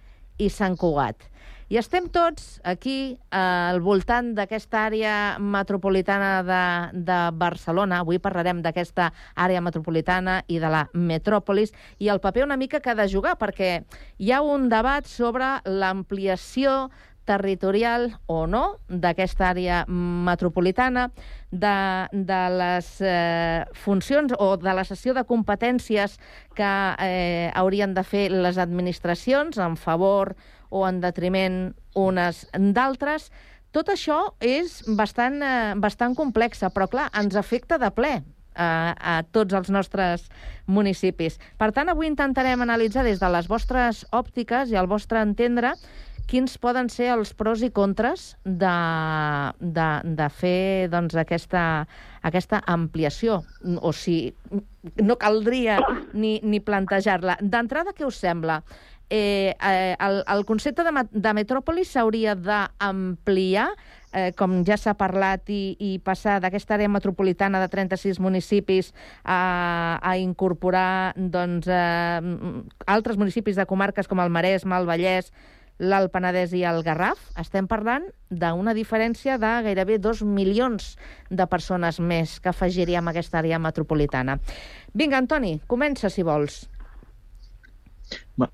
i 0.41 0.49
Sant 0.49 0.73
Cugat. 0.75 1.29
I 1.69 1.79
estem 1.81 2.07
tots 2.13 2.59
aquí 2.65 3.13
eh, 3.13 3.37
al 3.37 3.79
voltant 3.85 4.33
d'aquesta 4.37 4.83
àrea 4.89 5.13
metropolitana 5.41 6.31
de, 6.45 6.65
de 7.05 7.19
Barcelona. 7.37 8.01
Avui 8.01 8.17
parlarem 8.21 8.61
d'aquesta 8.65 9.11
àrea 9.33 9.61
metropolitana 9.65 10.39
i 10.49 10.59
de 10.61 10.69
la 10.69 10.83
metròpolis 10.93 11.73
i 12.01 12.09
el 12.09 12.21
paper 12.21 12.45
una 12.45 12.57
mica 12.57 12.81
que 12.81 12.93
ha 12.93 12.97
de 12.97 13.09
jugar, 13.09 13.37
perquè 13.37 13.83
hi 14.17 14.31
ha 14.33 14.41
un 14.41 14.69
debat 14.69 15.05
sobre 15.09 15.59
l'ampliació 15.65 16.89
territorial 17.25 18.11
o 18.31 18.45
no 18.47 18.77
d'aquesta 18.87 19.49
àrea 19.51 19.83
metropolitana, 19.89 21.09
de, 21.51 21.77
de 22.11 22.41
les 22.59 22.89
eh, 23.01 23.65
funcions 23.73 24.35
o 24.37 24.55
de 24.61 24.73
la 24.75 24.85
cessió 24.87 25.15
de 25.15 25.25
competències 25.27 26.19
que 26.55 26.71
eh, 26.99 27.51
haurien 27.55 27.95
de 27.95 28.03
fer 28.03 28.29
les 28.31 28.59
administracions 28.61 29.57
en 29.57 29.77
favor 29.77 30.35
o 30.69 30.85
en 30.87 31.01
detriment 31.01 31.73
unes 31.95 32.45
d'altres. 32.53 33.31
Tot 33.75 33.91
això 33.91 34.21
és 34.39 34.81
bastant, 34.95 35.41
eh, 35.43 35.73
bastant 35.75 36.15
complexa, 36.15 36.71
però 36.71 36.87
clar, 36.91 37.09
ens 37.17 37.35
afecta 37.35 37.79
de 37.81 37.91
ple 37.91 38.15
a, 38.55 38.95
a 38.95 39.15
tots 39.35 39.53
els 39.53 39.69
nostres 39.69 40.25
municipis. 40.65 41.37
Per 41.59 41.71
tant, 41.75 41.91
avui 41.91 42.07
intentarem 42.07 42.61
analitzar 42.63 43.03
des 43.07 43.19
de 43.19 43.29
les 43.31 43.49
vostres 43.51 44.05
òptiques 44.15 44.71
i 44.71 44.79
al 44.79 44.87
vostre 44.91 45.21
entendre 45.21 45.75
quins 46.27 46.57
poden 46.61 46.89
ser 46.89 47.11
els 47.13 47.33
pros 47.37 47.61
i 47.65 47.69
contres 47.73 48.33
de, 48.43 48.73
de, 49.59 49.87
de 50.17 50.29
fer 50.33 50.87
doncs, 50.93 51.15
aquesta, 51.19 51.85
aquesta 52.25 52.61
ampliació, 52.65 53.43
o 53.61 53.93
si 53.93 54.33
no 55.01 55.19
caldria 55.21 55.79
ni, 56.13 56.39
ni 56.43 56.61
plantejar-la. 56.63 57.37
D'entrada, 57.41 57.93
què 57.95 58.07
us 58.07 58.19
sembla? 58.21 58.61
Eh, 59.09 59.53
eh, 59.61 59.95
el, 60.01 60.23
el 60.27 60.45
concepte 60.49 60.81
de, 60.81 61.03
de 61.13 61.33
metròpoli 61.37 61.83
s'hauria 61.85 62.33
d'ampliar, 62.33 63.67
eh, 64.15 64.31
com 64.37 64.63
ja 64.65 64.79
s'ha 64.81 64.95
parlat, 64.97 65.45
i, 65.53 65.75
i 65.77 65.91
passar 66.01 66.39
d'aquesta 66.41 66.79
àrea 66.79 66.89
metropolitana 66.89 67.61
de 67.61 67.69
36 67.69 68.17
municipis 68.23 68.95
a, 69.21 69.99
a 70.01 70.15
incorporar 70.17 71.13
doncs, 71.15 71.69
eh, 71.69 72.55
altres 72.89 73.21
municipis 73.21 73.61
de 73.61 73.67
comarques 73.69 74.09
com 74.09 74.23
el 74.25 74.33
Maresme, 74.33 74.73
el 74.79 74.89
Vallès, 74.89 75.29
l'Alt 75.79 76.11
Penedès 76.13 76.53
i 76.55 76.63
el 76.67 76.81
Garraf, 76.85 77.19
estem 77.39 77.67
parlant 77.67 78.05
d'una 78.29 78.73
diferència 78.77 79.35
de 79.41 79.51
gairebé 79.65 79.97
dos 79.99 80.21
milions 80.23 80.93
de 81.29 81.47
persones 81.51 81.99
més 81.99 82.39
que 82.39 82.51
afegiríem 82.53 83.07
a 83.07 83.11
aquesta 83.11 83.41
àrea 83.41 83.59
metropolitana. 83.59 84.37
Vinga, 84.93 85.19
Antoni, 85.19 85.59
comença, 85.67 86.09
si 86.09 86.23
vols. 86.23 86.63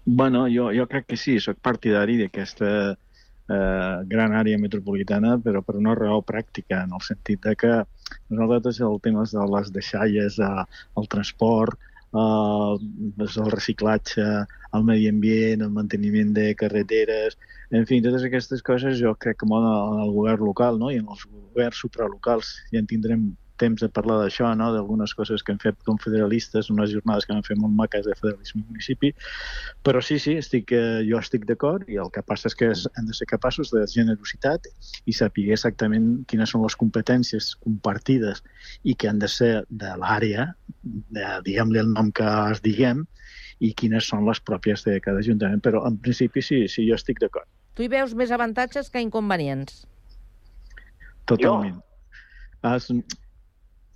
Bueno, 0.05 0.47
jo, 0.49 0.71
jo 0.73 0.87
crec 0.87 1.11
que 1.11 1.17
sí, 1.17 1.37
sóc 1.41 1.59
partidari 1.61 2.17
d'aquesta 2.21 2.71
eh, 3.51 3.95
gran 4.09 4.33
àrea 4.37 4.59
metropolitana, 4.61 5.35
però 5.41 5.61
per 5.65 5.77
una 5.77 5.95
raó 5.97 6.21
pràctica, 6.25 6.83
en 6.85 6.95
el 6.97 7.05
sentit 7.05 7.41
de 7.45 7.55
que 7.55 7.73
nosaltres 8.33 8.81
el 8.81 8.99
tema 9.01 9.25
de 9.29 9.47
les 9.55 9.71
deixalles, 9.75 10.39
el 10.41 11.09
transport, 11.11 11.77
eh, 12.13 13.25
el 13.25 13.51
reciclatge, 13.53 14.27
el 14.77 14.85
medi 14.87 15.09
ambient, 15.11 15.63
el 15.65 15.73
manteniment 15.75 16.33
de 16.35 16.51
carreteres, 16.59 17.37
en 17.71 17.85
fi, 17.87 18.01
totes 18.03 18.25
aquestes 18.27 18.63
coses 18.67 18.97
jo 18.99 19.13
crec 19.15 19.39
que 19.39 19.47
molt 19.47 19.67
en 19.67 20.01
el 20.05 20.11
govern 20.15 20.43
local 20.47 20.79
no? 20.79 20.91
i 20.91 20.99
en 20.99 21.07
els 21.07 21.23
governs 21.27 21.79
supralocals 21.85 22.51
ja 22.71 22.81
en 22.81 22.89
tindrem 22.89 23.29
temps 23.61 23.83
de 23.83 23.89
parlar 23.93 24.17
d'això, 24.21 24.49
no? 24.57 24.71
d'algunes 24.73 25.13
coses 25.17 25.43
que 25.45 25.53
hem 25.53 25.59
fet 25.61 25.77
com 25.87 25.99
federalistes, 26.01 26.71
unes 26.73 26.91
jornades 26.93 27.27
que 27.27 27.35
vam 27.35 27.45
fer 27.45 27.57
molt 27.61 27.75
maques 27.77 28.07
de 28.07 28.15
federalisme 28.17 28.63
i 28.63 28.65
municipi, 28.67 29.13
però 29.85 30.01
sí, 30.03 30.17
sí, 30.23 30.35
estic, 30.41 30.73
eh, 30.75 31.01
jo 31.07 31.21
estic 31.21 31.45
d'acord 31.49 31.87
i 31.91 31.99
el 32.01 32.11
que 32.13 32.25
passa 32.25 32.49
és 32.51 32.57
que 32.57 32.71
hem 32.73 33.07
de 33.09 33.17
ser 33.17 33.29
capaços 33.29 33.71
de 33.73 33.85
generositat 33.93 34.67
i 35.05 35.15
saber 35.15 35.47
exactament 35.55 36.11
quines 36.31 36.51
són 36.53 36.65
les 36.65 36.77
competències 36.79 37.53
compartides 37.63 38.43
i 38.83 38.97
que 38.97 39.09
han 39.11 39.21
de 39.21 39.29
ser 39.31 39.53
de 39.69 39.95
l'àrea, 40.01 40.51
diguem-li 41.45 41.81
el 41.81 41.93
nom 41.93 42.11
que 42.15 42.27
es 42.51 42.61
diguem, 42.65 43.05
i 43.61 43.75
quines 43.77 44.07
són 44.09 44.25
les 44.25 44.41
pròpies 44.41 44.83
de 44.87 44.97
cada 45.05 45.21
ajuntament, 45.21 45.61
però 45.61 45.83
en 45.85 45.99
principi 46.01 46.41
sí, 46.41 46.63
sí, 46.67 46.87
jo 46.87 46.97
estic 46.97 47.21
d'acord, 47.21 47.45
Tu 47.75 47.85
hi 47.85 47.91
veus 47.91 48.13
més 48.19 48.31
avantatges 48.35 48.89
que 48.91 49.01
inconvenients. 49.03 49.85
totalment. 51.29 51.77
Es, 52.67 52.89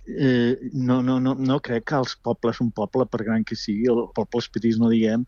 eh, 0.06 0.70
no, 0.72 1.02
no, 1.02 1.18
no, 1.20 1.34
no 1.34 1.58
crec 1.60 1.84
que 1.90 2.00
els 2.00 2.16
pobles, 2.22 2.60
un 2.64 2.70
poble, 2.72 3.06
per 3.10 3.24
gran 3.24 3.44
que 3.44 3.58
sigui, 3.58 3.88
els 3.92 4.10
pobles 4.16 4.48
petits, 4.52 4.78
no 4.80 4.90
diguem, 4.92 5.26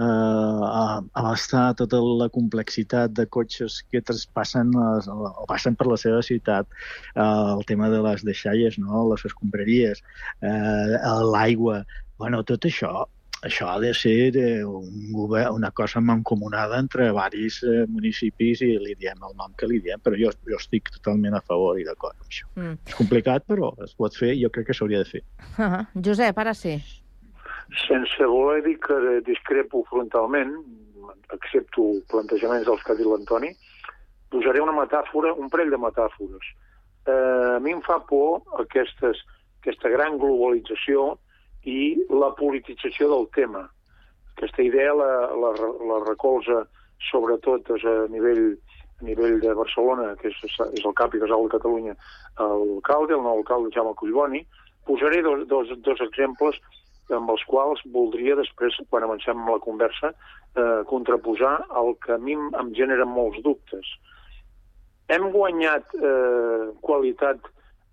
eh, 0.00 0.96
abastar 1.22 1.74
tota 1.80 2.00
la 2.22 2.28
complexitat 2.32 3.14
de 3.18 3.26
cotxes 3.26 3.80
que 3.90 4.02
traspassen 4.02 4.72
les, 4.76 5.08
o 5.10 5.46
passen 5.50 5.76
per 5.76 5.88
la 5.90 5.98
seva 6.00 6.22
ciutat, 6.26 6.68
eh, 7.14 7.22
el 7.56 7.64
tema 7.70 7.90
de 7.92 8.02
les 8.06 8.24
deixalles, 8.26 8.78
no? 8.78 9.08
les 9.12 9.24
escombraries, 9.30 10.04
eh, 10.42 11.00
l'aigua, 11.34 11.84
bueno, 12.18 12.44
tot 12.44 12.68
això 12.68 13.08
això 13.42 13.70
ha 13.72 13.78
de 13.80 13.92
ser 13.96 14.36
eh, 14.36 14.64
un 14.64 15.12
govern, 15.12 15.54
una 15.56 15.70
cosa 15.70 16.00
mancomunada 16.00 16.78
entre 16.78 17.10
varis 17.16 17.60
eh, 17.64 17.84
municipis 17.88 18.60
i 18.66 18.74
li 18.78 18.94
diem 19.00 19.22
el 19.24 19.36
nom 19.38 19.54
que 19.56 19.68
li 19.70 19.80
diem, 19.80 20.00
però 20.04 20.18
jo, 20.20 20.32
jo 20.48 20.58
estic 20.60 20.90
totalment 20.98 21.36
a 21.38 21.42
favor 21.48 21.80
i 21.80 21.86
d'acord 21.86 22.18
amb 22.18 22.28
això. 22.28 22.48
Mm. 22.58 22.76
És 22.90 22.98
complicat, 22.98 23.46
però 23.48 23.72
es 23.86 23.96
pot 23.96 24.16
fer 24.16 24.34
i 24.34 24.42
jo 24.42 24.52
crec 24.52 24.70
que 24.70 24.76
s'hauria 24.76 25.04
de 25.04 25.08
fer. 25.08 25.22
Uh 25.56 25.80
Josep, 26.04 26.38
ara 26.38 26.52
sí. 26.54 26.76
Sense 27.86 28.26
voler 28.26 28.64
dir 28.66 28.76
que 28.82 29.20
discrepo 29.26 29.84
frontalment, 29.88 30.56
accepto 31.32 31.86
plantejaments 32.10 32.66
dels 32.66 32.82
que 32.84 32.92
ha 32.92 32.98
dit 32.98 33.06
l'Antoni, 33.06 33.52
posaré 34.30 34.60
una 34.62 34.74
metàfora, 34.74 35.32
un 35.38 35.48
parell 35.50 35.70
de 35.72 35.78
metàfores. 35.80 36.52
Eh, 37.06 37.56
a 37.56 37.60
mi 37.62 37.72
em 37.72 37.80
fa 37.86 38.00
por 38.06 38.42
aquestes, 38.60 39.22
aquesta 39.62 39.90
gran 39.92 40.18
globalització 40.20 41.14
i 41.64 41.96
la 42.10 42.30
politització 42.38 43.08
del 43.12 43.28
tema. 43.36 43.66
Aquesta 44.36 44.62
idea 44.62 44.94
la, 44.96 45.10
la, 45.36 45.50
la 45.90 45.98
recolza 46.06 46.64
sobretot 47.10 47.70
a 47.76 47.94
nivell 48.12 48.56
a 49.00 49.04
nivell 49.04 49.38
de 49.40 49.54
Barcelona, 49.56 50.14
que 50.20 50.28
és, 50.28 50.36
és 50.44 50.84
el 50.84 50.92
cap 50.92 51.14
i 51.16 51.20
casal 51.22 51.46
de 51.46 51.54
Catalunya, 51.54 51.94
l'alcalde, 52.36 53.14
el 53.16 53.22
nou 53.24 53.38
alcalde 53.38 53.72
Jaume 53.72 53.94
Collboni. 53.96 54.42
Posaré 54.84 55.22
dos, 55.24 55.46
dos, 55.48 55.70
dos 55.80 56.00
exemples 56.04 56.58
amb 57.10 57.32
els 57.32 57.42
quals 57.48 57.80
voldria 57.90 58.36
després, 58.38 58.76
quan 58.90 59.02
avancem 59.02 59.40
amb 59.40 59.50
la 59.54 59.62
conversa, 59.64 60.12
eh, 60.54 60.82
contraposar 60.86 61.56
el 61.80 61.96
que 62.04 62.12
a 62.14 62.18
mi 62.18 62.36
em- 62.36 62.74
genera 62.76 63.04
molts 63.08 63.40
dubtes. 63.42 63.88
Hem 65.08 65.30
guanyat 65.32 65.90
eh, 65.96 66.68
qualitat 66.86 67.48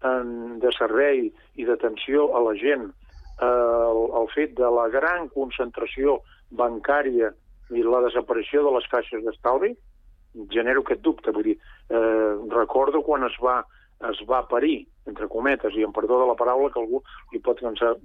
en, 0.05 0.59
de 0.61 0.71
servei 0.75 1.31
i 1.55 1.65
d'atenció 1.65 2.29
a 2.37 2.43
la 2.45 2.53
gent 2.59 2.91
el, 3.41 4.01
el 4.21 4.29
fet 4.33 4.55
de 4.57 4.69
la 4.73 4.87
gran 4.93 5.27
concentració 5.33 6.21
bancària 6.49 7.33
i 7.75 7.83
la 7.83 8.01
desaparició 8.05 8.63
de 8.65 8.73
les 8.77 8.87
caixes 8.91 9.23
d'estalvi, 9.25 9.73
genero 10.53 10.83
aquest 10.83 11.01
dubte. 11.01 11.31
Vull 11.31 11.51
dir, 11.51 11.57
eh, 11.89 12.31
recordo 12.53 13.01
quan 13.03 13.23
es 13.27 13.35
va, 13.43 13.59
es 14.09 14.21
va 14.29 14.47
parir, 14.47 14.87
entre 15.07 15.27
cometes, 15.27 15.75
i 15.75 15.83
em 15.83 15.93
perdó 15.95 16.19
de 16.21 16.27
la 16.27 16.35
paraula 16.35 16.69
que 16.71 16.79
algú 16.81 17.01
li 17.31 17.39
pot, 17.39 17.59
cansar, 17.63 17.95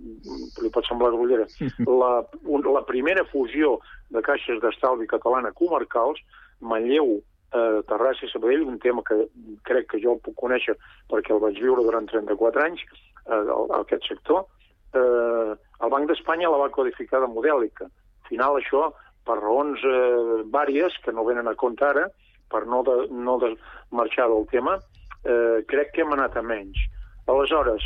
li 0.62 0.70
pot 0.70 0.87
semblar 0.87 1.12
grollera, 1.14 1.47
la, 2.03 2.12
un, 2.45 2.64
la 2.74 2.85
primera 2.87 3.24
fusió 3.33 3.78
de 4.11 4.22
caixes 4.22 4.62
d'estalvi 4.62 5.11
catalana 5.11 5.53
comarcals, 5.59 6.22
Manlleu, 6.62 7.18
eh, 7.53 7.80
Terrassa 7.89 8.26
i 8.26 8.30
Sabadell, 8.30 8.66
un 8.66 8.78
tema 8.78 9.03
que 9.07 9.18
crec 9.68 9.91
que 9.91 10.03
jo 10.03 10.16
el 10.16 10.22
puc 10.24 10.37
conèixer 10.39 10.76
perquè 11.11 11.35
el 11.35 11.43
vaig 11.43 11.59
viure 11.59 11.83
durant 11.83 12.07
34 12.11 12.66
anys, 12.68 12.85
eh, 13.26 13.43
el, 13.43 13.72
aquest 13.83 14.07
sector, 14.09 14.47
eh, 14.95 15.53
el 15.82 15.90
Banc 15.90 16.09
d'Espanya 16.09 16.51
la 16.51 16.61
va 16.64 16.72
codificar 16.74 17.20
de 17.22 17.30
modèlica. 17.30 17.88
Al 17.88 18.28
final 18.28 18.59
això, 18.59 18.90
per 19.26 19.38
raons 19.40 19.82
eh, 19.86 20.43
vàries, 20.53 20.97
que 21.05 21.14
no 21.14 21.26
venen 21.28 21.49
a 21.49 21.57
compte 21.59 21.86
ara, 21.86 22.09
per 22.53 22.66
no, 22.68 22.82
de, 22.86 23.07
no 23.11 23.38
de 23.43 23.55
marxar 23.90 24.28
del 24.30 24.47
tema, 24.53 24.78
eh, 25.24 25.62
crec 25.68 25.93
que 25.95 26.05
hem 26.05 26.12
anat 26.16 26.36
a 26.36 26.43
menys. 26.45 26.78
Aleshores, 27.30 27.84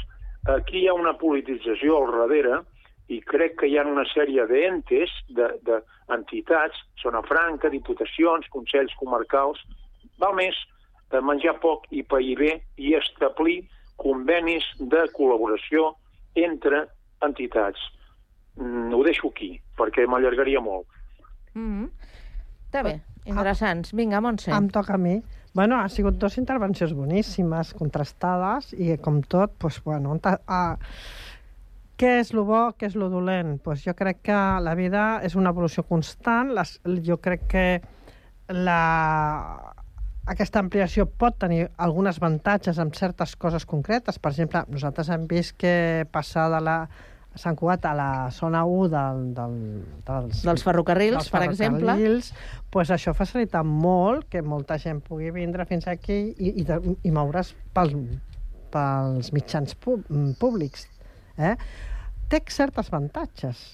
aquí 0.53 0.83
hi 0.83 0.89
ha 0.89 0.97
una 0.97 1.15
politització 1.21 2.01
al 2.01 2.15
darrere 2.23 2.63
i 3.13 3.21
crec 3.23 3.61
que 3.61 3.69
hi 3.71 3.77
ha 3.79 3.87
una 3.87 4.07
sèrie 4.11 4.47
d'entes, 4.51 5.13
d'entitats, 5.31 6.81
de, 6.81 7.03
zona 7.03 7.23
franca, 7.29 7.71
diputacions, 7.71 8.49
consells 8.51 8.95
comarcals, 8.99 9.63
val 10.19 10.35
més 10.35 10.57
eh, 11.13 11.21
menjar 11.21 11.59
poc 11.63 11.87
i 11.95 12.03
pair 12.03 12.35
bé 12.41 12.53
i 12.77 12.97
establir 12.99 13.61
convenis 14.01 14.67
de 14.81 15.07
col·laboració 15.17 15.93
entre 16.37 16.85
entitats. 17.29 17.81
Mm, 18.57 18.93
ho 18.95 19.03
deixo 19.05 19.29
aquí, 19.29 19.57
perquè 19.79 20.07
m'allargaria 20.09 20.61
molt. 20.61 20.87
Mm 21.55 21.71
-hmm. 21.73 21.91
Està 22.67 22.83
bé, 22.83 23.01
interessants. 23.25 23.93
Vinga, 23.93 24.21
Montse. 24.21 24.51
Em 24.51 24.69
toca 24.69 24.95
a 24.95 24.99
mi. 24.99 25.23
Bueno, 25.55 25.77
ha 25.81 25.89
sigut 25.89 26.19
dues 26.19 26.37
intervencions 26.39 26.93
boníssimes, 26.93 27.73
contrastades, 27.75 28.73
i 28.73 28.97
com 28.99 29.23
tot, 29.23 29.53
pues, 29.59 29.83
bueno, 29.85 30.19
ta, 30.19 30.41
uh, 30.49 30.77
què 31.97 32.19
és 32.21 32.35
lo 32.37 32.45
bo, 32.45 32.75
què 32.77 32.91
és 32.91 32.95
lo 32.95 33.09
dolent? 33.09 33.55
Pues 33.65 33.83
jo 33.87 33.95
crec 33.97 34.21
que 34.29 34.37
la 34.61 34.75
vida 34.77 35.21
és 35.25 35.35
una 35.35 35.53
evolució 35.55 35.83
constant. 35.83 36.53
Les, 36.53 36.75
jo 37.07 37.17
crec 37.25 37.47
que 37.49 37.65
la, 38.53 38.81
aquesta 40.29 40.61
ampliació 40.61 41.07
pot 41.07 41.39
tenir 41.41 41.71
alguns 41.81 42.21
avantatges 42.21 42.77
en 42.83 42.93
certes 42.93 43.33
coses 43.41 43.65
concretes. 43.65 44.21
Per 44.21 44.35
exemple, 44.35 44.67
nosaltres 44.69 45.09
hem 45.09 45.25
vist 45.31 45.57
que 45.57 46.05
passar 46.13 46.51
de 46.53 46.61
la 46.69 46.77
Sant 47.37 47.57
Cugat 47.59 47.85
a 47.87 47.95
la 47.97 48.09
zona 48.35 48.65
1 48.65 48.89
del, 48.93 49.23
del, 49.37 49.57
dels, 50.07 50.43
Dels 50.47 50.65
ferrocarrils, 50.67 51.19
dels 51.19 51.31
per 51.31 51.43
exemple. 51.47 51.81
ferrocarrils, 51.85 52.33
pues 52.73 52.91
això 52.95 53.15
facilita 53.15 53.63
molt 53.63 54.29
que 54.33 54.43
molta 54.43 54.79
gent 54.83 55.01
pugui 55.05 55.31
vindre 55.35 55.67
fins 55.69 55.87
aquí 55.89 56.19
i, 56.37 56.53
i, 56.63 56.67
i 57.05 57.15
moure's 57.15 57.55
pels, 57.77 57.95
pels 58.75 59.33
mitjans 59.37 59.77
pú- 59.81 60.03
públics. 60.41 60.89
Eh? 61.37 61.57
Té 62.29 62.41
certs 62.51 62.89
avantatges, 62.89 63.67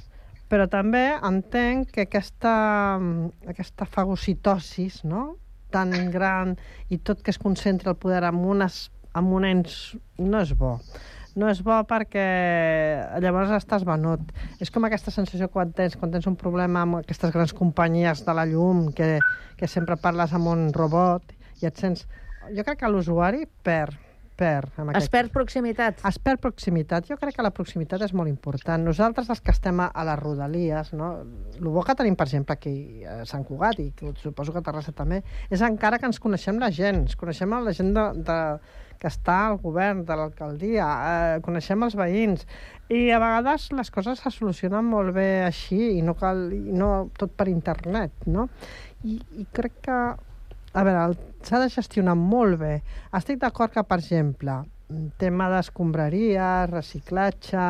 Però 0.52 0.66
també 0.68 1.14
entenc 1.24 1.94
que 1.94 2.04
aquesta, 2.04 2.50
aquesta 3.48 3.86
fagocitosis, 3.88 4.98
no?, 5.08 5.38
tan 5.72 5.94
gran 6.12 6.58
i 6.92 6.98
tot 7.00 7.22
que 7.24 7.32
es 7.32 7.38
concentra 7.40 7.94
el 7.94 7.96
poder 7.96 8.20
en, 8.28 8.42
unes, 8.44 8.90
en 9.16 9.30
un 9.32 9.46
ens 9.48 9.78
no 10.20 10.42
és 10.44 10.52
bo. 10.52 10.74
No 11.38 11.48
és 11.48 11.62
bo 11.64 11.78
perquè 11.88 12.26
llavors 13.24 13.52
estàs 13.56 13.86
venut. 13.88 14.32
És 14.60 14.70
com 14.72 14.84
aquesta 14.84 15.14
sensació 15.14 15.48
quan 15.52 15.72
tens, 15.76 15.96
quan 15.96 16.12
tens 16.12 16.28
un 16.28 16.36
problema 16.36 16.84
amb 16.84 17.00
aquestes 17.00 17.32
grans 17.32 17.54
companyies 17.56 18.24
de 18.26 18.36
la 18.36 18.44
llum, 18.48 18.90
que, 18.96 19.16
que 19.56 19.68
sempre 19.70 19.96
parles 19.96 20.34
amb 20.36 20.52
un 20.52 20.70
robot 20.76 21.34
i 21.62 21.68
et 21.70 21.78
sents... 21.78 22.06
Jo 22.52 22.64
crec 22.66 22.82
que 22.82 22.90
l'usuari 22.90 23.46
perd, 23.64 23.96
perd. 24.36 24.72
Amb 24.82 24.96
Es 24.98 25.08
perd 25.12 25.32
proximitat. 25.32 26.00
Es 26.08 26.18
perd 26.22 26.42
proximitat. 26.42 27.06
Jo 27.08 27.16
crec 27.20 27.36
que 27.38 27.44
la 27.44 27.52
proximitat 27.54 28.02
és 28.04 28.14
molt 28.16 28.30
important. 28.30 28.82
Nosaltres, 28.84 29.30
els 29.32 29.42
que 29.44 29.54
estem 29.54 29.80
a, 29.80 29.88
a 29.88 30.04
les 30.08 30.18
rodalies, 30.20 30.92
no? 30.98 31.12
el 31.54 31.70
bo 31.72 31.84
que 31.86 31.96
tenim, 31.98 32.16
per 32.18 32.26
exemple, 32.28 32.56
aquí 32.56 33.04
a 33.08 33.22
Sant 33.28 33.46
Cugat, 33.48 33.80
i 33.82 33.90
que 33.96 34.12
suposo 34.20 34.54
que 34.54 34.62
a 34.62 34.66
Terrassa 34.66 34.94
també, 34.96 35.22
és 35.50 35.64
encara 35.64 36.00
que 36.02 36.08
ens 36.10 36.20
coneixem 36.22 36.60
la 36.62 36.72
gent, 36.74 37.04
ens 37.06 37.18
coneixem 37.18 37.56
la 37.62 37.76
gent 37.76 37.92
de, 37.96 38.08
de, 38.28 38.38
que 39.02 39.10
està 39.10 39.38
al 39.48 39.58
govern, 39.62 40.04
de 40.06 40.16
l'alcaldia, 40.18 40.88
eh, 41.12 41.38
coneixem 41.42 41.82
els 41.82 41.96
veïns, 41.98 42.46
i 42.92 43.08
a 43.10 43.18
vegades 43.22 43.70
les 43.74 43.90
coses 43.90 44.22
se 44.22 44.30
solucionen 44.30 44.86
molt 44.86 45.14
bé 45.16 45.42
així, 45.48 45.80
i 45.98 46.02
no, 46.06 46.14
cal, 46.18 46.44
i 46.54 46.76
no 46.76 46.92
tot 47.18 47.34
per 47.34 47.48
internet, 47.50 48.28
no? 48.30 48.46
I, 49.02 49.18
i 49.42 49.46
crec 49.50 49.80
que 49.88 49.98
a 50.72 50.84
veure, 50.86 51.16
s'ha 51.44 51.60
de 51.60 51.68
gestionar 51.72 52.14
molt 52.16 52.60
bé. 52.62 52.76
Estic 53.18 53.42
d'acord 53.42 53.74
que, 53.74 53.82
per 53.84 53.98
exemple, 54.00 54.62
tema 55.20 55.48
d'escombraries, 55.52 56.70
reciclatge... 56.70 57.66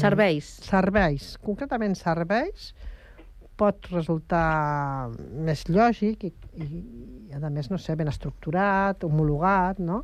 Serveis. 0.00 0.48
Serveis. 0.66 1.34
Concretament 1.44 1.96
serveis 1.98 2.72
pot 3.60 3.90
resultar 3.92 5.10
més 5.44 5.66
lògic 5.68 6.24
i, 6.24 6.32
i, 6.56 6.68
i 7.28 7.36
a 7.36 7.50
més, 7.52 7.68
no 7.68 7.78
sé, 7.78 7.96
ben 7.98 8.08
estructurat, 8.08 9.04
homologat, 9.04 9.82
no? 9.84 10.00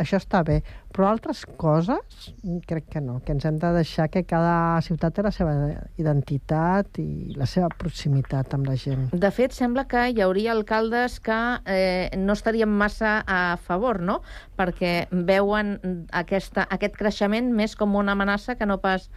Això 0.00 0.16
està 0.16 0.40
bé. 0.46 0.62
Però 0.96 1.06
altres 1.10 1.42
coses, 1.60 2.30
crec 2.66 2.86
que 2.94 3.00
no, 3.04 3.18
que 3.20 3.34
ens 3.36 3.44
hem 3.44 3.58
de 3.60 3.68
deixar 3.76 4.08
que 4.08 4.22
cada 4.24 4.80
ciutat 4.82 5.12
té 5.18 5.22
la 5.26 5.30
seva 5.34 5.52
identitat 6.00 6.98
i 7.02 7.34
la 7.36 7.46
seva 7.46 7.68
proximitat 7.68 8.54
amb 8.56 8.70
la 8.70 8.76
gent. 8.80 9.10
De 9.12 9.30
fet, 9.34 9.52
sembla 9.52 9.84
que 9.90 10.06
hi 10.14 10.22
hauria 10.24 10.54
alcaldes 10.56 11.18
que 11.20 11.36
eh, 11.66 12.08
no 12.16 12.32
estarien 12.32 12.72
massa 12.72 13.18
a 13.28 13.58
favor, 13.60 14.00
no? 14.00 14.20
Perquè 14.58 14.94
veuen 15.12 15.76
aquesta, 16.16 16.64
aquest 16.70 16.96
creixement 16.96 17.52
més 17.54 17.76
com 17.76 17.94
una 18.00 18.16
amenaça 18.16 18.56
que 18.56 18.66
no 18.66 18.78
pas 18.80 19.10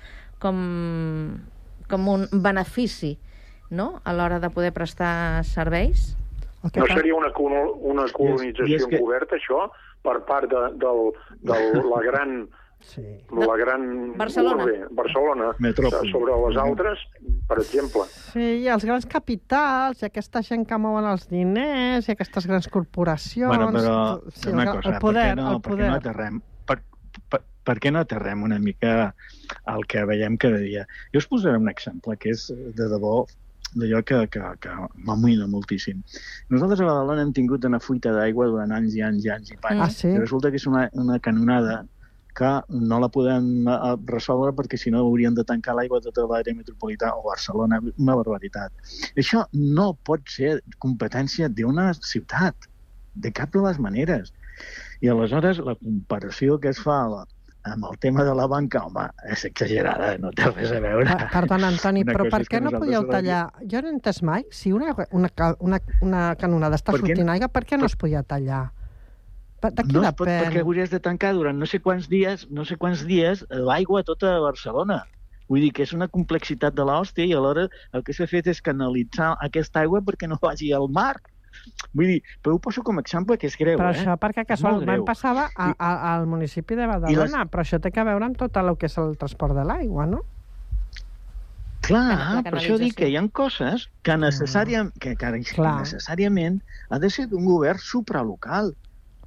com, 0.44 1.40
com 1.90 2.10
un 2.12 2.28
benefici, 2.44 3.16
no?, 3.72 4.02
a 4.04 4.12
l'hora 4.14 4.42
de 4.44 4.52
poder 4.54 4.74
prestar 4.76 5.44
serveis. 5.48 6.12
No 6.64 6.86
seria 6.88 7.16
una, 7.16 7.32
una 7.94 8.06
colonització 8.16 8.68
i 8.70 8.76
és 8.78 8.86
que- 8.86 9.00
encoberta, 9.00 9.36
això, 9.40 9.66
per 10.04 10.20
part 10.28 10.52
de, 10.52 10.66
del, 10.84 11.08
de 11.48 11.62
la 11.94 12.04
gran... 12.10 12.44
Sí. 12.84 13.00
La 13.32 13.54
gran 13.56 14.12
Barcelona. 14.20 14.66
urbe, 14.66 14.88
Barcelona, 14.92 15.54
Metròpoli. 15.64 16.10
sobre 16.12 16.34
les 16.42 16.58
altres, 16.60 17.00
per 17.48 17.56
exemple. 17.62 18.04
Sí, 18.34 18.48
i 18.66 18.68
els 18.68 18.84
grans 18.84 19.06
capitals, 19.08 20.02
i 20.04 20.10
aquesta 20.10 20.42
gent 20.44 20.66
que 20.68 20.76
mouen 20.84 21.08
els 21.08 21.24
diners, 21.32 22.10
i 22.10 22.12
aquestes 22.12 22.44
grans 22.50 22.68
corporacions... 22.74 23.48
Bueno, 23.54 23.70
però 23.72 23.96
sí, 24.36 24.50
una 24.52 24.66
el, 24.66 24.74
cosa, 24.76 24.92
el 24.92 25.00
poder, 25.00 25.30
per 25.30 25.38
què 25.38 25.40
no, 25.40 25.54
el 25.54 25.62
per 25.62 25.72
poder. 25.72 25.86
què 25.86 25.94
no 25.94 26.02
aterrem? 26.02 26.42
Per, 26.68 26.78
per, 27.32 27.40
per 27.72 27.78
què 27.80 27.94
no 27.96 28.04
aterrem 28.04 28.44
una 28.50 28.60
mica 28.60 28.92
el 29.78 29.88
que 29.88 30.04
veiem 30.12 30.36
cada 30.44 30.60
dia? 30.60 30.84
Jo 31.16 31.24
us 31.24 31.30
posaré 31.32 31.64
un 31.64 31.72
exemple 31.72 32.20
que 32.20 32.36
és 32.36 32.50
de 32.52 32.90
debò 32.92 33.22
d'allò 33.76 34.04
que, 34.06 34.20
que, 34.34 34.52
que 34.64 34.76
m'amoïna 35.08 35.48
moltíssim. 35.52 36.04
Nosaltres 36.54 36.84
a 36.84 36.90
Badalona 36.90 37.26
hem 37.26 37.34
tingut 37.36 37.66
una 37.70 37.80
fuita 37.84 38.14
d'aigua 38.16 38.50
durant 38.52 38.76
anys 38.76 38.98
i 38.98 39.04
anys 39.06 39.26
i 39.26 39.34
anys 39.34 39.56
i 39.56 39.60
panys. 39.64 39.84
Ah, 39.86 39.90
sí? 39.90 40.12
I 40.14 40.22
resulta 40.22 40.52
que 40.54 40.62
és 40.62 40.68
una, 40.70 40.88
una 41.06 41.20
canonada 41.24 41.82
que 42.34 42.52
no 42.70 43.00
la 43.02 43.10
podem 43.14 43.68
eh, 43.70 43.80
resoldre 44.10 44.54
perquè 44.58 44.78
si 44.80 44.92
no 44.94 45.04
haurien 45.04 45.36
de 45.38 45.46
tancar 45.46 45.76
l'aigua 45.78 46.00
de 46.02 46.10
tota 46.10 46.26
l'àrea 46.30 46.58
metropolitana 46.58 47.18
o 47.20 47.28
Barcelona, 47.28 47.80
una 47.94 48.18
barbaritat. 48.20 48.74
Això 49.14 49.46
no 49.54 49.92
pot 50.10 50.26
ser 50.36 50.56
competència 50.82 51.50
d'una 51.50 51.92
ciutat, 52.02 52.70
de 53.14 53.30
cap 53.32 53.54
de 53.54 53.62
les 53.68 53.78
maneres. 53.78 54.34
I 55.06 55.12
aleshores 55.14 55.60
la 55.62 55.76
comparació 55.78 56.58
que 56.62 56.72
es 56.74 56.82
fa 56.82 57.04
la, 57.12 57.24
amb 57.64 57.86
el 57.90 57.98
tema 58.00 58.24
de 58.28 58.34
la 58.36 58.46
banca, 58.52 58.82
home, 58.86 59.06
és 59.32 59.46
exagerada, 59.48 60.18
no 60.20 60.32
té 60.36 60.50
res 60.52 60.72
a 60.76 60.80
veure. 60.84 61.06
Per- 61.08 61.30
Perdona, 61.32 61.70
Antoni, 61.72 62.04
Una 62.04 62.14
però 62.14 62.30
per 62.30 62.42
què 62.50 62.60
no 62.62 62.72
podíeu 62.76 63.06
tallar? 63.10 63.44
Jo 63.72 63.82
no 63.82 63.88
he 63.90 63.94
entès 63.96 64.22
mai. 64.22 64.44
Si 64.52 64.74
una, 64.76 64.92
una, 65.12 65.30
una, 65.60 65.80
una 66.02 66.24
canonada 66.40 66.76
està 66.80 66.92
Per 66.92 67.00
què- 67.02 67.14
sortint 67.14 67.30
aigua, 67.30 67.48
per 67.48 67.64
què 67.66 67.80
no 67.80 67.86
es 67.88 67.96
podia 67.96 68.24
tallar? 68.24 68.66
De 69.64 69.72
qui 69.88 69.94
no 69.96 70.04
es 70.04 70.12
pot 70.20 70.28
perquè 70.28 70.60
hauries 70.60 70.90
de 70.92 71.00
tancar 71.00 71.32
durant 71.38 71.56
no 71.56 71.66
sé 71.66 71.80
quants 71.80 72.10
dies, 72.12 72.50
no 72.52 72.66
sé 72.68 72.76
quants 72.76 73.06
dies, 73.08 73.46
l'aigua 73.50 74.02
a 74.02 74.04
tota 74.04 74.34
Barcelona. 74.44 75.06
Vull 75.48 75.62
dir 75.64 75.72
que 75.72 75.84
és 75.88 75.94
una 75.96 76.10
complexitat 76.12 76.76
de 76.76 76.84
l'hòstia 76.84 77.24
i 77.24 77.32
alhora 77.36 77.70
el 77.94 78.04
que 78.04 78.12
s'ha 78.16 78.28
fet 78.28 78.48
és 78.52 78.60
canalitzar 78.62 79.38
aquesta 79.40 79.80
aigua 79.86 80.02
perquè 80.04 80.28
no 80.28 80.36
vagi 80.42 80.74
al 80.76 80.90
mar. 80.92 81.16
Vull 81.94 82.10
dir, 82.16 82.20
però 82.42 82.58
ho 82.58 82.62
poso 82.64 82.84
com 82.86 82.98
a 82.98 83.04
exemple 83.06 83.38
que 83.38 83.50
és 83.50 83.58
greu, 83.60 83.78
Però 83.78 83.92
eh? 83.92 83.98
això 83.98 84.16
perquè 84.22 84.46
casualment 84.50 85.06
passava 85.06 85.50
a, 85.54 85.72
a, 85.78 85.92
al 86.14 86.28
municipi 86.30 86.78
de 86.80 86.88
Badalona, 86.90 87.46
però 87.52 87.66
això 87.66 87.80
té 87.82 87.94
a 87.94 88.08
veure 88.08 88.30
amb 88.30 88.40
tot 88.40 88.58
el 88.58 88.74
que 88.78 88.90
és 88.90 88.98
el 89.02 89.18
transport 89.22 89.58
de 89.58 89.68
l'aigua, 89.68 90.08
no? 90.10 90.24
Clar, 91.84 92.16
La 92.16 92.44
per 92.46 92.54
això 92.62 92.78
dic 92.80 92.96
que 93.02 93.10
hi 93.12 93.18
ha 93.20 93.24
coses 93.36 93.90
que, 94.08 94.16
necessàriam, 94.16 94.94
que, 95.04 95.18
que, 95.20 95.32
que 95.44 95.58
Clar. 95.58 95.76
necessàriament 95.82 96.62
ha 96.90 97.00
de 97.04 97.10
ser 97.12 97.28
d'un 97.32 97.44
govern 97.50 97.82
supralocal. 97.84 98.72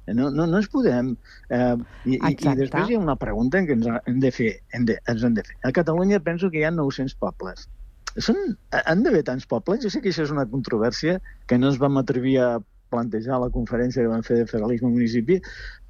No, 0.07 0.29
no, 0.31 0.47
no 0.47 0.57
ens 0.57 0.69
podem... 0.71 1.11
Eh, 1.53 1.75
i, 2.07 2.15
i, 2.15 2.55
després 2.57 2.89
hi 2.89 2.97
ha 2.97 3.01
una 3.03 3.17
pregunta 3.19 3.61
que 3.67 3.75
ens 3.77 3.89
hem 4.07 4.21
de 4.23 4.31
fer. 4.33 4.53
Hem 4.73 4.87
de, 4.89 4.95
ens 5.11 5.25
hem 5.27 5.35
de 5.37 5.43
fer. 5.45 5.57
A 5.67 5.73
Catalunya 5.75 6.21
penso 6.23 6.49
que 6.49 6.63
hi 6.63 6.65
ha 6.65 6.71
900 6.73 7.17
pobles. 7.21 7.67
Són, 8.23 8.57
han 8.73 9.03
d'haver 9.05 9.23
tants 9.27 9.45
pobles? 9.49 9.83
Jo 9.83 9.91
sé 9.93 10.01
que 10.01 10.09
això 10.09 10.25
és 10.25 10.33
una 10.33 10.47
controvèrsia 10.49 11.19
que 11.47 11.59
no 11.59 11.69
ens 11.71 11.77
vam 11.81 11.99
atrevir 12.01 12.37
a 12.41 12.49
plantejar 12.89 13.35
a 13.35 13.41
la 13.43 13.49
conferència 13.51 14.03
que 14.03 14.11
vam 14.11 14.23
fer 14.23 14.37
de 14.39 14.47
federalisme 14.47 14.89
municipi, 14.89 15.39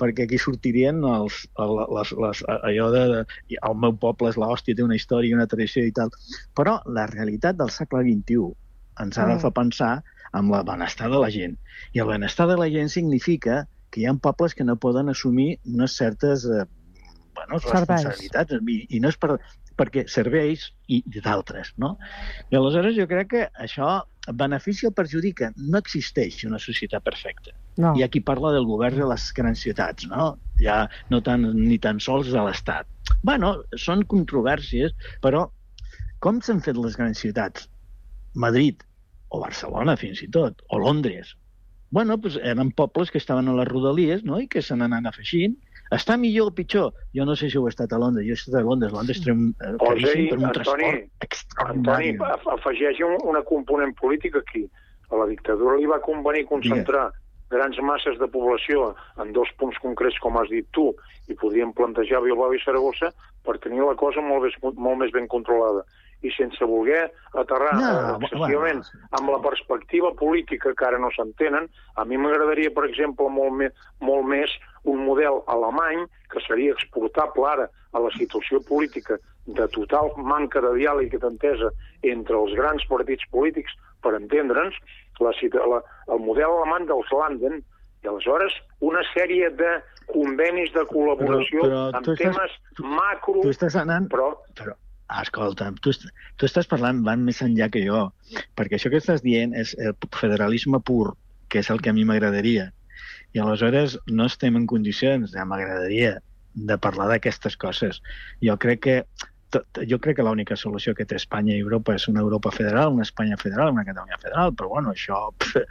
perquè 0.02 0.26
aquí 0.26 0.40
sortirien 0.42 1.04
els, 1.06 1.44
el, 1.62 1.74
les, 1.94 2.14
les, 2.26 2.44
allò 2.58 2.88
de, 2.94 3.04
de 3.12 3.60
el 3.70 3.78
meu 3.84 3.94
poble 4.02 4.32
és 4.34 4.40
l'hòstia, 4.42 4.76
té 4.78 4.86
una 4.86 4.98
història 4.98 5.32
i 5.32 5.38
una 5.38 5.48
tradició 5.50 5.86
i 5.86 5.94
tal. 5.94 6.10
Però 6.58 6.80
la 6.98 7.06
realitat 7.12 7.60
del 7.60 7.70
segle 7.74 8.04
XXI 8.08 8.50
ens 9.04 9.20
ha 9.20 9.28
de 9.28 9.36
Mm. 9.36 9.44
fer 9.46 9.54
pensar 9.54 9.92
amb 10.34 10.54
el 10.58 10.66
benestar 10.66 11.12
de 11.14 11.22
la 11.22 11.30
gent. 11.30 11.56
I 11.94 12.02
el 12.02 12.10
benestar 12.10 12.48
de 12.50 12.58
la 12.58 12.70
gent 12.74 12.90
significa 12.90 13.68
que 13.92 14.02
hi 14.02 14.06
ha 14.10 14.14
pobles 14.14 14.56
que 14.56 14.66
no 14.66 14.76
poden 14.76 15.10
assumir 15.10 15.60
unes 15.66 15.96
certes 15.96 16.46
eh, 16.46 16.66
bueno, 17.38 17.62
responsabilitats, 17.62 18.58
i, 18.68 18.88
i 18.90 19.00
no 19.00 19.14
és 19.14 19.18
per, 19.22 19.38
perquè 19.78 20.06
serveis 20.10 20.72
i 20.90 21.02
d'altres, 21.20 21.74
no? 21.82 21.96
I 22.52 22.58
aleshores 22.58 22.98
jo 22.98 23.08
crec 23.10 23.30
que 23.34 23.44
això 23.64 24.02
beneficia 24.34 24.90
o 24.90 24.96
perjudica. 24.96 25.52
No 25.58 25.80
existeix 25.80 26.44
una 26.48 26.60
societat 26.60 27.06
perfecta. 27.06 27.54
No. 27.78 27.94
Hi 27.96 28.04
ha 28.04 28.10
qui 28.12 28.24
parla 28.26 28.52
del 28.56 28.66
govern 28.66 28.98
de 29.00 29.08
les 29.12 29.30
grans 29.38 29.62
ciutats, 29.64 30.08
no? 30.10 30.34
Ja 30.62 30.88
no 31.14 31.22
tan, 31.22 31.46
ni 31.56 31.78
tan 31.80 32.02
sols 32.04 32.32
de 32.34 32.44
l'Estat. 32.44 32.88
bueno, 33.24 33.54
són 33.80 34.04
controvèrsies, 34.04 34.92
però 35.24 35.46
com 36.20 36.42
s'han 36.42 36.60
fet 36.66 36.78
les 36.78 36.98
grans 37.00 37.20
ciutats? 37.24 37.70
Madrid, 38.36 38.82
o 39.30 39.40
Barcelona 39.44 39.96
fins 40.00 40.22
i 40.26 40.30
tot, 40.34 40.64
o 40.70 40.80
Londres. 40.82 41.36
Bueno, 41.90 42.18
doncs 42.18 42.36
eren 42.44 42.74
pobles 42.76 43.12
que 43.12 43.22
estaven 43.22 43.48
a 43.48 43.56
les 43.56 43.68
rodalies 43.70 44.24
no? 44.28 44.42
i 44.44 44.48
que 44.52 44.62
se 44.62 44.76
n'anaven 44.76 45.08
afegint. 45.08 45.56
Està 45.92 46.18
millor 46.18 46.48
o 46.52 46.56
pitjor? 46.56 46.94
Jo 47.16 47.26
no 47.26 47.36
sé 47.36 47.50
si 47.50 47.58
heu 47.58 47.68
estat 47.70 47.94
a 47.94 48.00
Londres. 48.02 48.26
Jo 48.28 48.36
he 48.36 48.40
estat 48.40 48.56
a 48.60 48.64
Londres. 48.66 48.92
Londres 48.92 49.22
té 49.24 49.32
un, 49.32 49.54
eh, 49.62 49.76
caríssim, 49.80 50.26
i, 50.26 50.30
però 50.30 50.40
un 50.40 50.46
Antoni, 50.46 50.54
transport 50.54 50.82
Antoni, 50.84 51.12
extraordinari. 51.22 52.18
af- 52.32 52.48
afegeix 52.58 53.00
un, 53.06 53.18
una 53.24 53.42
component 53.44 53.94
política 53.96 54.40
aquí. 54.40 54.68
A 55.10 55.16
la 55.16 55.26
dictadura 55.28 55.78
li 55.78 55.86
va 55.88 56.02
convenir 56.04 56.46
concentrar 56.50 57.12
grans 57.50 57.78
masses 57.80 58.18
de 58.20 58.28
població 58.28 58.90
en 59.24 59.32
dos 59.32 59.48
punts 59.58 59.78
concrets, 59.80 60.18
com 60.20 60.36
has 60.38 60.50
dit 60.52 60.68
tu, 60.76 60.90
i 61.32 61.34
podien 61.34 61.72
plantejar 61.72 62.20
Bilbao 62.22 62.52
i 62.54 62.60
Saragossa 62.60 63.14
per 63.48 63.56
tenir 63.64 63.80
la 63.88 63.96
cosa 63.96 64.20
molt 64.20 64.44
més, 64.44 64.58
molt 64.76 65.00
més 65.00 65.12
ben 65.16 65.28
controlada. 65.32 65.86
I 66.26 66.32
sense 66.34 66.66
voler 66.66 67.06
aterrar 67.38 67.76
No, 67.78 67.88
no, 67.94 68.14
excessivament 68.26 68.82
amb 69.16 69.30
la 69.30 69.40
perspectiva 69.40 70.12
política 70.18 70.74
que 70.76 70.86
ara 70.86 70.98
no 71.00 71.12
s'entenen, 71.16 71.70
a 71.96 72.04
mi 72.06 72.18
m'agradaria, 72.18 72.72
per 72.74 72.84
exemple, 72.90 73.30
molt, 73.30 73.54
me, 73.54 73.70
molt 74.02 74.26
més 74.28 74.52
un 74.88 75.04
model 75.06 75.42
alemany 75.52 76.06
que 76.32 76.42
seria 76.48 76.74
exportable 76.76 77.46
ara 77.50 77.68
a 77.94 78.00
la 78.04 78.12
situació 78.18 78.62
política 78.68 79.18
de 79.48 79.68
total 79.76 80.10
manca 80.18 80.60
de 80.64 80.74
diàleg 80.76 81.14
i 81.16 81.20
d'entesa 81.24 81.70
entre 82.04 82.36
els 82.40 82.56
grans 82.58 82.84
partits 82.90 83.24
polítics 83.32 83.76
per 84.04 84.16
entendre'ns, 84.18 84.76
la, 85.24 85.32
la, 85.72 85.80
el 86.14 86.20
model 86.24 86.52
alemany 86.60 86.88
dels 86.90 87.12
Landen, 87.16 87.62
i 88.04 88.08
aleshores 88.12 88.54
una 88.86 89.02
sèrie 89.14 89.50
de 89.58 89.72
convenis 90.12 90.70
de 90.76 90.84
col·laboració 90.92 91.64
Però- 91.64 91.86
però 91.92 92.04
tu 92.04 92.14
estàs- 92.14 92.36
temes 92.38 92.92
macro... 92.98 93.40
Tu 93.42 93.50
estàs 93.56 93.76
anant... 93.80 94.08
Però, 94.12 94.34
però, 94.60 94.76
Escolta'm, 95.22 95.78
tu, 95.80 95.94
tu 96.36 96.46
estàs 96.46 96.68
parlant, 96.68 97.00
van 97.06 97.22
més 97.24 97.40
enllà 97.42 97.70
que 97.72 97.80
jo, 97.86 98.10
perquè 98.60 98.76
això 98.76 98.90
que 98.92 99.00
estàs 99.00 99.22
dient 99.24 99.54
és 99.56 99.72
el 99.80 99.96
federalisme 100.14 100.82
pur, 100.84 101.14
que 101.48 101.62
és 101.64 101.70
el 101.72 101.80
que 101.80 101.90
a 101.90 101.96
mi 101.96 102.04
m'agradaria. 102.04 102.66
I 103.36 103.42
aleshores 103.44 103.98
no 104.08 104.28
estem 104.30 104.56
en 104.60 104.68
condicions, 104.70 105.34
ja 105.36 105.46
m'agradaria, 105.46 106.18
de 106.58 106.78
parlar 106.82 107.10
d'aquestes 107.12 107.58
coses. 107.60 108.00
Jo 108.42 108.56
crec 108.58 108.80
que 108.86 108.96
tot, 109.54 109.80
jo 109.88 110.00
crec 110.04 110.18
que 110.18 110.26
l'única 110.26 110.58
solució 110.60 110.94
que 110.96 111.06
té 111.08 111.16
Espanya 111.20 111.56
i 111.56 111.62
Europa 111.64 111.96
és 111.96 112.08
una 112.12 112.24
Europa 112.24 112.52
federal, 112.52 112.96
una 112.96 113.06
Espanya 113.08 113.38
federal, 113.40 113.72
una 113.76 113.86
Catalunya 113.88 114.18
federal, 114.24 114.54
però 114.58 114.72
bueno, 114.74 114.96
això 114.96 115.20
pff, 115.40 115.62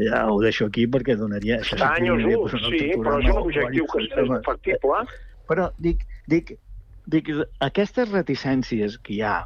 ja 0.00 0.22
ho 0.30 0.38
deixo 0.42 0.68
aquí 0.70 0.86
perquè 0.86 1.16
donaria... 1.20 1.60
Això 1.60 1.76
Està 1.76 1.90
anys 1.96 2.14
altre 2.14 2.62
sí, 2.70 2.92
però 2.94 3.18
és 3.20 3.28
un 3.32 3.42
objectiu 3.42 3.90
que 3.92 4.06
és 4.06 4.32
factible. 4.46 5.02
Però 5.50 5.68
dic, 5.82 6.06
dic, 6.32 6.56
dic, 7.12 7.28
aquestes 7.66 8.10
reticències 8.14 8.96
que 9.02 9.18
hi 9.18 9.20
ha 9.22 9.36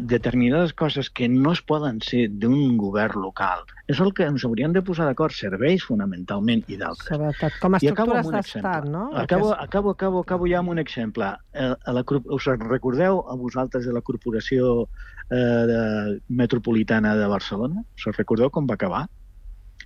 determinades 0.00 0.74
coses 0.76 1.08
que 1.10 1.28
no 1.28 1.52
es 1.56 1.62
poden 1.62 2.00
ser 2.04 2.26
d'un 2.28 2.76
govern 2.76 3.22
local 3.22 3.64
és 3.90 3.98
el 4.04 4.12
que 4.14 4.26
ens 4.28 4.44
hauríem 4.46 4.74
de 4.74 4.82
posar 4.86 5.06
d'acord, 5.08 5.34
serveis 5.34 5.82
fonamentalment 5.88 6.62
i 6.70 6.76
d'altres. 6.78 7.10
Sobretot 7.10 7.56
com 7.62 7.74
a 7.74 7.80
estructures 7.80 8.28
d'estat, 8.30 8.86
no? 8.92 9.06
Acabo, 9.18 9.50
acabo, 9.54 9.94
acabo, 9.96 10.20
acabo 10.22 10.50
ja 10.50 10.60
amb 10.60 10.70
un 10.74 10.78
exemple. 10.82 11.32
Eh, 11.52 11.72
a 11.74 11.94
la, 11.96 12.04
us 12.36 12.48
recordeu 12.62 13.22
a 13.26 13.36
vosaltres 13.40 13.88
de 13.88 13.94
la 13.96 14.02
Corporació 14.06 14.84
eh, 14.84 15.62
de, 15.70 15.80
Metropolitana 16.28 17.16
de 17.18 17.26
Barcelona? 17.32 17.82
Us 17.98 18.06
recordeu 18.14 18.52
com 18.54 18.68
va 18.70 18.78
acabar? 18.78 19.06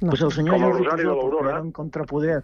No. 0.03 0.11
Pues 0.11 0.21
el 0.27 0.35
senyor 0.37 0.59
Com 0.59 0.67
el 0.67 0.73
Jordi 0.73 0.85
Rosari 0.85 1.09
de 1.09 1.15
l'Aurora. 1.15 1.51
era 1.55 1.63
un 1.63 1.73
contrapoder 1.73 2.43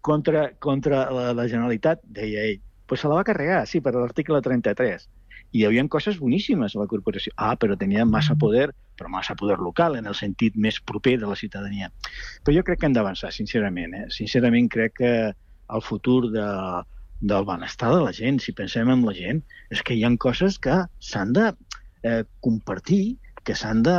contra, 0.00 0.52
contra 0.58 1.10
la, 1.10 1.32
la 1.34 1.48
Generalitat, 1.50 2.00
deia 2.06 2.46
ell. 2.48 2.62
Pues 2.86 3.00
se 3.00 3.08
la 3.08 3.18
va 3.18 3.28
carregar, 3.28 3.66
sí, 3.66 3.80
per 3.80 3.94
l'article 3.96 4.40
33. 4.44 5.08
I 5.54 5.60
hi 5.60 5.66
havia 5.68 5.84
coses 5.86 6.18
boníssimes 6.18 6.74
a 6.74 6.80
la 6.80 6.88
corporació. 6.90 7.30
Ah, 7.38 7.54
però 7.54 7.76
tenia 7.78 8.04
massa 8.04 8.34
poder, 8.34 8.72
però 8.98 9.10
massa 9.12 9.36
poder 9.38 9.60
local, 9.62 9.94
en 9.96 10.10
el 10.10 10.16
sentit 10.18 10.56
més 10.58 10.80
proper 10.82 11.14
de 11.22 11.30
la 11.30 11.38
ciutadania. 11.38 11.92
Però 12.42 12.56
jo 12.56 12.64
crec 12.66 12.82
que 12.82 12.90
hem 12.90 12.96
d'avançar, 12.96 13.30
sincerament. 13.32 13.94
Eh? 13.94 14.08
Sincerament 14.16 14.66
crec 14.74 14.98
que 14.98 15.12
el 15.74 15.82
futur 15.82 16.32
de, 16.34 16.48
del 17.20 17.46
benestar 17.46 17.92
de 17.94 18.02
la 18.02 18.12
gent, 18.12 18.42
si 18.42 18.52
pensem 18.52 18.90
en 18.90 19.06
la 19.06 19.14
gent, 19.16 19.44
és 19.70 19.82
que 19.86 19.94
hi 19.94 20.02
ha 20.04 20.12
coses 20.20 20.58
que 20.58 20.82
s'han 20.98 21.32
de 21.38 21.52
eh, 22.02 22.24
compartir, 22.44 23.16
que 23.44 23.54
s'han 23.54 23.82
de, 23.86 23.96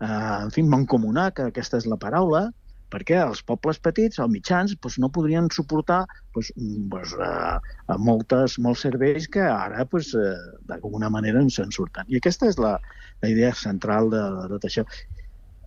eh, 0.00 0.36
en 0.42 0.52
fi, 0.52 0.64
mancomunar, 0.66 1.30
que 1.36 1.48
aquesta 1.52 1.78
és 1.78 1.86
la 1.86 2.00
paraula, 2.02 2.48
perquè 2.92 3.18
els 3.22 3.42
pobles 3.46 3.80
petits, 3.82 4.20
els 4.22 4.32
mitjans, 4.32 4.76
doncs, 4.78 4.98
no 5.02 5.10
podrien 5.12 5.50
suportar 5.54 6.04
doncs, 6.34 6.52
doncs, 6.92 7.16
eh, 7.26 7.98
moltes, 7.98 8.58
molts 8.62 8.86
serveis 8.86 9.28
que 9.32 9.44
ara 9.44 9.84
doncs, 9.90 10.14
eh, 10.14 10.32
d'alguna 10.70 11.10
manera 11.12 11.42
ens 11.42 11.60
en 11.62 11.74
surten. 11.74 12.08
I 12.08 12.20
aquesta 12.20 12.50
és 12.52 12.58
la, 12.62 12.76
la 13.22 13.30
idea 13.32 13.52
central 13.54 14.10
de, 14.14 14.24
de 14.40 14.50
tot 14.54 14.68
això. 14.70 14.86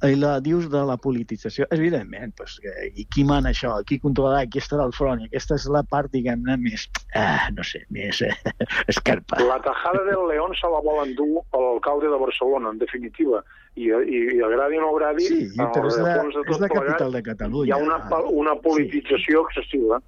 I 0.08 0.16
la 0.16 0.38
dius 0.40 0.70
de 0.72 0.80
la 0.88 0.96
politització, 0.96 1.66
evidentment, 1.76 2.32
doncs, 2.40 2.56
i 2.96 3.04
qui 3.12 3.26
mana 3.28 3.52
això, 3.52 3.74
qui 3.84 3.98
controlarà, 4.00 4.46
qui 4.48 4.62
estarà 4.62 4.86
al 4.88 4.94
front, 4.96 5.20
i 5.20 5.28
aquesta 5.28 5.58
és 5.60 5.66
la 5.68 5.82
part, 5.84 6.08
diguem-ne, 6.14 6.56
més, 6.62 6.86
eh, 7.20 7.50
no 7.52 7.66
sé, 7.68 7.82
més 7.92 8.22
eh, 8.24 8.32
escarpa. 8.94 9.42
La 9.44 9.60
tajada 9.66 10.06
del 10.08 10.24
León 10.32 10.56
se 10.56 10.72
la 10.72 10.80
vol 10.86 11.04
endur 11.04 11.44
l'alcalde 11.52 12.14
de 12.14 12.22
Barcelona, 12.22 12.72
en 12.72 12.80
definitiva. 12.80 13.44
I, 13.80 13.88
i, 13.88 14.22
i 14.36 14.42
agradi 14.44 14.80
o 14.80 14.84
no 14.84 14.90
agradi, 14.92 15.26
Sí, 15.30 15.44
però 15.56 15.88
és 15.88 15.98
la, 16.04 16.16
de 16.36 16.42
és 16.44 16.64
la 16.64 16.70
capital 16.72 17.14
de 17.16 17.22
Catalunya. 17.24 17.70
hi 17.70 17.76
ha 17.76 17.80
una, 17.80 18.00
una 18.42 18.56
politització 18.64 19.46
excessiva. 19.48 20.02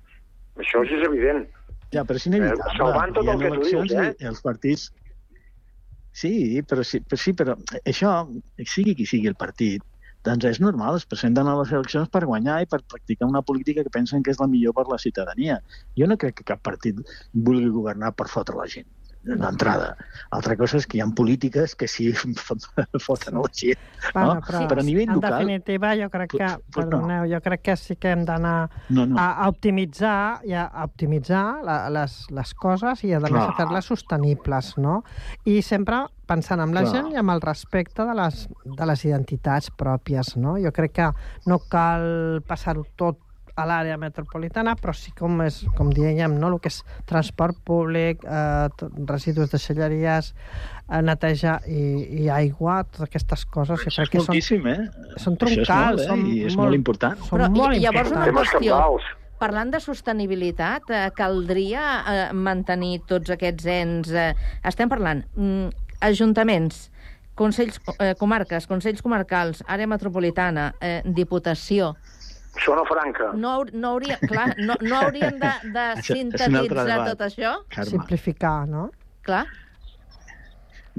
Això 0.59 0.81
és 0.83 1.05
evident. 1.07 1.45
Ja, 1.95 2.03
però 2.07 2.19
és 2.19 2.27
inevitable. 2.27 2.67
Eh, 2.67 2.79
salvant 2.79 3.15
tot 3.15 3.31
el 3.31 3.39
que 3.39 3.53
tu 3.55 3.63
dius, 3.69 3.95
eh? 3.95 4.09
i 4.19 4.27
els 4.31 4.43
partits... 4.43 4.89
Sí, 6.11 6.33
però, 6.67 6.83
sí, 6.83 6.99
però, 7.07 7.19
sí, 7.23 7.31
però 7.39 7.55
això, 7.87 8.11
sigui 8.67 8.97
qui 8.99 9.05
sigui 9.07 9.29
el 9.31 9.37
partit, 9.39 9.83
doncs 10.27 10.43
és 10.49 10.59
normal, 10.59 10.97
es 10.99 11.07
presenten 11.07 11.47
a 11.47 11.53
les 11.61 11.71
eleccions 11.71 12.11
per 12.11 12.25
guanyar 12.27 12.57
i 12.65 12.67
per 12.67 12.81
practicar 12.83 13.29
una 13.31 13.41
política 13.41 13.85
que 13.85 13.93
pensen 13.93 14.25
que 14.25 14.35
és 14.35 14.41
la 14.43 14.49
millor 14.51 14.75
per 14.75 14.89
la 14.91 14.99
ciutadania. 14.99 15.61
Jo 15.95 16.11
no 16.11 16.19
crec 16.19 16.41
que 16.41 16.49
cap 16.51 16.59
partit 16.67 16.99
vulgui 17.31 17.71
governar 17.71 18.11
per 18.19 18.27
fotre 18.33 18.59
la 18.59 18.67
gent 18.75 18.89
d'entrada. 19.23 19.95
Altra 20.33 20.55
cosa 20.57 20.79
és 20.81 20.87
que 20.89 20.97
hi 20.97 21.01
ha 21.03 21.07
polítiques 21.15 21.75
que 21.77 21.87
sí 21.89 22.09
foten 23.05 23.37
a 23.37 23.43
la 23.43 23.51
gent. 23.53 23.79
Bueno, 24.13 24.35
no? 24.35 24.45
però, 24.45 24.63
però 24.69 24.81
a 24.81 24.85
nivell 24.87 25.09
en 25.09 25.15
local... 25.19 25.37
definitiva, 25.37 25.93
jo 25.99 26.09
crec 26.13 26.33
que, 26.33 26.49
pues 26.73 26.87
no. 26.87 26.97
perdoneu, 26.97 27.27
jo 27.29 27.41
crec 27.45 27.65
que 27.69 27.75
sí 27.77 27.97
que 28.01 28.13
hem 28.15 28.25
d'anar 28.25 28.69
No, 28.89 29.05
no. 29.05 29.19
a, 29.19 29.47
optimitzar, 29.49 30.41
i 30.47 30.55
a, 30.57 30.65
optimitzar 30.85 31.45
la, 31.65 31.77
les, 31.93 32.17
les 32.33 32.53
coses 32.57 33.03
i 33.05 33.13
a 33.13 33.21
més 33.23 33.37
a 33.37 33.51
fer-les 33.59 33.91
sostenibles, 33.93 34.75
no? 34.81 35.01
I 35.45 35.61
sempre 35.65 36.05
pensant 36.31 36.61
en 36.63 36.73
la 36.73 36.85
Clar. 36.85 36.93
gent 36.93 37.11
i 37.11 37.19
amb 37.19 37.33
el 37.33 37.41
respecte 37.43 38.05
de 38.07 38.15
les, 38.17 38.45
de 38.65 38.87
les 38.87 39.05
identitats 39.05 39.71
pròpies, 39.77 40.35
no? 40.39 40.55
Jo 40.63 40.71
crec 40.75 40.95
que 40.97 41.11
no 41.49 41.59
cal 41.71 42.41
passar-ho 42.47 42.85
tot 42.99 43.19
a 43.55 43.65
l'àrea 43.67 43.97
metropolitana, 44.01 44.75
però 44.79 44.93
sí 44.95 45.13
com, 45.17 45.41
és, 45.45 45.61
com 45.77 45.91
dèiem, 45.93 46.37
no? 46.39 46.51
el 46.51 46.59
que 46.63 46.71
és 46.71 46.81
transport 47.09 47.57
públic, 47.67 48.25
eh, 48.25 48.89
residus 49.09 49.51
de 49.51 49.59
celleries, 49.61 50.33
eh, 50.87 51.01
neteja 51.05 51.59
i, 51.67 51.85
i 52.23 52.29
aigua, 52.31 52.81
totes 52.89 53.09
aquestes 53.09 53.47
coses, 53.51 53.87
Això 53.87 54.05
és 54.05 54.13
que 54.13 54.21
són, 54.21 54.35
moltíssim, 54.35 54.69
eh? 54.71 54.77
són 55.17 55.17
Això 55.17 55.17
és 55.17 55.25
molt, 55.25 55.41
troncals, 55.45 56.03
eh? 56.03 56.11
són 56.11 56.27
I 56.27 56.37
és 56.49 56.59
molt 56.59 56.79
important. 56.79 57.25
Són 57.25 57.35
Però, 57.37 57.49
molt 57.55 57.77
i, 57.77 57.83
llavors 57.85 58.13
una 58.15 58.29
qüestió, 58.35 58.79
parlant 59.41 59.73
de 59.73 59.81
sostenibilitat, 59.81 60.89
eh, 60.93 61.03
caldria 61.17 61.85
eh, 61.99 62.23
mantenir 62.33 63.01
tots 63.09 63.33
aquests 63.33 63.69
ens... 63.73 64.11
Eh, 64.13 64.31
estem 64.69 64.91
parlant 64.91 65.23
mm, 65.33 65.71
ajuntaments, 66.11 66.87
consells, 67.37 67.81
eh, 67.97 68.13
comarques, 68.19 68.67
consells 68.69 69.01
comarcals, 69.01 69.65
àrea 69.67 69.89
metropolitana, 69.89 70.71
eh, 70.79 70.99
diputació... 71.05 71.95
Zona 72.59 72.83
franca. 72.85 73.31
No, 73.33 73.63
no, 73.71 73.93
hauria, 73.95 74.17
clar, 74.27 74.51
no, 74.59 74.75
no 74.81 74.95
haurien 74.99 75.39
de, 75.39 75.51
de 75.75 75.85
Això 76.01 76.17
sintetitzar 76.17 76.97
tot 77.07 77.25
això? 77.29 77.53
Carme. 77.71 77.91
Simplificar, 77.95 78.67
no? 78.67 78.89
Clar. 79.23 79.45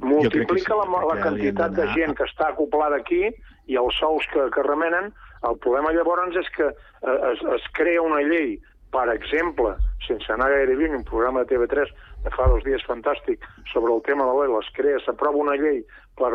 multiplica 0.03 0.75
la, 0.75 0.87
la 0.89 1.17
quantitat 1.21 1.75
de 1.77 1.85
gent 1.93 2.15
que 2.17 2.25
està 2.25 2.49
acoplada 2.49 2.97
aquí 2.97 3.27
i 3.69 3.77
els 3.77 3.99
sous 4.01 4.25
que, 4.33 4.47
que 4.55 4.65
remenen, 4.65 5.11
el 5.49 5.59
problema 5.63 5.93
llavors 5.93 6.37
és 6.41 6.49
que 6.57 6.69
eh, 6.71 7.19
es, 7.33 7.43
es 7.59 7.67
crea 7.77 8.03
una 8.03 8.23
llei, 8.25 8.57
per 8.95 9.05
exemple, 9.13 9.75
sense 10.07 10.33
anar 10.33 10.49
gaire 10.53 10.79
lluny, 10.79 10.97
un 10.97 11.05
programa 11.09 11.45
de 11.45 11.53
TV3 11.53 11.93
de 12.25 12.33
fa 12.35 12.49
dos 12.51 12.65
dies 12.65 12.85
fantàstic 12.89 13.45
sobre 13.73 13.93
el 13.95 14.03
tema 14.09 14.27
de 14.29 14.35
l'ELA, 14.39 14.63
es 14.65 14.73
crea, 14.77 15.01
s'aprova 15.05 15.43
una 15.45 15.59
llei 15.61 15.83
per, 16.19 16.33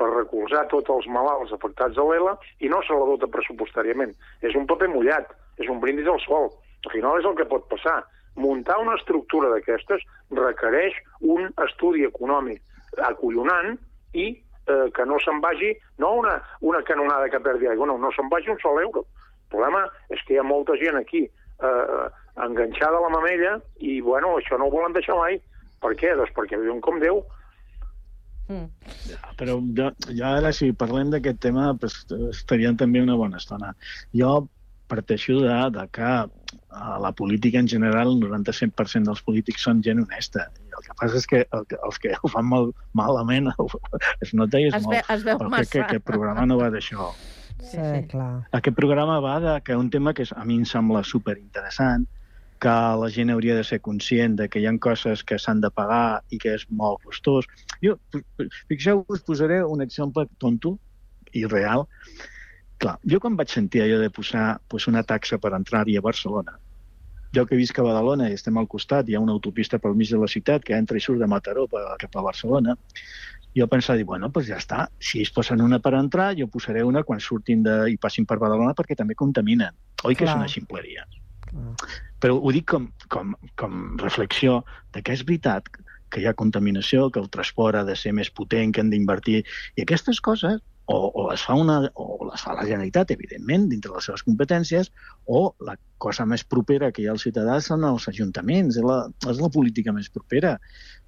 per 0.00 0.08
recolzar 0.14 0.64
tots 0.72 0.90
els 0.94 1.06
malalts 1.12 1.52
afectats 1.56 1.98
a 2.00 2.06
l'ELA 2.08 2.34
i 2.64 2.72
no 2.72 2.80
se 2.86 2.96
la 2.96 3.08
dota 3.12 3.28
pressupostàriament. 3.28 4.14
És 4.40 4.56
un 4.56 4.66
paper 4.70 4.88
mullat, 4.94 5.28
és 5.60 5.68
un 5.68 5.80
brindis 5.82 6.08
al 6.08 6.20
sol. 6.24 6.48
Al 6.86 6.94
final 6.94 7.20
és 7.20 7.28
el 7.28 7.36
que 7.36 7.48
pot 7.50 7.68
passar. 7.72 8.00
Muntar 8.40 8.78
una 8.80 8.96
estructura 8.96 9.50
d'aquestes 9.52 10.04
requereix 10.32 10.96
un 11.20 11.50
estudi 11.66 12.06
econòmic 12.08 12.62
acollonant 13.10 13.76
i 14.14 14.30
eh, 14.30 14.86
que 14.94 15.06
no 15.06 15.18
se'n 15.20 15.42
vagi, 15.44 15.74
no 15.98 16.14
una, 16.22 16.38
una 16.60 16.80
canonada 16.86 17.28
que 17.28 17.42
perdi 17.44 17.68
aigua, 17.68 17.90
no, 17.90 17.98
no 17.98 18.12
se'n 18.16 18.30
vagi 18.32 18.50
un 18.54 18.60
sol 18.62 18.80
euro. 18.80 19.04
El 19.04 19.56
problema 19.56 19.84
és 20.14 20.22
que 20.24 20.36
hi 20.36 20.40
ha 20.40 20.46
molta 20.46 20.78
gent 20.80 20.96
aquí 21.00 21.26
eh, 21.26 22.06
enganxada 22.40 22.96
a 22.96 23.04
la 23.04 23.12
mamella 23.12 23.58
i, 23.78 24.00
bueno, 24.00 24.36
això 24.38 24.58
no 24.58 24.70
ho 24.70 24.74
volen 24.74 24.96
deixar 24.96 25.18
mai. 25.18 25.40
Per 25.80 25.92
què? 25.98 26.14
Doncs 26.16 26.32
perquè 26.36 26.58
viuen 26.60 26.80
com 26.84 27.00
Déu. 27.02 27.22
Però 29.38 29.58
jo, 29.76 29.90
jo 30.10 30.24
ara, 30.26 30.52
si 30.56 30.72
parlem 30.72 31.10
d'aquest 31.14 31.38
tema, 31.40 31.72
pues, 31.78 32.00
estaríem 32.30 32.76
també 32.76 33.02
una 33.02 33.14
bona 33.16 33.38
estona. 33.40 33.74
Jo 34.16 34.48
parteixo 34.90 35.36
de, 35.44 35.56
de 35.76 35.84
que 35.94 36.02
a 36.02 36.98
la 36.98 37.12
política 37.14 37.60
en 37.62 37.68
general 37.70 38.08
el 38.10 38.20
97% 38.24 39.04
dels 39.06 39.22
polítics 39.22 39.62
són 39.62 39.82
gent 39.86 40.00
honesta. 40.02 40.48
I 40.66 40.72
el 40.76 40.82
que 40.86 40.96
passa 40.98 41.16
és 41.20 41.26
que 41.30 41.44
el, 41.46 41.66
que- 41.70 41.78
els 41.86 41.98
que 42.02 42.14
ho 42.20 42.28
fan 42.32 42.48
mal, 42.50 42.72
malament 42.92 43.52
es 44.24 44.34
nota 44.34 44.58
i 44.58 44.66
és 44.66 44.74
Es 44.74 44.82
molt. 44.82 44.96
ve- 44.96 45.14
es 45.14 45.22
veu 45.28 45.38
Però 45.38 45.46
crec 45.50 45.58
massa. 45.58 45.70
que 45.76 45.84
aquest 45.86 46.04
programa 46.10 46.46
no 46.46 46.58
va 46.58 46.70
d'això. 46.74 47.12
Sí, 47.60 47.76
sí, 47.78 48.00
clar. 48.10 48.48
Aquest 48.56 48.74
programa 48.76 49.20
va 49.20 49.38
de 49.40 49.54
que 49.62 49.76
un 49.76 49.90
tema 49.90 50.12
que 50.14 50.22
és- 50.26 50.32
a 50.34 50.44
mi 50.44 50.56
em 50.58 50.64
sembla 50.64 51.04
super 51.04 51.36
interessant, 51.38 52.08
que 52.60 52.74
la 53.02 53.08
gent 53.10 53.32
hauria 53.32 53.56
de 53.56 53.64
ser 53.64 53.80
conscient 53.80 54.36
de 54.38 54.48
que 54.48 54.60
hi 54.60 54.66
ha 54.68 54.74
coses 54.78 55.24
que 55.24 55.38
s'han 55.38 55.62
de 55.64 55.70
pagar 55.70 56.22
i 56.30 56.38
que 56.38 56.54
és 56.58 56.66
molt 56.70 57.00
costós. 57.06 57.48
Jo, 57.84 57.96
fixeu-vos, 58.68 59.24
posaré 59.26 59.62
un 59.64 59.82
exemple 59.82 60.26
tonto 60.38 60.76
i 61.32 61.46
real. 61.46 61.86
Clar, 62.80 62.96
jo 63.12 63.20
quan 63.20 63.36
vaig 63.36 63.52
sentir 63.52 63.82
allò 63.84 64.00
de 64.00 64.10
posar 64.10 64.60
pues, 64.68 64.86
una 64.88 65.02
taxa 65.04 65.38
per 65.38 65.52
entrar-hi 65.56 65.96
a 65.96 66.04
Barcelona, 66.04 66.56
jo 67.36 67.44
que 67.46 67.58
visc 67.58 67.78
a 67.78 67.84
Badalona 67.86 68.28
i 68.30 68.36
estem 68.36 68.56
al 68.58 68.68
costat, 68.68 69.08
hi 69.08 69.16
ha 69.16 69.20
una 69.22 69.36
autopista 69.36 69.78
pel 69.78 69.94
mig 69.98 70.10
de 70.10 70.18
la 70.18 70.28
ciutat 70.28 70.64
que 70.66 70.76
entra 70.76 70.98
i 70.98 71.04
surt 71.04 71.20
de 71.20 71.28
Mataró 71.30 71.66
per, 71.70 71.84
cap 72.00 72.16
a 72.16 72.24
Barcelona, 72.24 72.74
jo 73.56 73.66
pensava, 73.70 73.98
dir, 73.98 74.06
bueno, 74.06 74.30
doncs 74.32 74.48
ja 74.48 74.58
està, 74.62 74.86
si 75.02 75.20
ells 75.20 75.32
posen 75.34 75.62
una 75.62 75.80
per 75.82 75.94
entrar, 75.98 76.32
jo 76.38 76.48
posaré 76.50 76.84
una 76.86 77.02
quan 77.06 77.20
surtin 77.20 77.64
de, 77.66 77.76
i 77.92 77.98
passin 78.00 78.26
per 78.26 78.38
Badalona 78.42 78.74
perquè 78.78 78.96
també 78.98 79.18
contaminen. 79.18 79.76
Oi 80.04 80.14
que 80.14 80.24
és 80.24 80.30
Clar. 80.30 80.38
una 80.42 80.50
ximpleria? 80.50 81.06
Però 82.20 82.36
ho 82.36 82.52
dic 82.52 82.66
com, 82.72 82.90
com, 83.12 83.34
com 83.60 83.78
reflexió 84.02 84.60
de 84.94 85.02
que 85.02 85.16
és 85.16 85.24
veritat 85.26 85.70
que 86.10 86.20
hi 86.20 86.26
ha 86.26 86.34
contaminació, 86.34 87.08
que 87.14 87.22
el 87.22 87.30
transport 87.30 87.78
ha 87.78 87.86
de 87.86 87.94
ser 87.96 88.12
més 88.16 88.32
potent, 88.34 88.74
que 88.74 88.82
han 88.82 88.90
d'invertir... 88.90 89.44
I 89.78 89.86
aquestes 89.86 90.20
coses 90.20 90.58
o, 90.90 90.96
o, 91.14 91.32
es 91.32 91.42
fa 91.46 91.54
una, 91.54 91.78
o 91.94 92.26
les 92.26 92.42
fa 92.42 92.56
la 92.58 92.66
Generalitat, 92.66 93.12
evidentment, 93.14 93.68
dintre 93.70 93.92
les 93.94 94.08
seves 94.08 94.24
competències, 94.26 94.90
o 95.30 95.42
la 95.66 95.76
cosa 96.02 96.26
més 96.26 96.42
propera 96.54 96.90
que 96.90 97.04
hi 97.04 97.06
ha 97.06 97.14
al 97.14 97.22
ciutadà 97.22 97.60
són 97.62 97.86
els 97.86 98.08
ajuntaments, 98.10 98.80
és 98.80 98.86
la, 98.86 99.04
és 99.30 99.42
la 99.42 99.52
política 99.54 99.94
més 99.94 100.10
propera. 100.10 100.56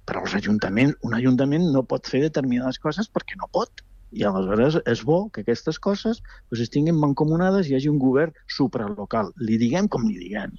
Però 0.07 0.23
els 0.23 0.37
ajuntaments, 0.39 0.95
un 1.07 1.17
ajuntament 1.19 1.67
no 1.75 1.83
pot 1.87 2.07
fer 2.07 2.23
determinades 2.23 2.79
coses 2.79 3.11
perquè 3.11 3.39
no 3.39 3.51
pot. 3.51 3.83
I 4.13 4.25
aleshores 4.29 4.79
és 4.89 5.03
bo 5.07 5.27
que 5.33 5.41
aquestes 5.43 5.79
coses 5.81 6.21
pues, 6.49 6.61
estiguin 6.61 6.99
mancomunades 6.99 7.67
i 7.67 7.73
hi 7.73 7.79
hagi 7.79 7.89
un 7.91 8.01
govern 8.01 8.35
supralocal. 8.57 9.33
Li 9.41 9.57
diguem 9.61 9.89
com 9.89 10.05
li 10.07 10.19
diguem. 10.19 10.53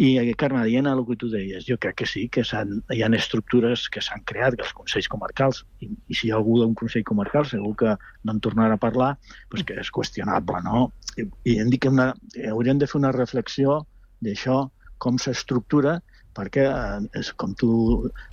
I, 0.00 0.14
eh, 0.16 0.34
Carme, 0.38 0.62
dient 0.64 0.86
el 0.88 1.02
que 1.04 1.16
tu 1.20 1.28
deies, 1.28 1.66
jo 1.68 1.76
crec 1.76 1.98
que 2.00 2.06
sí, 2.08 2.22
que 2.32 2.40
hi 2.40 3.02
ha 3.02 3.10
estructures 3.18 3.88
que 3.92 4.00
s'han 4.00 4.22
creat, 4.24 4.56
que 4.56 4.64
els 4.64 4.72
consells 4.76 5.08
comarcals, 5.12 5.64
i, 5.84 5.90
i 6.08 6.16
si 6.16 6.28
hi 6.28 6.30
ha 6.32 6.38
algú 6.38 6.56
d'un 6.60 6.72
consell 6.78 7.04
comarcal, 7.04 7.44
segur 7.50 7.74
que 7.82 7.96
no 8.24 8.32
en 8.32 8.40
tornarà 8.40 8.78
a 8.78 8.80
parlar, 8.80 9.10
pues 9.50 9.66
que 9.68 9.76
és 9.82 9.90
qüestionable, 9.92 10.62
no? 10.64 10.86
I, 11.20 11.26
i 11.52 11.58
hem 11.60 11.72
dit 11.74 11.82
que 11.84 11.92
una, 11.92 12.14
hauríem 12.48 12.80
de 12.80 12.88
fer 12.88 13.00
una 13.02 13.12
reflexió 13.12 13.82
d'això, 14.24 14.62
com 15.00 15.20
s'estructura, 15.20 15.98
perquè 16.40 16.66
eh, 16.68 17.00
és 17.20 17.32
com 17.42 17.54
tu 17.62 17.72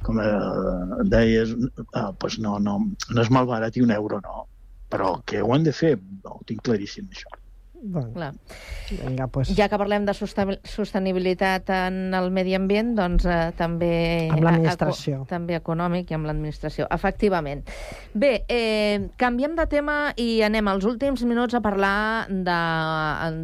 com, 0.07 0.21
eh, 0.23 1.03
deies, 1.13 1.53
eh, 1.87 2.07
pues 2.21 2.39
no, 2.43 2.57
no, 2.67 2.77
no 3.11 3.25
és 3.25 3.33
malbarat 3.39 3.77
i 3.77 3.85
un 3.85 3.93
euro 3.95 4.21
no, 4.23 4.45
però 4.93 5.17
que 5.27 5.43
ho 5.43 5.53
han 5.55 5.67
de 5.67 5.75
fer, 5.75 5.97
ho 6.31 6.39
tinc 6.47 6.63
claríssim 6.69 7.11
això. 7.11 7.35
Bueno. 7.81 8.11
Clar. 8.13 8.33
Vinga, 8.89 9.27
pues... 9.27 9.51
Ja 9.55 9.67
que 9.69 9.77
parlem 9.77 10.05
de 10.07 10.13
sostenibilitat 10.15 11.69
en 11.75 12.15
el 12.15 12.29
medi 12.33 12.55
ambient, 12.57 12.93
doncs 12.97 13.27
eh, 13.29 13.51
també... 13.57 13.91
Amb 14.31 14.45
l'administració. 14.47 15.21
També 15.29 15.57
econòmic 15.59 16.09
i 16.11 16.17
amb 16.17 16.29
l'administració, 16.29 16.87
efectivament. 16.93 17.61
Bé, 18.17 18.45
eh, 18.49 19.09
canviem 19.19 19.57
de 19.59 19.67
tema 19.69 19.97
i 20.17 20.41
anem 20.47 20.71
als 20.71 20.87
últims 20.89 21.21
minuts 21.27 21.57
a 21.57 21.61
parlar 21.61 22.25
de, 22.29 22.57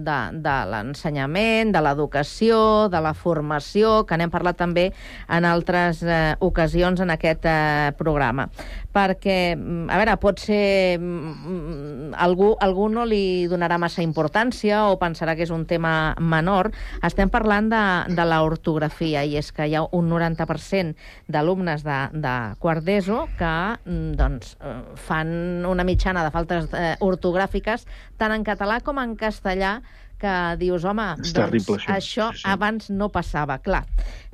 de, 0.08 0.18
de 0.48 0.56
l'ensenyament, 0.72 1.74
de 1.76 1.84
l'educació, 1.84 2.88
de 2.94 3.04
la 3.04 3.14
formació, 3.14 4.02
que 4.08 4.18
n'hem 4.18 4.34
parlat 4.34 4.58
també 4.58 4.90
en 5.28 5.46
altres 5.50 6.02
eh, 6.08 6.34
ocasions 6.42 7.04
en 7.04 7.14
aquest 7.14 7.46
eh, 7.52 7.92
programa. 8.00 8.48
Perquè, 8.94 9.38
mm, 9.58 9.86
a 9.92 10.02
veure, 10.02 10.18
pot 10.24 10.42
ser... 10.42 10.98
Mm, 10.98 12.14
algú, 12.24 12.54
algú 12.64 12.88
no 12.94 13.06
li 13.06 13.46
donarà 13.52 13.78
massa 13.82 14.02
importància 14.02 14.23
importància 14.24 14.86
o 14.88 14.96
pensarà 15.00 15.36
que 15.36 15.44
és 15.44 15.52
un 15.52 15.66
tema 15.68 16.16
menor, 16.20 16.72
estem 17.04 17.30
parlant 17.30 17.68
de, 17.72 17.84
de 18.16 18.26
l'ortografia 18.28 19.24
i 19.28 19.36
és 19.40 19.52
que 19.52 19.68
hi 19.68 19.76
ha 19.76 19.84
un 19.92 20.08
90% 20.12 20.96
d'alumnes 21.28 21.84
de, 21.84 22.00
de 22.14 22.36
quart 22.64 22.84
d'ESO 22.86 23.26
que 23.40 23.56
mm, 23.84 24.14
doncs, 24.20 24.56
eh, 24.62 24.78
fan 24.96 25.66
una 25.68 25.84
mitjana 25.84 26.24
de 26.24 26.32
faltes 26.32 26.72
eh, 26.72 26.96
ortogràfiques 27.04 27.84
tant 28.18 28.32
en 28.32 28.48
català 28.48 28.80
com 28.84 29.02
en 29.02 29.18
castellà 29.20 29.82
que 30.24 30.34
dius, 30.56 30.86
home, 30.88 31.04
és 31.20 31.34
doncs, 31.34 31.36
terrible, 31.36 31.78
això. 31.84 31.98
això 31.98 32.28
Sí, 32.32 32.44
sí. 32.46 32.48
abans 32.48 32.88
no 32.94 33.10
passava. 33.12 33.58
Clar, 33.60 33.84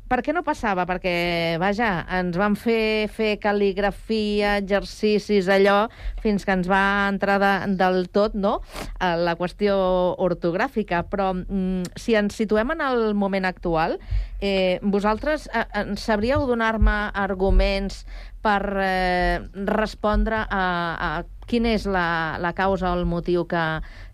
per 0.10 0.20
què 0.26 0.34
no 0.34 0.44
passava? 0.46 0.86
Perquè, 0.90 1.14
vaja, 1.62 1.90
ens 2.20 2.38
van 2.40 2.58
fer 2.60 3.08
fer 3.14 3.36
cal·ligrafia, 3.42 4.56
exercicis, 4.60 5.50
allò, 5.54 5.84
fins 6.24 6.46
que 6.46 6.56
ens 6.58 6.70
va 6.70 6.84
entrar 7.12 7.38
de, 7.42 7.54
del 7.80 8.08
tot, 8.14 8.34
no?, 8.34 8.58
eh, 8.98 9.16
la 9.22 9.38
qüestió 9.40 9.78
ortogràfica. 10.18 11.04
Però 11.12 11.32
mm, 11.38 11.94
si 12.00 12.18
ens 12.18 12.36
situem 12.42 12.74
en 12.76 12.82
el 12.86 13.14
moment 13.14 13.46
actual, 13.50 14.00
eh, 14.42 14.80
vosaltres 14.82 15.48
eh, 15.54 15.66
eh, 15.66 15.86
sabríeu 15.96 16.48
donar-me 16.50 16.98
arguments 17.14 18.06
per 18.42 18.62
eh, 18.82 19.40
respondre 19.68 20.46
a, 20.48 20.64
a 20.96 21.10
quina 21.50 21.74
és 21.76 21.86
la, 21.90 22.38
la 22.40 22.54
causa 22.54 22.92
o 22.92 22.98
el 22.98 23.08
motiu 23.10 23.46
que, 23.50 23.64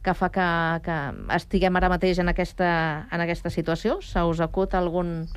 que 0.03 0.13
fa 0.17 0.31
que, 0.33 0.47
que 0.85 0.97
estiguem 1.35 1.75
ara 1.75 1.91
mateix 1.91 2.21
en 2.23 2.31
aquesta, 2.31 2.69
en 3.11 3.25
aquesta 3.25 3.51
situació? 3.53 3.99
Se 4.01 4.23
us 4.23 4.41
acut 4.43 4.75
algun... 4.75 5.27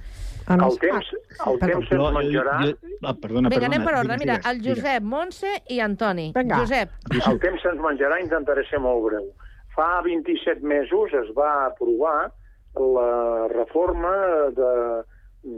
El 0.49 0.79
temps, 0.81 1.11
el 1.47 1.59
temps 1.61 1.91
se'ns 1.91 2.15
menjarà... 2.17 2.57
Ah, 3.05 3.13
perdona, 3.21 3.51
Vinga, 3.53 3.69
anem 3.69 3.85
per 3.85 3.95
ordre. 3.99 4.17
digues, 4.17 4.25
Mira, 4.25 4.39
digues, 4.39 4.49
el 4.49 4.63
Josep, 4.65 5.05
Montse 5.05 5.53
i 5.75 5.81
Antoni. 5.85 6.31
Vinga. 6.37 6.63
Josep. 6.63 6.95
El 7.19 7.41
temps 7.43 7.63
se'ns 7.67 7.83
menjarà 7.85 8.19
i 8.19 8.25
intentaré 8.25 8.65
ser 8.71 8.81
molt 8.81 9.05
breu. 9.05 9.29
Fa 9.77 10.01
27 10.07 10.65
mesos 10.67 11.13
es 11.15 11.29
va 11.37 11.51
aprovar 11.67 12.31
la 12.79 13.49
reforma 13.53 14.15
de 14.57 14.73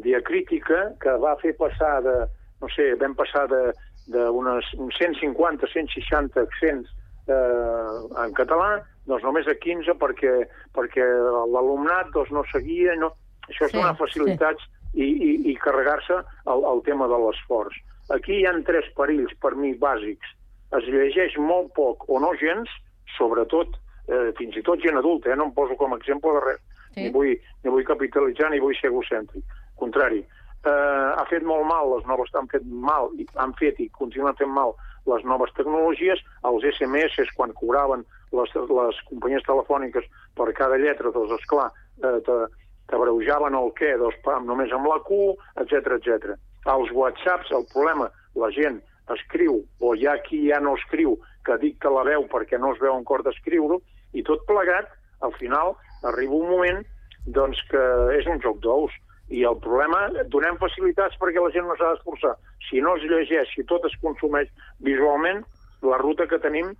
diacrítica 0.04 0.90
que 1.00 1.14
va 1.22 1.36
fer 1.40 1.54
passar 1.58 2.00
de, 2.04 2.16
no 2.60 2.68
sé, 2.74 2.90
vam 3.00 3.14
passar 3.18 3.46
de 3.52 3.62
d'unes 4.10 4.66
150, 4.98 5.68
160 5.70 6.40
accents 6.42 6.88
eh, 7.30 8.22
en 8.24 8.32
català, 8.34 8.80
doncs 9.06 9.22
només 9.26 9.46
a 9.46 9.54
15 9.54 9.94
perquè, 10.00 10.32
perquè 10.74 11.06
l'alumnat 11.54 12.10
doncs, 12.16 12.32
no 12.34 12.42
seguia, 12.50 12.96
no... 12.98 13.12
això 13.48 13.68
és 13.68 13.72
Sí, 13.72 13.76
donar 13.78 13.94
facilitats 13.98 14.66
i, 14.94 15.06
i, 15.06 15.30
i 15.52 15.56
carregar-se 15.62 16.16
el, 16.46 16.64
el 16.72 16.82
tema 16.86 17.06
de 17.10 17.18
l'esforç. 17.22 17.76
Aquí 18.10 18.40
hi 18.40 18.46
han 18.48 18.64
tres 18.66 18.88
perills, 18.96 19.32
per 19.42 19.54
mi, 19.54 19.74
bàsics. 19.78 20.32
Es 20.76 20.86
llegeix 20.90 21.36
molt 21.38 21.72
poc 21.76 22.08
o 22.10 22.18
no 22.22 22.32
gens, 22.40 22.70
sobretot, 23.16 23.76
eh, 24.10 24.30
fins 24.38 24.56
i 24.58 24.62
tot 24.66 24.82
gent 24.82 24.98
adulta, 24.98 25.30
eh? 25.32 25.36
no 25.38 25.48
em 25.48 25.54
poso 25.54 25.76
com 25.78 25.94
a 25.94 25.98
exemple 26.02 26.32
de 26.36 26.44
res, 26.48 26.60
Sí. 26.90 27.04
ni, 27.04 27.10
vull, 27.14 27.36
ni 27.62 27.70
vull 27.70 27.84
capitalitzar 27.86 28.48
ni 28.50 28.58
vull 28.58 28.74
ser 28.74 28.88
egocèntric. 28.90 29.44
Contrari, 29.78 30.24
eh, 30.66 30.70
ha 31.14 31.22
fet 31.30 31.44
molt 31.46 31.62
mal, 31.68 31.86
les 31.94 32.06
noves 32.10 32.32
han 32.34 32.48
fet 32.50 32.64
mal, 32.66 33.12
i 33.14 33.26
han 33.38 33.52
fet 33.60 33.78
i 33.78 33.86
continuen 33.94 34.34
fent 34.34 34.50
mal 34.50 34.74
les 35.06 35.22
noves 35.24 35.52
tecnologies, 35.56 36.18
els 36.44 36.66
SMS 36.74 37.30
quan 37.36 37.54
cobraven 37.56 38.02
les, 38.36 38.50
les 38.58 38.98
companyies 39.08 39.46
telefòniques 39.46 40.04
per 40.36 40.50
cada 40.58 40.76
lletra, 40.82 41.10
doncs 41.14 41.32
esclar, 41.38 41.70
eh, 42.02 42.18
te- 42.26 42.46
t'abreujaven 42.90 43.56
el 43.56 43.72
què, 43.78 43.94
doncs 44.00 44.18
pam, 44.26 44.46
només 44.46 44.72
amb 44.76 44.88
la 44.90 45.00
Q, 45.06 45.34
etc 45.62 45.96
etc. 45.96 46.36
Els 46.70 46.92
whatsapps, 46.92 47.52
el 47.56 47.66
problema, 47.72 48.10
la 48.36 48.50
gent 48.54 48.80
escriu, 49.14 49.60
o 49.80 49.94
hi 49.94 50.06
ha 50.06 50.18
qui 50.26 50.44
ja 50.48 50.60
no 50.62 50.76
escriu, 50.78 51.16
que 51.46 51.56
dicta 51.62 51.90
la 51.90 52.04
veu 52.06 52.26
perquè 52.30 52.58
no 52.60 52.74
es 52.74 52.80
veu 52.82 52.94
en 52.96 53.06
cor 53.08 53.24
d'escriure-ho, 53.26 53.80
i 54.14 54.22
tot 54.26 54.42
plegat, 54.48 54.90
al 55.26 55.32
final, 55.38 55.76
arriba 56.06 56.36
un 56.36 56.50
moment 56.50 56.82
doncs, 57.26 57.60
que 57.70 57.82
és 58.16 58.26
un 58.26 58.40
joc 58.42 58.60
d'ous. 58.64 58.92
I 59.30 59.44
el 59.46 59.58
problema, 59.62 60.08
donem 60.32 60.58
facilitats 60.58 61.18
perquè 61.20 61.42
la 61.42 61.52
gent 61.54 61.68
no 61.68 61.76
s'ha 61.78 61.92
d'esforçar. 61.94 62.34
Si 62.66 62.80
no 62.82 62.96
es 62.98 63.04
llegeix, 63.06 63.52
si 63.54 63.62
tot 63.68 63.84
es 63.86 63.94
consumeix 64.02 64.50
visualment, 64.82 65.44
la 65.86 66.00
ruta 66.02 66.26
que 66.26 66.40
tenim 66.42 66.72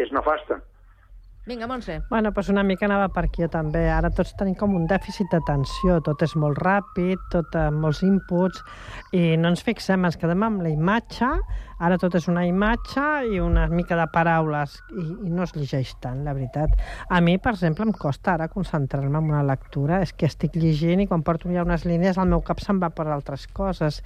és 0.00 0.12
nefasta. 0.14 0.60
Vinga, 1.48 1.66
Montse. 1.66 2.02
Bueno, 2.10 2.28
doncs 2.36 2.50
una 2.52 2.62
mica 2.62 2.84
anava 2.84 3.06
per 3.08 3.22
aquí 3.24 3.46
també. 3.48 3.86
Ara 3.88 4.10
tots 4.12 4.34
tenim 4.36 4.52
com 4.60 4.74
un 4.76 4.82
dèficit 4.90 5.30
d'atenció, 5.32 5.94
tot 6.04 6.20
és 6.26 6.34
molt 6.36 6.58
ràpid, 6.60 7.22
tot 7.32 7.56
amb 7.56 7.80
molts 7.80 8.02
inputs, 8.04 8.60
i 9.16 9.32
no 9.40 9.48
ens 9.54 9.64
fixem, 9.64 10.04
ens 10.04 10.20
quedem 10.20 10.44
amb 10.44 10.60
la 10.60 10.68
imatge, 10.74 11.30
ara 11.80 11.96
tot 12.02 12.18
és 12.20 12.28
una 12.28 12.44
imatge 12.44 13.06
i 13.32 13.40
una 13.40 13.64
mica 13.72 13.96
de 13.96 14.04
paraules, 14.12 14.76
i, 14.92 15.06
i 15.24 15.32
no 15.32 15.46
es 15.46 15.56
llegeix 15.56 15.94
tant, 16.04 16.20
la 16.26 16.36
veritat. 16.36 16.76
A 17.08 17.22
mi, 17.24 17.38
per 17.40 17.54
exemple, 17.56 17.88
em 17.88 17.96
costa 17.96 18.34
ara 18.34 18.50
concentrar-me 18.52 19.16
en 19.16 19.32
una 19.32 19.40
lectura, 19.48 20.02
és 20.04 20.12
que 20.12 20.28
estic 20.28 20.60
llegint 20.60 21.00
i 21.00 21.08
quan 21.08 21.24
porto 21.24 21.48
ja 21.48 21.64
unes 21.64 21.88
línies 21.88 22.20
el 22.20 22.28
meu 22.28 22.44
cap 22.44 22.60
se'n 22.60 22.84
va 22.84 22.92
per 22.92 23.08
altres 23.08 23.48
coses. 23.56 24.02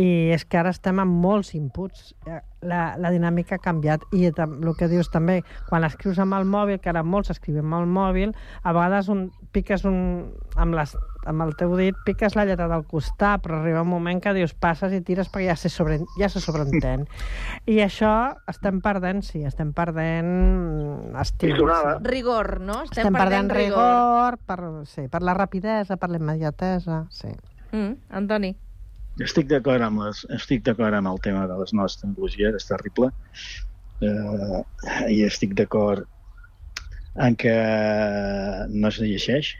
I 0.00 0.32
és 0.34 0.42
que 0.44 0.58
ara 0.58 0.72
estem 0.74 0.98
amb 0.98 1.22
molts 1.22 1.54
inputs. 1.54 2.14
Eh, 2.26 2.40
La, 2.64 2.94
la 2.96 3.10
dinàmica 3.12 3.58
ha 3.58 3.60
canviat. 3.60 4.06
I 4.16 4.30
el 4.30 4.70
que 4.78 4.86
dius 4.88 5.10
també, 5.12 5.42
quan 5.68 5.84
escrius 5.84 6.16
amb 6.22 6.32
el 6.32 6.46
mòbil, 6.48 6.78
que 6.80 6.88
ara 6.88 7.02
molts 7.04 7.28
escrivim 7.34 7.66
amb 7.66 7.82
el 7.82 7.90
mòbil, 7.92 8.32
a 8.62 8.72
vegades 8.72 9.10
un, 9.12 9.26
piques 9.52 9.84
un, 9.84 10.32
amb, 10.56 10.72
les, 10.72 10.94
amb 11.28 11.44
el 11.44 11.52
teu 11.60 11.76
dit, 11.76 11.98
piques 12.06 12.32
la 12.38 12.46
lletra 12.48 12.70
del 12.72 12.86
costat, 12.88 13.44
però 13.44 13.60
arriba 13.60 13.84
un 13.84 13.92
moment 13.92 14.22
que 14.24 14.32
dius 14.32 14.56
passes 14.56 14.96
i 14.96 15.02
tires 15.04 15.28
perquè 15.28 15.50
ja 15.50 15.58
se, 15.60 15.68
sobre, 15.68 16.00
ja 16.16 16.32
se 16.32 16.40
sobreentén. 16.40 17.04
I 17.76 17.82
això 17.84 18.14
estem 18.48 18.80
perdent, 18.80 19.20
sí, 19.28 19.44
estem 19.44 19.76
perdent 19.76 20.32
estil. 21.20 21.52
Pisonada. 21.52 21.98
Sí. 21.98 22.08
Rigor, 22.16 22.54
no? 22.64 22.80
Estem, 22.88 23.12
perdent, 23.12 23.52
rigor, 23.52 24.40
per, 24.48 24.60
sí, 24.88 25.10
per 25.12 25.20
la 25.20 25.36
rapidesa, 25.36 26.00
per 26.00 26.14
la 26.16 26.16
immediatesa, 26.16 27.04
sí. 27.12 27.36
Mm, 27.76 27.98
Antoni. 28.08 28.56
Estic 29.22 29.46
d'acord 29.46 29.84
amb, 29.86 30.02
les, 30.02 30.24
estic 30.34 30.64
d'acord 30.66 30.96
amb 30.98 31.12
el 31.12 31.20
tema 31.22 31.44
de 31.46 31.58
les 31.60 31.72
noves 31.72 31.98
tecnologies, 32.00 32.56
és 32.58 32.66
terrible. 32.66 33.10
Eh, 34.02 34.62
I 35.14 35.20
estic 35.28 35.54
d'acord 35.54 36.08
en 37.22 37.36
que 37.38 37.54
no 38.74 38.90
es 38.90 38.98
llegeix, 38.98 39.52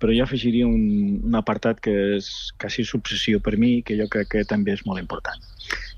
però 0.00 0.14
jo 0.16 0.24
afegiria 0.24 0.68
un, 0.68 1.20
un 1.28 1.36
apartat 1.36 1.80
que 1.84 1.92
és 2.16 2.30
quasi 2.60 2.84
subsessió 2.88 3.40
per 3.44 3.56
mi, 3.60 3.82
que 3.84 3.96
jo 4.00 4.08
crec 4.12 4.32
que 4.32 4.48
també 4.48 4.72
és 4.72 4.84
molt 4.88 5.02
important. 5.02 5.44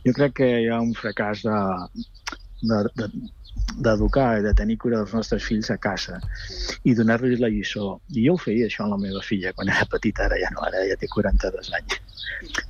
Jo 0.07 0.15
crec 0.19 0.35
que 0.41 0.51
hi 0.65 0.69
ha 0.71 0.81
un 0.83 0.95
fracàs 0.99 1.45
de, 1.47 1.59
de, 2.63 2.79
de, 2.99 3.09
d'educar 3.79 4.39
i 4.39 4.45
de 4.47 4.53
tenir 4.57 4.79
cura 4.83 5.01
dels 5.01 5.15
nostres 5.15 5.45
fills 5.47 5.71
a 5.71 5.79
casa 5.79 6.19
i 6.85 6.95
donar-los 6.99 7.41
la 7.43 7.51
lliçó. 7.53 7.99
I 8.15 8.27
jo 8.27 8.35
ho 8.35 8.43
feia 8.43 8.67
això 8.67 8.85
amb 8.85 8.97
la 8.97 9.03
meva 9.07 9.23
filla 9.25 9.55
quan 9.57 9.71
era 9.75 9.87
petita, 9.91 10.27
ara 10.27 10.39
ja 10.41 10.51
no, 10.55 10.65
ara 10.67 10.85
ja 10.89 10.99
té 11.01 11.11
42 11.15 11.73
anys. 11.81 12.01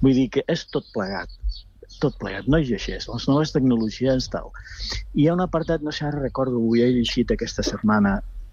Vull 0.02 0.16
dir 0.16 0.28
que 0.36 0.44
és 0.48 0.66
tot 0.74 0.88
plegat. 0.94 1.32
tot 1.98 2.14
plegat, 2.20 2.46
no 2.46 2.58
és 2.62 2.68
així, 2.70 2.92
les 2.94 3.24
noves 3.26 3.50
tecnologies 3.50 4.28
tal. 4.30 4.52
I 5.16 5.22
hi 5.22 5.24
ha 5.26 5.32
un 5.34 5.40
apartat, 5.42 5.82
no 5.82 5.90
sé, 5.90 6.04
ara 6.06 6.20
recordo, 6.20 6.60
ho 6.60 6.76
he 6.76 6.86
llegit 6.94 7.32
aquesta 7.34 7.64
setmana, 7.66 8.12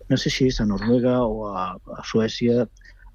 no 0.10 0.18
sé 0.18 0.32
si 0.34 0.48
és 0.50 0.58
a 0.64 0.66
Noruega 0.66 1.20
o 1.22 1.52
a, 1.52 1.66
a 1.76 2.06
Suècia, 2.10 2.66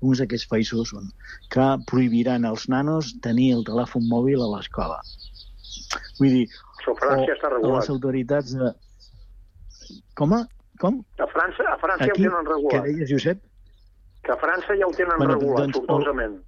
uns 0.07 0.21
d'aquests 0.23 0.47
països 0.53 0.93
on, 0.97 1.09
que 1.51 1.67
prohibiran 1.91 2.47
als 2.47 2.69
nanos 2.71 3.11
tenir 3.25 3.51
el 3.57 3.67
telèfon 3.67 4.07
mòbil 4.13 4.45
a 4.45 4.51
l'escola. 4.53 5.01
Vull 6.21 6.37
dir, 6.37 6.47
A 6.89 6.95
França 7.01 7.33
està 7.37 7.49
o 7.51 7.55
regulat. 7.57 7.77
les 7.81 7.91
autoritats 7.91 8.55
de... 8.57 8.73
Com? 10.17 10.35
a- 10.35 10.47
Com? 10.81 11.03
A 11.21 11.27
França, 11.29 11.65
a 11.69 11.77
França 11.83 12.07
ja 12.07 12.13
ho 12.13 12.17
Aquí, 12.17 12.23
tenen 12.25 12.47
què 12.47 12.53
regulat. 12.55 12.85
deies, 12.89 13.11
Josep? 13.11 13.43
Que 14.25 14.33
a 14.33 14.37
França 14.41 14.77
ja 14.81 14.87
ho 14.89 14.95
tenen 14.97 15.19
Bueno, 15.21 15.35
regulat, 15.35 15.67
doncs, 15.67 15.77
o- 15.77 15.85
sortosament. 15.85 16.39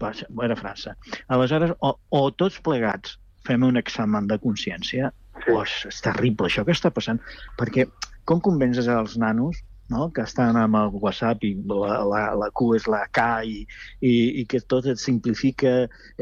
Vaja, 0.00 0.26
era 0.44 0.56
França. 0.56 0.96
Aleshores, 1.28 1.72
o, 1.80 1.94
o 2.10 2.20
tots 2.32 2.60
plegats 2.62 3.16
fem 3.46 3.62
un 3.66 3.76
examen 3.80 4.26
de 4.30 4.38
consciència, 4.42 5.12
sí. 5.44 5.50
o 5.54 5.62
és, 5.64 5.74
és 5.90 6.00
terrible 6.04 6.46
això 6.50 6.64
que 6.66 6.74
està 6.76 6.90
passant, 6.94 7.18
perquè 7.58 7.86
com 8.28 8.40
convences 8.44 8.86
als 8.92 9.16
nanos 9.18 9.58
no? 9.88 10.08
que 10.12 10.22
estan 10.22 10.56
amb 10.60 10.76
el 10.78 10.92
WhatsApp 11.00 11.44
i 11.48 11.54
la, 11.68 11.98
la, 12.08 12.22
la 12.38 12.50
Q 12.56 12.74
és 12.76 12.86
la 12.90 13.02
K 13.14 13.26
i, 13.44 13.58
i, 14.00 14.12
i 14.42 14.44
que 14.48 14.60
tot 14.60 14.86
et 14.90 15.00
simplifica 15.00 15.72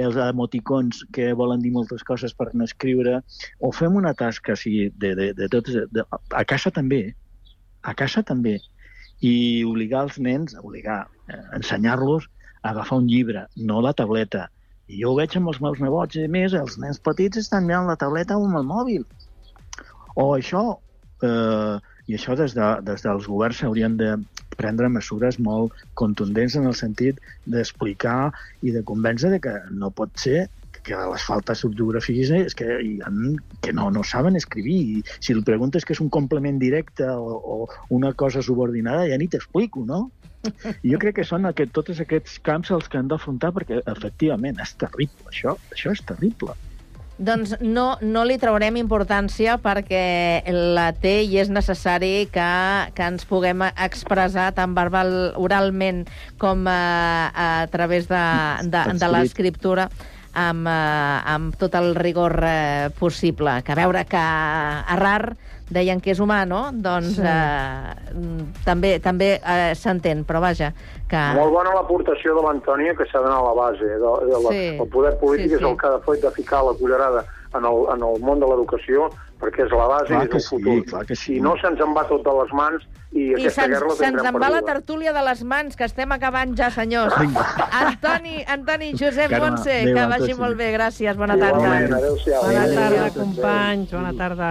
els 0.07 0.19
emoticons 0.23 1.03
que 1.17 1.33
volen 1.39 1.63
dir 1.65 1.75
moltes 1.75 2.07
coses 2.07 2.35
per 2.35 2.53
no 2.55 2.67
escriure, 2.67 3.21
o 3.61 3.73
fem 3.75 3.99
una 3.99 4.15
tasca 4.15 4.57
sigui, 4.57 4.91
de, 4.95 5.15
de, 5.19 5.33
de 5.37 5.51
totes, 5.53 5.83
de, 5.93 6.07
a 6.13 6.45
casa 6.49 6.73
també, 6.75 7.03
a 7.83 7.95
casa 7.99 8.23
també, 8.27 8.57
i 9.25 9.65
obligar 9.65 10.07
els 10.07 10.19
nens, 10.21 10.57
obligar, 10.61 11.07
eh, 11.33 11.43
ensenyar-los 11.57 12.29
a 12.63 12.71
agafar 12.71 12.99
un 13.01 13.09
llibre, 13.09 13.47
no 13.57 13.81
la 13.81 13.95
tableta. 13.97 14.49
I 14.87 15.01
jo 15.03 15.13
ho 15.13 15.19
veig 15.19 15.35
amb 15.39 15.51
els 15.51 15.61
meus 15.63 15.81
nebots, 15.83 16.19
i 16.19 16.29
més, 16.31 16.55
els 16.55 16.77
nens 16.79 17.01
petits 17.03 17.41
estan 17.41 17.67
mirant 17.67 17.89
la 17.89 17.99
tableta 17.99 18.37
o 18.39 18.45
amb 18.47 18.61
el 18.61 18.67
mòbil. 18.69 19.07
O 20.17 20.29
això, 20.37 20.65
eh, 21.27 21.79
i 22.07 22.17
això 22.19 22.37
des, 22.39 22.55
de, 22.57 22.67
des 22.87 23.03
dels 23.03 23.29
governs 23.31 23.63
s'haurien 23.63 23.97
de 23.99 24.15
prendre 24.57 24.89
mesures 24.89 25.39
molt 25.43 25.75
contundents 26.01 26.57
en 26.57 26.69
el 26.71 26.77
sentit 26.79 27.19
d'explicar 27.45 28.33
i 28.63 28.73
de 28.77 28.85
convèncer 28.87 29.33
de 29.35 29.41
que 29.43 29.57
no 29.71 29.91
pot 29.91 30.15
ser 30.21 30.47
que 30.87 30.99
les 31.11 31.25
faltes 31.27 31.63
d'ortografia 31.65 32.43
és 32.47 32.55
que, 32.55 32.77
que 33.65 33.73
no, 33.75 33.89
no 33.91 34.05
saben 34.07 34.39
escriure 34.39 34.75
i 34.77 35.01
si 35.19 35.35
el 35.35 35.43
preguntes 35.49 35.85
que 35.85 35.97
és 35.97 36.03
un 36.05 36.13
complement 36.17 36.61
directe 36.63 37.09
o, 37.11 37.41
o 37.55 37.57
una 37.97 38.13
cosa 38.15 38.43
subordinada 38.49 39.09
ja 39.11 39.19
ni 39.19 39.29
t'explico, 39.33 39.83
no? 39.89 40.07
I 40.85 40.93
jo 40.93 41.01
crec 41.03 41.19
que 41.19 41.27
són 41.27 41.49
aquest, 41.51 41.73
tots 41.75 42.01
aquests 42.05 42.39
camps 42.47 42.71
els 42.77 42.87
que 42.93 43.01
han 43.01 43.11
d'afrontar 43.11 43.51
perquè 43.57 43.83
efectivament 43.97 44.63
és 44.63 44.77
terrible, 44.79 45.27
això, 45.33 45.57
això 45.75 45.97
és 45.97 46.05
terrible. 46.07 46.55
Doncs 47.17 47.55
no, 47.65 47.87
no 48.05 48.25
li 48.29 48.37
traurem 48.37 48.77
importància 48.77 49.55
perquè 49.63 50.43
la 50.53 50.91
té 50.93 51.23
i 51.25 51.39
és 51.41 51.49
necessari 51.49 52.27
que, 52.33 52.49
que 52.93 53.07
ens 53.09 53.25
puguem 53.29 53.65
expressar 53.71 54.51
tant 54.59 54.75
verbal, 54.77 55.33
oralment 55.41 56.05
com 56.37 56.67
a, 56.69 57.33
a 57.33 57.49
través 57.73 58.11
de, 58.11 58.27
de, 58.69 58.85
de 59.01 59.11
l'escriptura 59.15 59.89
amb, 60.37 60.69
eh, 60.69 61.17
amb 61.33 61.57
tot 61.57 61.75
el 61.81 61.95
rigor 61.97 62.37
eh, 62.45 62.91
possible. 63.01 63.63
Que 63.65 63.73
a 63.73 63.81
veure 63.81 64.05
que 64.05 64.25
errar 64.97 65.37
deien 65.73 66.01
que 66.01 66.13
és 66.13 66.21
humà, 66.23 66.45
no? 66.47 66.69
Doncs 66.73 67.17
sí. 67.17 67.25
eh, 67.27 68.53
també, 68.67 68.97
també 69.03 69.33
eh, 69.41 69.73
s'entén, 69.79 70.23
però 70.29 70.45
vaja, 70.45 70.71
que... 71.09 71.23
Molt 71.39 71.53
bona 71.55 71.73
l'aportació 71.77 72.35
de 72.35 72.43
l'Antònia, 72.43 72.95
que 72.99 73.07
s'ha 73.07 73.21
d'anar 73.23 73.39
a 73.39 73.47
la 73.51 73.55
base. 73.55 73.85
De, 73.87 74.13
de 74.27 74.41
la, 74.43 74.51
Sí. 74.57 74.67
El 74.81 74.89
poder 74.91 75.15
polític 75.21 75.49
Sí, 75.49 75.55
és 75.55 75.63
el 75.63 75.75
sí. 75.75 75.77
que 75.81 75.87
ha 75.87 75.95
de 75.97 76.03
fet 76.07 76.21
de 76.23 76.31
ficar 76.35 76.65
la 76.65 76.73
cullerada 76.75 77.25
en 77.57 77.65
el, 77.65 77.79
en 77.95 78.03
el 78.05 78.21
món 78.21 78.41
de 78.43 78.47
l'educació, 78.51 79.07
perquè 79.41 79.65
és 79.65 79.73
la 79.73 79.87
base 79.89 80.11
Clar 80.13 80.25
i 80.25 80.29
que 80.29 80.37
és 80.37 80.45
el 80.45 80.49
sí, 80.49 80.57
futur. 80.57 80.85
clar 80.91 81.05
que 81.07 81.17
sí. 81.17 81.35
Si 81.37 81.41
no, 81.41 81.55
se'ns 81.63 81.81
en 81.81 81.95
va 81.97 82.03
tot 82.09 82.25
de 82.25 82.33
les 82.43 82.53
mans 82.53 82.83
i, 83.13 83.31
I 83.31 83.35
aquesta 83.37 83.63
se'ns 83.63 83.73
guerra 83.73 83.87
la 83.89 83.95
se'ns 83.97 84.03
tindrem 84.17 84.35
en 84.35 84.41
va 84.43 84.49
la 84.51 84.61
perduda. 84.61 84.73
tertúlia 84.75 85.13
de 85.13 85.23
les 85.29 85.45
mans, 85.45 85.77
que 85.77 85.85
estem 85.85 86.13
acabant 86.13 86.57
ja, 86.59 86.71
senyors. 86.71 87.15
Antoni, 87.71 88.43
Antoni, 88.49 88.93
Josep 88.99 89.31
Carme, 89.31 89.51
Montse, 89.51 89.77
adéu 89.83 89.95
que 89.95 90.07
vagi 90.17 90.35
molt 90.35 90.57
bé, 90.59 90.73
gràcies, 90.77 91.17
bona 91.17 91.37
Igualment, 91.37 91.89
tarda. 91.89 91.97
adéu-siau. 92.03 92.43
Bona 92.43 92.67
tarda, 92.75 93.05
Adéu. 93.07 93.23
companys, 93.23 93.93
bona 93.93 94.13
tarda. 94.19 94.51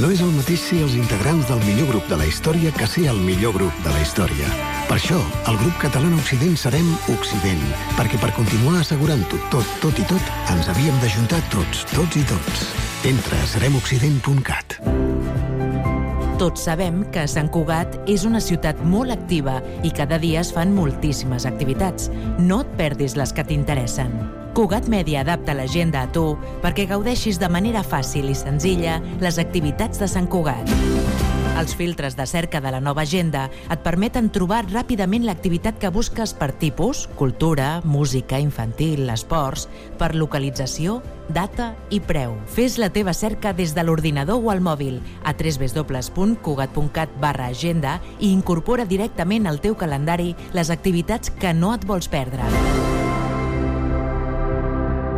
No 0.00 0.08
és 0.08 0.22
el 0.24 0.30
mateix 0.32 0.62
ser 0.64 0.78
els 0.86 0.94
integrants 0.96 1.50
del 1.50 1.58
millor 1.66 1.90
grup 1.90 2.06
de 2.08 2.16
la 2.16 2.24
història 2.24 2.70
que 2.72 2.86
ser 2.88 3.02
el 3.10 3.18
millor 3.26 3.52
grup 3.52 3.82
de 3.84 3.90
la 3.92 4.00
història. 4.00 4.48
Per 4.88 4.96
això, 4.96 5.18
el 5.50 5.58
grup 5.60 5.76
català 5.82 6.08
Occident 6.16 6.56
serem 6.56 6.88
Occident, 7.12 7.60
perquè 7.98 8.16
per 8.22 8.32
continuar 8.32 8.78
assegurant-ho 8.80 9.42
tot, 9.52 9.76
tot 9.84 10.00
i 10.00 10.08
tot, 10.08 10.32
ens 10.54 10.72
havíem 10.72 10.96
d'ajuntar 11.04 11.42
tots, 11.52 11.84
tots 11.92 12.16
i 12.16 12.24
tots. 12.24 12.66
Entra 13.12 13.36
a 13.36 13.52
seremoccident.cat. 13.52 14.80
Tots 16.40 16.64
sabem 16.72 17.04
que 17.12 17.28
Sant 17.28 17.52
Cugat 17.52 18.00
és 18.08 18.24
una 18.24 18.40
ciutat 18.40 18.80
molt 18.80 19.12
activa 19.12 19.60
i 19.84 19.92
cada 19.92 20.16
dia 20.16 20.40
es 20.40 20.56
fan 20.56 20.72
moltíssimes 20.72 21.44
activitats. 21.44 22.08
No 22.40 22.64
et 22.64 22.78
perdis 22.80 23.20
les 23.20 23.36
que 23.36 23.44
t'interessen. 23.44 24.41
Cugat 24.52 24.84
Mèdia 24.84 25.22
adapta 25.22 25.54
l'agenda 25.56 26.02
a 26.04 26.08
tu 26.12 26.34
perquè 26.60 26.84
gaudeixis 26.90 27.38
de 27.40 27.48
manera 27.48 27.80
fàcil 27.80 28.28
i 28.28 28.34
senzilla 28.36 28.98
les 29.22 29.38
activitats 29.40 29.96
de 30.02 30.08
Sant 30.10 30.28
Cugat. 30.28 30.68
Els 31.56 31.72
filtres 31.76 32.18
de 32.18 32.26
cerca 32.28 32.60
de 32.60 32.68
la 32.72 32.80
nova 32.84 33.00
agenda 33.06 33.46
et 33.72 33.80
permeten 33.80 34.28
trobar 34.32 34.66
ràpidament 34.68 35.24
l'activitat 35.24 35.80
que 35.80 35.88
busques 35.92 36.36
per 36.36 36.50
tipus, 36.52 37.06
cultura, 37.16 37.80
música, 37.84 38.40
infantil, 38.40 39.08
esports, 39.12 39.68
per 39.96 40.12
localització, 40.16 41.00
data 41.32 41.72
i 41.88 42.00
preu. 42.04 42.36
Fes 42.44 42.76
la 42.76 42.92
teva 42.92 43.16
cerca 43.16 43.54
des 43.56 43.72
de 43.72 43.88
l'ordinador 43.88 44.44
o 44.44 44.52
al 44.52 44.60
mòbil 44.60 45.00
a 45.24 45.32
www.cugat.cat 45.32 47.20
barra 47.20 47.48
agenda 47.48 48.00
i 48.18 48.32
incorpora 48.32 48.84
directament 48.84 49.48
al 49.48 49.64
teu 49.64 49.80
calendari 49.80 50.34
les 50.52 50.68
activitats 50.68 51.32
que 51.32 51.56
no 51.56 51.72
et 51.72 51.88
vols 51.88 52.12
perdre. 52.12 52.91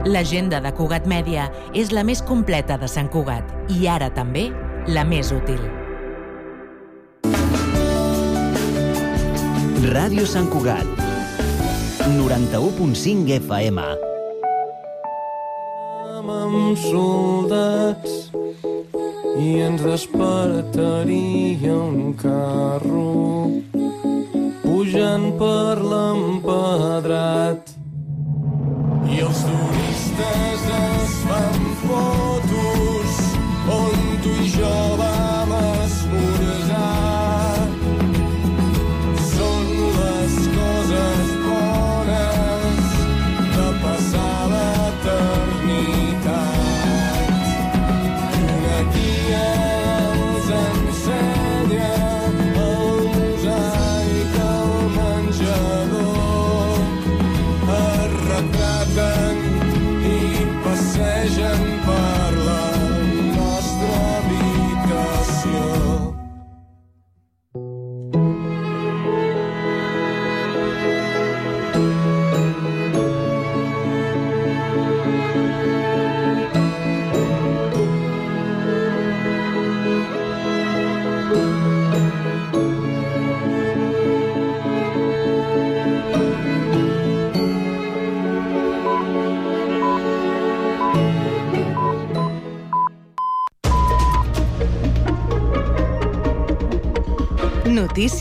L'agenda 0.05 0.61
de 0.61 0.73
Cugat 0.77 1.07
Mèdia 1.09 1.49
és 1.73 1.93
la 1.93 2.05
més 2.05 2.21
completa 2.23 2.77
de 2.81 2.89
Sant 2.91 3.09
Cugat 3.09 3.73
i 3.73 3.89
ara 3.89 4.11
també 4.13 4.51
la 4.89 5.05
més 5.09 5.33
útil. 5.33 5.61
Ràdio 9.95 10.27
Sant 10.29 10.51
Cugat. 10.53 10.89
91.5 12.05 13.39
FM. 13.41 13.81
amb 16.55 16.77
soldats 16.79 18.31
i 19.41 19.61
ens 19.67 19.83
despertaria 19.83 21.75
un 21.75 22.13
carro 22.21 23.51
pujant 24.63 25.27
per 25.41 25.77
l'empedrat 25.93 27.75
i 29.11 29.21
els 29.27 29.43
turistes 30.17 30.63
es 31.03 31.11
fan 31.25 31.77
fotos 31.83 32.44